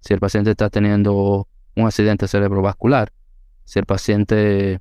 si 0.00 0.14
el 0.14 0.20
paciente 0.20 0.50
está 0.50 0.70
teniendo 0.70 1.48
un 1.76 1.86
accidente 1.86 2.28
cerebrovascular, 2.28 3.12
si 3.64 3.78
el 3.78 3.86
paciente 3.86 4.80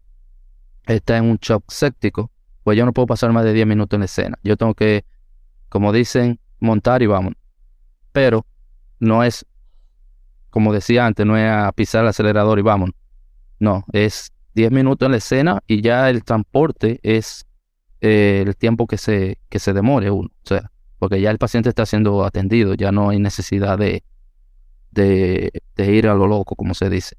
está 0.86 1.18
en 1.18 1.26
un 1.26 1.38
shock 1.38 1.64
séptico, 1.72 2.32
pues 2.64 2.78
yo 2.78 2.86
no 2.86 2.94
puedo 2.94 3.08
pasar 3.08 3.32
más 3.32 3.44
de 3.44 3.54
10 3.54 3.68
minutos 3.68 3.96
en 3.98 4.02
la 4.02 4.06
escena. 4.06 4.40
Yo 4.44 4.58
tengo 4.58 4.74
que, 4.74 5.06
como 5.70 5.92
dicen, 5.92 6.40
montar 6.60 7.02
y 7.02 7.08
vamos. 7.08 7.34
Pero 8.12 8.46
no 9.00 9.24
es, 9.24 9.46
como 10.50 10.74
decía 10.74 11.06
antes, 11.06 11.26
no 11.26 11.38
es 11.38 11.50
a 11.50 11.72
pisar 11.72 12.04
el 12.04 12.10
acelerador 12.10 12.60
y 12.60 12.64
vamos. 12.64 12.92
No, 13.60 13.86
es 13.92 14.32
10 14.56 14.72
minutos 14.72 15.06
en 15.06 15.12
la 15.12 15.18
escena 15.18 15.60
y 15.68 15.82
ya 15.82 16.10
el 16.10 16.24
transporte 16.24 17.00
es 17.04 17.46
eh, 18.02 18.44
el 18.46 18.56
tiempo 18.56 18.88
que 18.88 18.98
se, 18.98 19.40
que 19.50 19.60
se 19.60 19.74
demore 19.74 20.12
uno. 20.12 20.30
O 20.44 20.48
sea, 20.48 20.72
porque 21.00 21.22
ya 21.22 21.32
el 21.32 21.38
paciente 21.38 21.70
está 21.70 21.86
siendo 21.86 22.24
atendido, 22.24 22.74
ya 22.74 22.92
no 22.92 23.10
hay 23.10 23.20
necesidad 23.20 23.78
de, 23.78 24.04
de, 24.92 25.52
ir 25.78 26.08
a 26.08 26.14
lo 26.14 26.28
loco, 26.28 26.56
como 26.56 26.74
se 26.74 26.90
dice. 26.90 27.16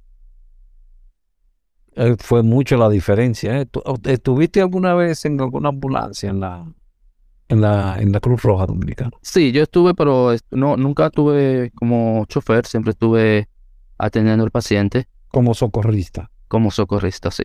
Eh, 1.96 2.16
fue 2.18 2.42
mucho 2.42 2.76
la 2.76 2.88
diferencia. 2.88 3.60
¿eh? 3.60 3.68
¿Estuviste 4.04 4.60
alguna 4.60 4.94
vez 4.94 5.24
en 5.24 5.40
alguna 5.40 5.70
ambulancia 5.70 6.30
en 6.30 6.40
la, 6.40 6.72
en 7.48 7.60
la, 7.60 7.96
en 7.98 8.12
la 8.12 8.20
Cruz 8.20 8.42
Roja 8.42 8.66
Dominicana? 8.66 9.12
Sí, 9.22 9.52
yo 9.52 9.62
estuve, 9.62 9.94
pero 9.94 10.34
no, 10.50 10.76
nunca 10.76 11.06
estuve 11.06 11.72
como 11.74 12.24
chofer, 12.26 12.66
siempre 12.66 12.92
estuve 12.92 13.48
atendiendo 13.98 14.44
al 14.44 14.50
paciente. 14.50 15.08
Como 15.28 15.54
socorrista. 15.54 16.30
Como 16.48 16.70
socorrista, 16.70 17.30
sí. 17.30 17.44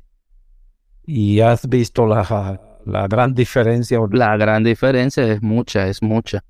¿Y 1.06 1.40
has 1.42 1.70
visto 1.70 2.08
la, 2.08 2.75
la 2.86 3.08
gran 3.08 3.34
diferencia. 3.34 4.00
La 4.12 4.38
gran 4.38 4.64
diferencia 4.64 5.24
es 5.32 5.42
mucha, 5.42 5.88
es 5.88 6.02
mucha. 6.02 6.44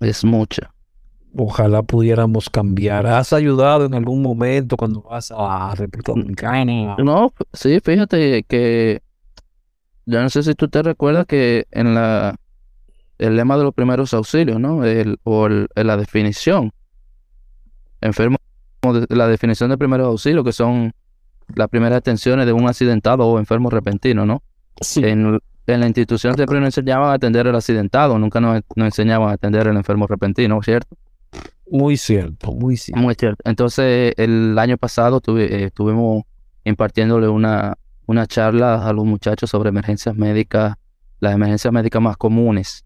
Es 0.00 0.24
mucha. 0.24 0.72
Ojalá 1.36 1.82
pudiéramos 1.82 2.50
cambiar. 2.50 3.06
¿Has 3.06 3.32
ayudado 3.32 3.86
en 3.86 3.94
algún 3.94 4.22
momento 4.22 4.76
cuando 4.76 5.02
vas 5.02 5.32
a 5.36 5.74
República 5.74 6.12
Dominicana? 6.12 6.96
No, 6.98 7.32
sí, 7.52 7.80
fíjate 7.82 8.42
que 8.44 9.02
yo 10.06 10.20
no 10.20 10.28
sé 10.28 10.42
si 10.42 10.54
tú 10.54 10.68
te 10.68 10.82
recuerdas 10.82 11.26
que 11.26 11.66
en 11.70 11.94
la 11.94 12.34
el 13.18 13.36
lema 13.36 13.58
de 13.58 13.64
los 13.64 13.74
primeros 13.74 14.14
auxilios, 14.14 14.58
¿no? 14.58 14.84
El, 14.84 15.20
o 15.24 15.48
la 15.48 15.96
definición. 15.98 16.72
Enfermo, 18.00 18.38
la 19.10 19.28
definición 19.28 19.68
de 19.68 19.76
primeros 19.76 20.06
auxilios, 20.06 20.42
que 20.42 20.52
son 20.52 20.92
las 21.54 21.68
primeras 21.68 21.98
atenciones 21.98 22.46
de 22.46 22.54
un 22.54 22.66
accidentado 22.66 23.26
o 23.26 23.38
enfermo 23.38 23.68
repentino, 23.68 24.24
¿no? 24.24 24.42
En, 24.96 25.38
la 25.66 25.86
institución 25.86 26.34
siempre 26.34 26.58
nos 26.58 26.68
enseñaban 26.68 27.10
a 27.10 27.12
atender 27.12 27.46
al 27.46 27.54
accidentado, 27.54 28.18
nunca 28.18 28.40
nos, 28.40 28.62
enseñaban 28.74 29.28
a 29.28 29.32
atender 29.32 29.68
al 29.68 29.76
enfermo 29.76 30.06
repentino, 30.06 30.60
¿cierto? 30.62 30.96
Muy 31.70 31.96
cierto, 31.96 32.52
muy 32.52 32.76
cierto. 32.76 33.00
Muy 33.00 33.14
cierto. 33.14 33.40
Entonces, 33.44 34.14
el 34.16 34.58
año 34.58 34.76
pasado 34.78 35.20
tuve, 35.20 35.44
eh, 35.44 35.64
estuvimos 35.66 36.24
impartiéndole 36.64 37.28
una, 37.28 37.76
una 38.06 38.26
charla 38.26 38.88
a 38.88 38.92
los 38.92 39.04
muchachos 39.04 39.50
sobre 39.50 39.68
emergencias 39.68 40.16
médicas, 40.16 40.74
las 41.20 41.34
emergencias 41.34 41.72
médicas 41.72 42.02
más 42.02 42.16
comunes, 42.16 42.84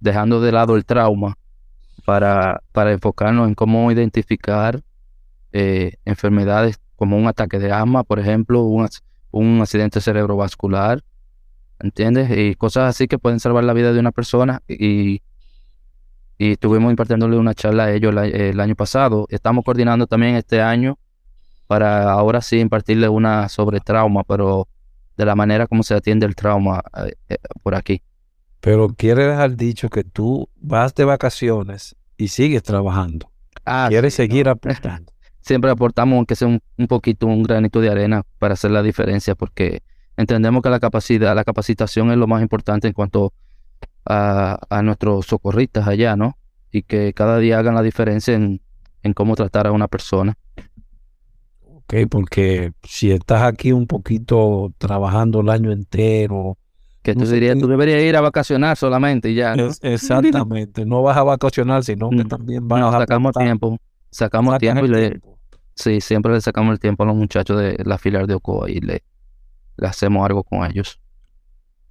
dejando 0.00 0.42
de 0.42 0.52
lado 0.52 0.76
el 0.76 0.84
trauma 0.84 1.38
para, 2.04 2.62
para 2.72 2.92
enfocarnos 2.92 3.48
en 3.48 3.54
cómo 3.54 3.90
identificar 3.90 4.82
eh, 5.52 5.94
enfermedades 6.04 6.78
como 6.96 7.16
un 7.16 7.26
ataque 7.26 7.58
de 7.58 7.72
asma, 7.72 8.04
por 8.04 8.18
ejemplo, 8.18 8.62
un, 8.62 8.88
un 9.30 9.60
accidente 9.62 10.00
cerebrovascular, 10.00 11.02
¿entiendes? 11.80 12.30
Y 12.36 12.54
cosas 12.54 12.90
así 12.90 13.08
que 13.08 13.18
pueden 13.18 13.40
salvar 13.40 13.64
la 13.64 13.72
vida 13.72 13.92
de 13.92 14.00
una 14.00 14.12
persona 14.12 14.62
y, 14.68 15.22
y 16.38 16.52
estuvimos 16.52 16.90
impartiéndole 16.90 17.36
una 17.36 17.54
charla 17.54 17.84
a 17.84 17.92
ellos 17.92 18.14
el, 18.16 18.60
año 18.60 18.74
pasado. 18.74 19.26
Estamos 19.30 19.64
coordinando 19.64 20.06
también 20.06 20.36
este 20.36 20.60
año 20.60 20.98
para 21.66 22.10
ahora 22.10 22.40
sí 22.40 22.58
impartirle 22.58 23.08
una 23.08 23.48
sobre 23.48 23.80
trauma, 23.80 24.24
pero 24.24 24.68
de 25.16 25.24
la 25.24 25.36
manera 25.36 25.66
como 25.66 25.82
se 25.82 25.94
atiende 25.94 26.26
el 26.26 26.34
trauma 26.34 26.82
eh, 27.04 27.14
eh, 27.28 27.36
por 27.62 27.74
aquí. 27.74 28.02
Pero 28.60 28.88
quiere 28.88 29.26
dejar 29.26 29.56
dicho 29.56 29.88
que 29.88 30.04
tú 30.04 30.48
vas 30.56 30.94
de 30.94 31.04
vacaciones 31.04 31.96
y 32.16 32.28
sigues 32.28 32.62
trabajando. 32.62 33.30
Ah, 33.64 33.86
Quieres 33.88 34.14
seguir 34.14 34.48
aportando. 34.48 35.12
Siempre 35.40 35.70
aportamos, 35.70 36.16
aunque 36.16 36.36
sea 36.36 36.48
un, 36.48 36.60
un, 36.76 36.86
poquito, 36.86 37.26
un 37.26 37.42
granito 37.42 37.80
de 37.80 37.88
arena 37.88 38.22
para 38.38 38.54
hacer 38.54 38.70
la 38.70 38.82
diferencia, 38.82 39.34
porque 39.34 39.82
entendemos 40.20 40.62
que 40.62 40.70
la 40.70 40.80
capacidad, 40.80 41.34
la 41.34 41.44
capacitación 41.44 42.10
es 42.10 42.16
lo 42.16 42.26
más 42.26 42.42
importante 42.42 42.86
en 42.86 42.94
cuanto 42.94 43.32
a, 44.04 44.82
nuestros 44.82 45.26
socorristas 45.26 45.86
allá, 45.86 46.16
¿no? 46.16 46.36
Y 46.72 46.82
que 46.82 47.12
cada 47.12 47.38
día 47.38 47.58
hagan 47.58 47.74
la 47.74 47.82
diferencia 47.82 48.34
en, 48.34 48.60
cómo 49.14 49.34
tratar 49.34 49.66
a 49.66 49.72
una 49.72 49.88
persona. 49.88 50.36
Ok, 51.62 51.94
porque 52.08 52.72
si 52.82 53.10
estás 53.10 53.42
aquí 53.42 53.72
un 53.72 53.86
poquito 53.86 54.72
trabajando 54.78 55.40
el 55.40 55.48
año 55.48 55.72
entero. 55.72 56.56
Que 57.02 57.14
tú 57.14 57.24
dirías, 57.24 57.58
tú 57.58 57.66
deberías 57.66 58.02
ir 58.02 58.14
a 58.14 58.20
vacacionar 58.20 58.76
solamente 58.76 59.30
y 59.30 59.34
ya. 59.34 59.54
exactamente, 59.80 60.84
no 60.84 61.02
vas 61.02 61.16
a 61.16 61.22
vacacionar, 61.22 61.82
sino 61.82 62.10
que 62.10 62.24
mm. 62.24 62.28
también 62.28 62.68
vas 62.68 62.94
a 62.94 62.98
sacamos 62.98 63.32
tiempo, 63.32 63.78
sacamos 64.10 64.58
tiempo 64.58 64.84
y 64.84 64.88
le, 64.88 65.20
sí, 65.74 66.02
siempre 66.02 66.34
le 66.34 66.42
sacamos 66.42 66.74
el 66.74 66.78
tiempo 66.78 67.04
a 67.04 67.06
los 67.06 67.16
muchachos 67.16 67.58
de 67.58 67.78
la 67.86 67.96
filial 67.96 68.26
de 68.26 68.34
Ocoa 68.34 68.70
y 68.70 68.80
le, 68.80 69.02
hacemos 69.82 70.26
algo 70.26 70.44
con 70.44 70.68
ellos. 70.70 71.00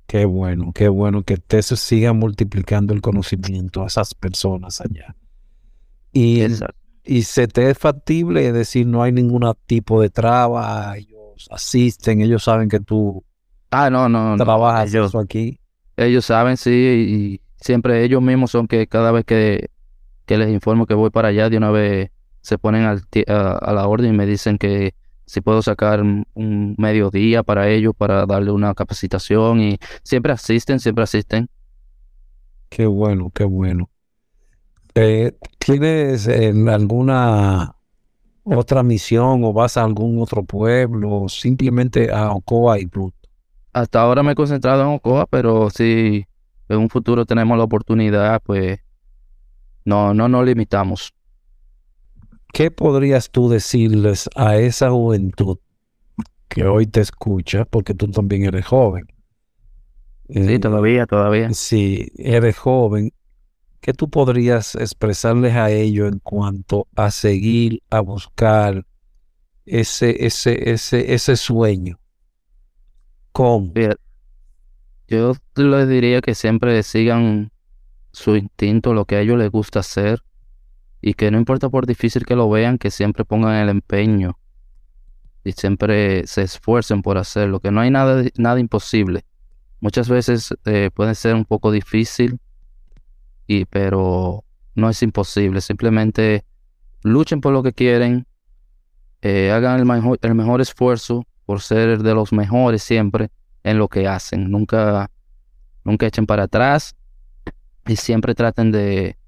Qué 0.07 0.25
bueno, 0.25 0.71
qué 0.73 0.87
bueno 0.87 1.23
que 1.23 1.37
te 1.37 1.61
siga 1.61 2.13
multiplicando 2.13 2.93
el 2.93 3.01
conocimiento 3.01 3.83
a 3.83 3.87
esas 3.87 4.15
personas 4.15 4.81
allá. 4.81 5.15
Y, 6.11 6.41
y 7.03 7.21
se 7.23 7.47
te 7.47 7.69
es 7.69 7.77
factible, 7.77 8.47
es 8.47 8.53
decir, 8.53 8.87
no 8.87 9.03
hay 9.03 9.11
ningún 9.11 9.51
tipo 9.67 10.01
de 10.01 10.09
traba, 10.09 10.97
ellos 10.97 11.47
asisten, 11.51 12.21
ellos 12.21 12.43
saben 12.43 12.69
que 12.69 12.79
tú 12.79 13.23
ah, 13.71 13.89
no, 13.89 14.09
no, 14.09 14.35
trabajas 14.37 14.93
eso 14.93 15.19
aquí. 15.19 15.59
Ellos 15.95 16.25
saben, 16.25 16.57
sí, 16.57 16.71
y 16.71 17.41
siempre 17.61 18.03
ellos 18.03 18.21
mismos 18.21 18.51
son 18.51 18.67
que 18.67 18.87
cada 18.87 19.11
vez 19.11 19.25
que, 19.25 19.69
que 20.25 20.37
les 20.37 20.49
informo 20.49 20.85
que 20.85 20.93
voy 20.93 21.09
para 21.09 21.29
allá, 21.29 21.49
de 21.49 21.57
una 21.57 21.71
vez 21.71 22.11
se 22.41 22.57
ponen 22.57 22.83
al 22.83 23.03
a 23.27 23.73
la 23.73 23.87
orden 23.87 24.13
y 24.13 24.17
me 24.17 24.25
dicen 24.25 24.57
que 24.57 24.95
si 25.29 25.41
puedo 25.41 25.61
sacar 25.61 26.01
un 26.01 26.75
mediodía 26.79 27.43
para 27.43 27.69
ellos, 27.69 27.93
para 27.95 28.25
darle 28.25 28.49
una 28.49 28.73
capacitación 28.73 29.61
y 29.61 29.77
siempre 30.01 30.33
asisten, 30.33 30.79
siempre 30.79 31.03
asisten. 31.03 31.47
Qué 32.67 32.87
bueno, 32.87 33.29
qué 33.31 33.43
bueno. 33.43 33.91
Eh, 34.95 35.37
¿Tienes 35.59 36.27
alguna 36.27 37.75
otra 38.43 38.81
misión 38.81 39.43
o 39.43 39.53
vas 39.53 39.77
a 39.77 39.83
algún 39.83 40.19
otro 40.19 40.43
pueblo 40.43 41.11
o 41.11 41.29
simplemente 41.29 42.11
a 42.11 42.31
Ocoa 42.31 42.79
y 42.79 42.87
punto? 42.87 43.15
Hasta 43.71 44.01
ahora 44.01 44.23
me 44.23 44.31
he 44.31 44.35
concentrado 44.35 44.81
en 44.81 44.95
Ocoa, 44.95 45.27
pero 45.27 45.69
si 45.69 46.25
en 46.69 46.77
un 46.79 46.89
futuro 46.89 47.23
tenemos 47.23 47.55
la 47.55 47.65
oportunidad, 47.65 48.41
pues 48.43 48.79
no, 49.85 50.15
no 50.15 50.27
nos 50.27 50.43
limitamos. 50.43 51.13
¿Qué 52.53 52.71
podrías 52.71 53.29
tú 53.29 53.49
decirles 53.49 54.29
a 54.35 54.57
esa 54.57 54.89
juventud 54.89 55.57
que 56.47 56.65
hoy 56.65 56.87
te 56.87 57.01
escucha, 57.01 57.65
porque 57.65 57.93
tú 57.93 58.07
también 58.11 58.45
eres 58.45 58.65
joven? 58.65 59.07
Sí, 60.29 60.53
eh, 60.53 60.59
todavía, 60.59 61.05
todavía. 61.05 61.53
Sí, 61.53 62.11
eres 62.17 62.57
joven. 62.57 63.11
¿Qué 63.81 63.93
tú 63.93 64.09
podrías 64.09 64.75
expresarles 64.75 65.55
a 65.55 65.71
ellos 65.71 66.11
en 66.11 66.19
cuanto 66.19 66.87
a 66.95 67.11
seguir, 67.11 67.81
a 67.89 68.01
buscar 68.01 68.85
ese, 69.65 70.25
ese, 70.25 70.71
ese, 70.71 71.13
ese 71.13 71.35
sueño? 71.37 71.99
¿Cómo? 73.31 73.71
Yo 75.07 75.33
les 75.55 75.89
diría 75.89 76.21
que 76.21 76.35
siempre 76.35 76.83
sigan 76.83 77.51
su 78.11 78.35
instinto, 78.35 78.93
lo 78.93 79.05
que 79.05 79.15
a 79.15 79.21
ellos 79.21 79.37
les 79.37 79.49
gusta 79.49 79.79
hacer, 79.79 80.21
y 81.01 81.13
que 81.13 81.31
no 81.31 81.37
importa 81.37 81.69
por 81.69 81.85
difícil 81.85 82.25
que 82.25 82.35
lo 82.35 82.49
vean, 82.49 82.77
que 82.77 82.91
siempre 82.91 83.25
pongan 83.25 83.55
el 83.55 83.69
empeño 83.69 84.37
y 85.43 85.53
siempre 85.53 86.27
se 86.27 86.43
esfuercen 86.43 87.01
por 87.01 87.17
hacerlo, 87.17 87.59
que 87.59 87.71
no 87.71 87.81
hay 87.81 87.89
nada, 87.89 88.23
nada 88.37 88.59
imposible. 88.59 89.25
Muchas 89.79 90.09
veces 90.09 90.53
eh, 90.65 90.89
puede 90.93 91.15
ser 91.15 91.35
un 91.35 91.45
poco 91.45 91.71
difícil, 91.71 92.39
y, 93.47 93.65
pero 93.65 94.43
no 94.75 94.89
es 94.89 95.01
imposible. 95.01 95.61
Simplemente 95.61 96.45
luchen 97.03 97.39
por 97.39 97.53
lo 97.53 97.63
que 97.63 97.73
quieren, 97.73 98.27
eh, 99.21 99.51
hagan 99.51 99.79
el 99.79 99.85
mejor, 99.85 100.19
el 100.21 100.35
mejor 100.35 100.61
esfuerzo 100.61 101.25
por 101.45 101.61
ser 101.61 102.03
de 102.03 102.13
los 102.13 102.33
mejores 102.33 102.83
siempre 102.83 103.31
en 103.63 103.77
lo 103.77 103.87
que 103.87 104.07
hacen. 104.07 104.51
Nunca, 104.51 105.09
nunca 105.83 106.05
echen 106.05 106.25
para 106.25 106.43
atrás 106.43 106.95
y 107.87 107.95
siempre 107.95 108.35
traten 108.35 108.71
de, 108.71 109.18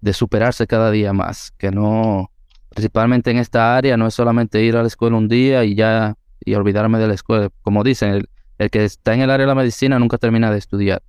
de 0.00 0.12
superarse 0.12 0.66
cada 0.66 0.90
día 0.90 1.12
más. 1.12 1.52
Que 1.58 1.70
no, 1.70 2.30
principalmente 2.70 3.30
en 3.30 3.38
esta 3.38 3.76
área, 3.76 3.96
no 3.96 4.06
es 4.06 4.14
solamente 4.14 4.62
ir 4.62 4.76
a 4.76 4.82
la 4.82 4.88
escuela 4.88 5.16
un 5.16 5.28
día 5.28 5.64
y 5.64 5.74
ya 5.74 6.16
y 6.44 6.54
olvidarme 6.54 6.98
de 6.98 7.08
la 7.08 7.14
escuela. 7.14 7.50
Como 7.62 7.84
dicen, 7.84 8.26
el, 8.58 8.70
que 8.70 8.84
está 8.84 9.14
en 9.14 9.20
el 9.20 9.30
área 9.30 9.46
de 9.46 9.48
la 9.48 9.54
medicina 9.54 9.98
nunca 9.98 10.18
termina 10.18 10.50
de 10.50 10.58
estudiar. 10.58 11.02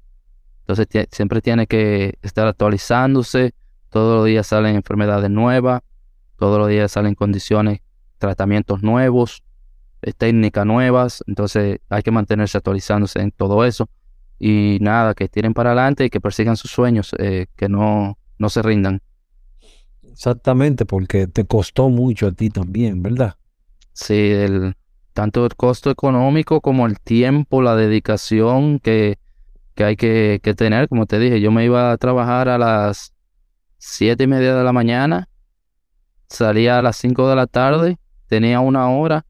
Entonces 0.61 1.07
siempre 1.11 1.41
tiene 1.41 1.67
que 1.67 2.17
estar 2.21 2.47
actualizándose. 2.47 3.53
Todos 3.89 4.17
los 4.17 4.25
días 4.25 4.47
salen 4.47 4.75
enfermedades 4.75 5.29
nuevas. 5.29 5.81
Todos 6.37 6.57
los 6.57 6.69
días 6.69 6.91
salen 6.91 7.13
condiciones, 7.13 7.81
tratamientos 8.17 8.81
nuevos, 8.81 9.43
eh, 10.01 10.13
técnicas 10.13 10.65
nuevas. 10.65 11.23
Entonces 11.27 11.79
hay 11.89 12.01
que 12.03 12.11
mantenerse 12.11 12.57
actualizándose 12.57 13.19
en 13.19 13.31
todo 13.31 13.63
eso. 13.65 13.89
Y 14.39 14.79
nada, 14.81 15.13
que 15.13 15.27
tiren 15.27 15.53
para 15.53 15.71
adelante 15.71 16.05
y 16.05 16.09
que 16.09 16.19
persigan 16.19 16.57
sus 16.57 16.71
sueños, 16.71 17.11
eh, 17.19 17.45
que 17.55 17.69
no, 17.69 18.17
no 18.41 18.49
se 18.49 18.61
rindan. 18.61 19.01
Exactamente, 20.03 20.85
porque 20.85 21.27
te 21.27 21.45
costó 21.45 21.89
mucho 21.89 22.27
a 22.27 22.31
ti 22.31 22.49
también, 22.49 23.01
¿verdad? 23.01 23.35
Sí, 23.93 24.31
el, 24.31 24.75
tanto 25.13 25.45
el 25.45 25.55
costo 25.55 25.91
económico 25.91 26.59
como 26.59 26.87
el 26.87 26.99
tiempo, 26.99 27.61
la 27.61 27.75
dedicación 27.75 28.79
que, 28.79 29.19
que 29.75 29.83
hay 29.83 29.95
que, 29.95 30.39
que, 30.43 30.53
tener. 30.53 30.89
Como 30.89 31.05
te 31.05 31.19
dije, 31.19 31.39
yo 31.39 31.51
me 31.51 31.63
iba 31.63 31.91
a 31.91 31.97
trabajar 31.97 32.49
a 32.49 32.57
las 32.57 33.13
siete 33.77 34.23
y 34.23 34.27
media 34.27 34.55
de 34.55 34.63
la 34.63 34.73
mañana, 34.73 35.29
salía 36.27 36.79
a 36.79 36.81
las 36.81 36.97
cinco 36.97 37.29
de 37.29 37.35
la 37.35 37.47
tarde, 37.47 37.97
tenía 38.27 38.59
una 38.59 38.89
hora 38.89 39.25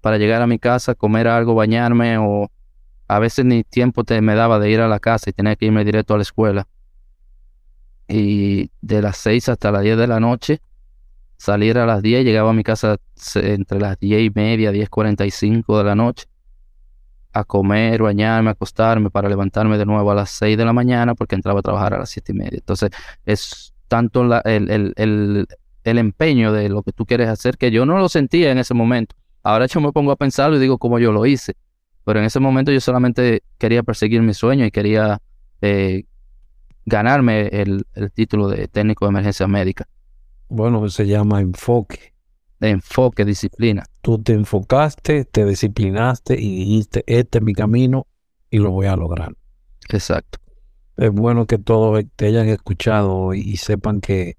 para 0.00 0.16
llegar 0.16 0.42
a 0.42 0.46
mi 0.46 0.58
casa, 0.58 0.94
comer 0.94 1.26
algo, 1.26 1.54
bañarme 1.54 2.18
o 2.18 2.50
a 3.08 3.18
veces 3.18 3.44
ni 3.44 3.64
tiempo 3.64 4.04
te, 4.04 4.20
me 4.20 4.34
daba 4.34 4.58
de 4.58 4.70
ir 4.70 4.80
a 4.80 4.88
la 4.88 5.00
casa 5.00 5.30
y 5.30 5.32
tenía 5.32 5.56
que 5.56 5.66
irme 5.66 5.84
directo 5.84 6.14
a 6.14 6.18
la 6.18 6.22
escuela. 6.22 6.66
Y 8.08 8.70
de 8.82 9.02
las 9.02 9.16
seis 9.16 9.48
hasta 9.48 9.70
las 9.70 9.82
diez 9.82 9.96
de 9.96 10.06
la 10.06 10.20
noche 10.20 10.60
salir 11.44 11.78
a 11.78 11.86
las 11.86 12.02
10, 12.02 12.24
llegaba 12.24 12.50
a 12.50 12.52
mi 12.52 12.62
casa 12.62 12.96
entre 13.34 13.78
las 13.78 13.98
10 13.98 14.22
y 14.22 14.30
media, 14.34 14.72
10.45 14.72 15.78
de 15.78 15.84
la 15.84 15.94
noche, 15.94 16.26
a 17.32 17.44
comer, 17.44 18.02
bañarme, 18.02 18.50
acostarme 18.50 19.10
para 19.10 19.28
levantarme 19.28 19.76
de 19.76 19.84
nuevo 19.84 20.10
a 20.10 20.14
las 20.14 20.30
6 20.30 20.56
de 20.56 20.64
la 20.64 20.72
mañana 20.72 21.14
porque 21.14 21.34
entraba 21.34 21.60
a 21.60 21.62
trabajar 21.62 21.94
a 21.94 21.98
las 21.98 22.10
7 22.10 22.32
y 22.32 22.34
media. 22.34 22.58
Entonces 22.58 22.90
es 23.26 23.74
tanto 23.88 24.22
el, 24.22 24.70
el, 24.70 24.94
el, 24.96 25.46
el, 25.84 25.98
empeño 25.98 26.52
de 26.52 26.68
lo 26.68 26.82
que 26.82 26.92
tú 26.92 27.04
quieres 27.04 27.28
hacer 27.28 27.58
que 27.58 27.70
yo 27.70 27.84
no 27.84 27.98
lo 27.98 28.08
sentía 28.08 28.50
en 28.50 28.58
ese 28.58 28.72
momento. 28.72 29.14
Ahora 29.42 29.66
yo 29.66 29.80
me 29.80 29.92
pongo 29.92 30.12
a 30.12 30.16
pensarlo 30.16 30.56
y 30.56 30.60
digo 30.60 30.78
cómo 30.78 30.98
yo 30.98 31.12
lo 31.12 31.26
hice. 31.26 31.54
Pero 32.04 32.20
en 32.20 32.24
ese 32.24 32.40
momento 32.40 32.70
yo 32.70 32.80
solamente 32.80 33.42
quería 33.58 33.82
perseguir 33.82 34.22
mi 34.22 34.32
sueño 34.32 34.64
y 34.64 34.70
quería 34.70 35.20
eh, 35.60 36.04
ganarme 36.86 37.48
el, 37.48 37.86
el 37.94 38.12
título 38.12 38.48
de 38.48 38.68
técnico 38.68 39.04
de 39.04 39.10
emergencia 39.10 39.46
médica. 39.46 39.86
Bueno, 40.48 40.88
se 40.88 41.06
llama 41.06 41.40
enfoque. 41.40 42.14
Enfoque, 42.60 43.24
disciplina. 43.24 43.84
Tú 44.00 44.22
te 44.22 44.32
enfocaste, 44.32 45.24
te 45.24 45.44
disciplinaste 45.44 46.40
y 46.40 46.56
dijiste, 46.56 47.04
este 47.06 47.38
es 47.38 47.44
mi 47.44 47.52
camino 47.52 48.06
y 48.50 48.58
lo 48.58 48.70
voy 48.70 48.86
a 48.86 48.96
lograr. 48.96 49.34
Exacto. 49.90 50.38
Es 50.96 51.10
bueno 51.10 51.46
que 51.46 51.58
todos 51.58 52.04
te 52.16 52.26
hayan 52.26 52.48
escuchado 52.48 53.34
y, 53.34 53.56
sepan 53.56 54.00
que 54.00 54.36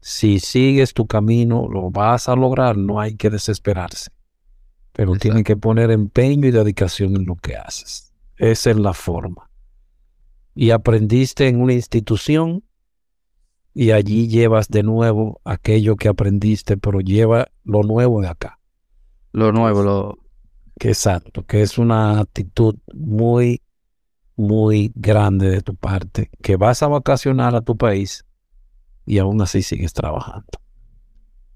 si 0.00 0.40
sigues 0.40 0.94
tu 0.94 1.06
camino, 1.06 1.68
lo 1.68 1.90
vas 1.90 2.28
a 2.28 2.34
lograr, 2.34 2.76
no 2.78 2.98
hay 2.98 3.16
que 3.16 3.30
desesperarse. 3.30 4.10
Pero 4.92 5.14
tienes 5.16 5.44
que 5.44 5.56
poner 5.56 5.90
empeño 5.90 6.48
y 6.48 6.50
dedicación 6.50 7.14
en 7.16 7.26
lo 7.26 7.36
que 7.36 7.56
haces. 7.56 8.12
Esa 8.36 8.70
es 8.70 8.76
la 8.78 8.94
forma. 8.94 9.50
Y 10.54 10.70
aprendiste 10.70 11.48
en 11.48 11.60
una 11.60 11.72
institución 11.72 12.62
y 13.74 13.92
allí 13.92 14.28
llevas 14.28 14.68
de 14.68 14.82
nuevo 14.82 15.40
aquello 15.44 15.96
que 15.96 16.08
aprendiste, 16.08 16.76
pero 16.76 17.00
lleva 17.00 17.48
lo 17.64 17.82
nuevo 17.82 18.20
de 18.20 18.28
acá. 18.28 18.58
Lo 19.32 19.52
nuevo, 19.52 19.82
lo... 19.82 20.18
Que 20.78 20.88
exacto, 20.88 21.44
que 21.44 21.62
es 21.62 21.78
una 21.78 22.20
actitud 22.20 22.76
muy, 22.92 23.62
muy 24.36 24.92
grande 24.94 25.48
de 25.48 25.62
tu 25.62 25.74
parte, 25.74 26.30
que 26.42 26.56
vas 26.56 26.82
a 26.82 26.88
vacacionar 26.88 27.54
a 27.54 27.60
tu 27.60 27.76
país 27.76 28.24
y 29.06 29.18
aún 29.18 29.40
así 29.40 29.62
sigues 29.62 29.92
trabajando. 29.92 30.48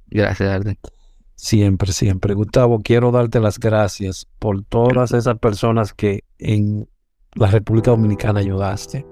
Gracias, 0.06 0.48
Arden. 0.48 0.78
Siempre, 1.34 1.92
siempre. 1.92 2.34
Gustavo, 2.34 2.80
quiero 2.80 3.10
darte 3.10 3.40
las 3.40 3.58
gracias 3.58 4.26
por 4.38 4.64
todas 4.64 5.12
esas 5.12 5.38
personas 5.38 5.92
que 5.92 6.24
en 6.38 6.88
la 7.36 7.48
República 7.48 7.90
Dominicana 7.90 8.40
ayudaste 8.40 9.06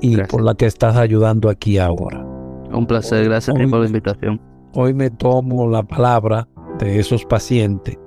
y 0.00 0.16
por 0.24 0.42
la 0.42 0.54
que 0.54 0.66
estás 0.66 0.96
ayudando 0.96 1.48
aquí 1.48 1.78
ahora. 1.78 2.24
Un 2.72 2.86
placer, 2.86 3.24
gracias 3.24 3.56
por 3.70 3.80
la 3.80 3.86
invitación. 3.86 4.40
Hoy 4.74 4.92
me 4.92 5.10
tomo 5.10 5.66
la 5.68 5.82
palabra 5.82 6.46
de 6.78 6.98
esos 6.98 7.24
pacientes 7.24 7.98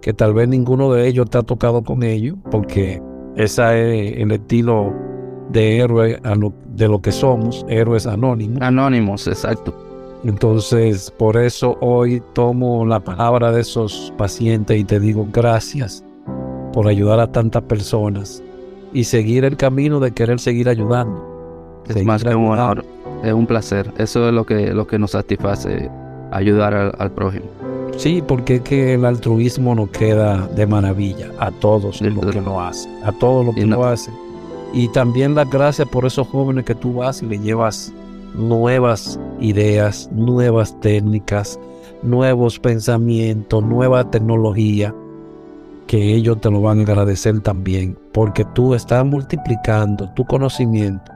que 0.00 0.12
tal 0.12 0.34
vez 0.34 0.48
ninguno 0.48 0.92
de 0.92 1.06
ellos 1.06 1.30
te 1.30 1.38
ha 1.38 1.42
tocado 1.42 1.84
con 1.84 2.02
ellos, 2.02 2.36
porque 2.50 3.00
ese 3.36 4.10
es 4.10 4.18
el 4.18 4.32
estilo 4.32 4.92
de 5.50 5.78
héroe 5.78 6.20
de 6.74 6.88
lo 6.88 7.00
que 7.00 7.12
somos, 7.12 7.64
héroes 7.68 8.08
anónimos. 8.08 8.60
Anónimos, 8.60 9.28
exacto. 9.28 9.72
Entonces, 10.24 11.12
por 11.12 11.36
eso 11.36 11.78
hoy 11.80 12.20
tomo 12.32 12.84
la 12.84 12.98
palabra 12.98 13.52
de 13.52 13.60
esos 13.60 14.12
pacientes 14.16 14.80
y 14.80 14.84
te 14.84 14.98
digo 14.98 15.28
gracias 15.32 16.04
por 16.72 16.88
ayudar 16.88 17.20
a 17.20 17.30
tantas 17.30 17.62
personas 17.62 18.42
y 18.92 19.04
seguir 19.04 19.44
el 19.44 19.56
camino 19.56 20.00
de 20.00 20.12
querer 20.12 20.40
seguir 20.40 20.68
ayudando. 20.68 21.82
Es 21.88 22.04
más 22.04 22.22
que 22.22 22.34
un 22.34 22.46
honor, 22.46 22.84
es 23.22 23.32
un 23.32 23.46
placer. 23.46 23.92
Eso 23.98 24.28
es 24.28 24.34
lo 24.34 24.44
que, 24.44 24.72
lo 24.72 24.86
que 24.86 24.98
nos 24.98 25.12
satisface, 25.12 25.90
ayudar 26.30 26.74
al, 26.74 27.10
prójimo. 27.12 27.46
Sí, 27.96 28.22
porque 28.26 28.56
es 28.56 28.60
que 28.62 28.94
el 28.94 29.04
altruismo 29.04 29.74
nos 29.74 29.90
queda 29.90 30.46
de 30.48 30.66
maravilla 30.66 31.30
a 31.38 31.50
todos 31.50 32.00
lo 32.00 32.20
que 32.20 32.40
lo 32.40 32.60
hace, 32.60 32.88
a 33.04 33.12
todos 33.12 33.46
lo 33.46 33.52
que 33.52 33.66
lo 33.66 33.84
hace. 33.84 34.10
Y 34.72 34.88
también 34.88 35.34
las 35.34 35.50
gracias 35.50 35.86
por 35.88 36.06
esos 36.06 36.26
jóvenes 36.28 36.64
que 36.64 36.74
tú 36.74 36.94
vas 36.94 37.22
y 37.22 37.26
le 37.26 37.38
llevas 37.38 37.92
nuevas 38.34 39.20
ideas, 39.40 40.08
nuevas 40.12 40.78
técnicas, 40.80 41.60
nuevos 42.02 42.58
pensamientos, 42.58 43.62
nueva 43.62 44.10
tecnología 44.10 44.94
que 45.92 46.14
ellos 46.14 46.40
te 46.40 46.50
lo 46.50 46.62
van 46.62 46.78
a 46.78 46.82
agradecer 46.84 47.38
también, 47.40 47.98
porque 48.14 48.46
tú 48.54 48.74
estás 48.74 49.04
multiplicando 49.04 50.08
tu 50.14 50.24
conocimiento, 50.24 51.12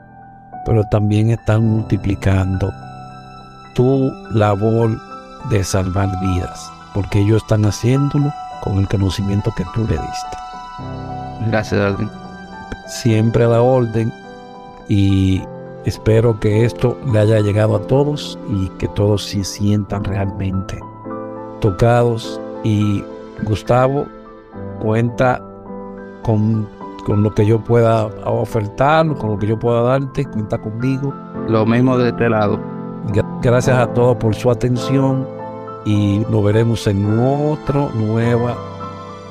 pero 0.67 0.83
también 0.91 1.31
estás 1.31 1.59
multiplicando 1.59 2.71
tu 3.73 4.11
labor 4.35 4.91
de 5.49 5.63
salvar 5.63 6.11
vidas, 6.21 6.71
porque 6.93 7.21
ellos 7.21 7.41
están 7.41 7.65
haciéndolo 7.65 8.31
con 8.61 8.77
el 8.77 8.87
conocimiento 8.87 9.51
que 9.57 9.63
tú 9.73 9.79
le 9.87 9.95
diste. 9.95 10.37
Gracias, 11.47 11.81
Alvin. 11.81 12.11
Siempre 12.85 13.45
a 13.45 13.47
la 13.47 13.63
orden 13.63 14.13
y 14.87 15.41
espero 15.85 16.39
que 16.39 16.65
esto 16.65 16.99
le 17.11 17.17
haya 17.17 17.39
llegado 17.39 17.77
a 17.77 17.81
todos 17.87 18.37
y 18.47 18.69
que 18.77 18.87
todos 18.89 19.23
se 19.23 19.43
sientan 19.43 20.03
realmente 20.03 20.79
tocados. 21.61 22.39
Y 22.63 23.03
Gustavo, 23.41 24.05
cuenta 24.77 25.41
con, 26.23 26.67
lo 27.07 27.33
que 27.33 27.45
yo 27.45 27.59
pueda 27.59 28.05
ofertar, 28.25 29.07
con 29.15 29.31
lo 29.31 29.39
que 29.39 29.47
yo 29.47 29.57
pueda 29.57 29.81
darte, 29.81 30.25
cuenta 30.25 30.57
conmigo. 30.57 31.13
Lo 31.47 31.65
mismo 31.65 31.97
de 31.97 32.09
este 32.09 32.29
lado. 32.29 32.59
Gracias 33.41 33.77
a 33.77 33.87
todos 33.93 34.17
por 34.17 34.35
su 34.35 34.51
atención 34.51 35.25
y 35.85 36.19
nos 36.29 36.43
veremos 36.43 36.85
en 36.87 37.19
otra 37.19 37.87
nueva 37.95 38.55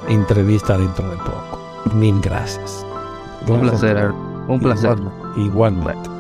entrevista 0.09 0.79
dentro 0.79 1.11
de 1.11 1.17
poco. 1.17 1.61
Mil 1.95 2.21
gracias. 2.21 2.87
Un 3.47 3.61
placer, 3.61 4.13
un 4.49 4.59
placer. 4.59 4.97
igualmente. 5.37 6.16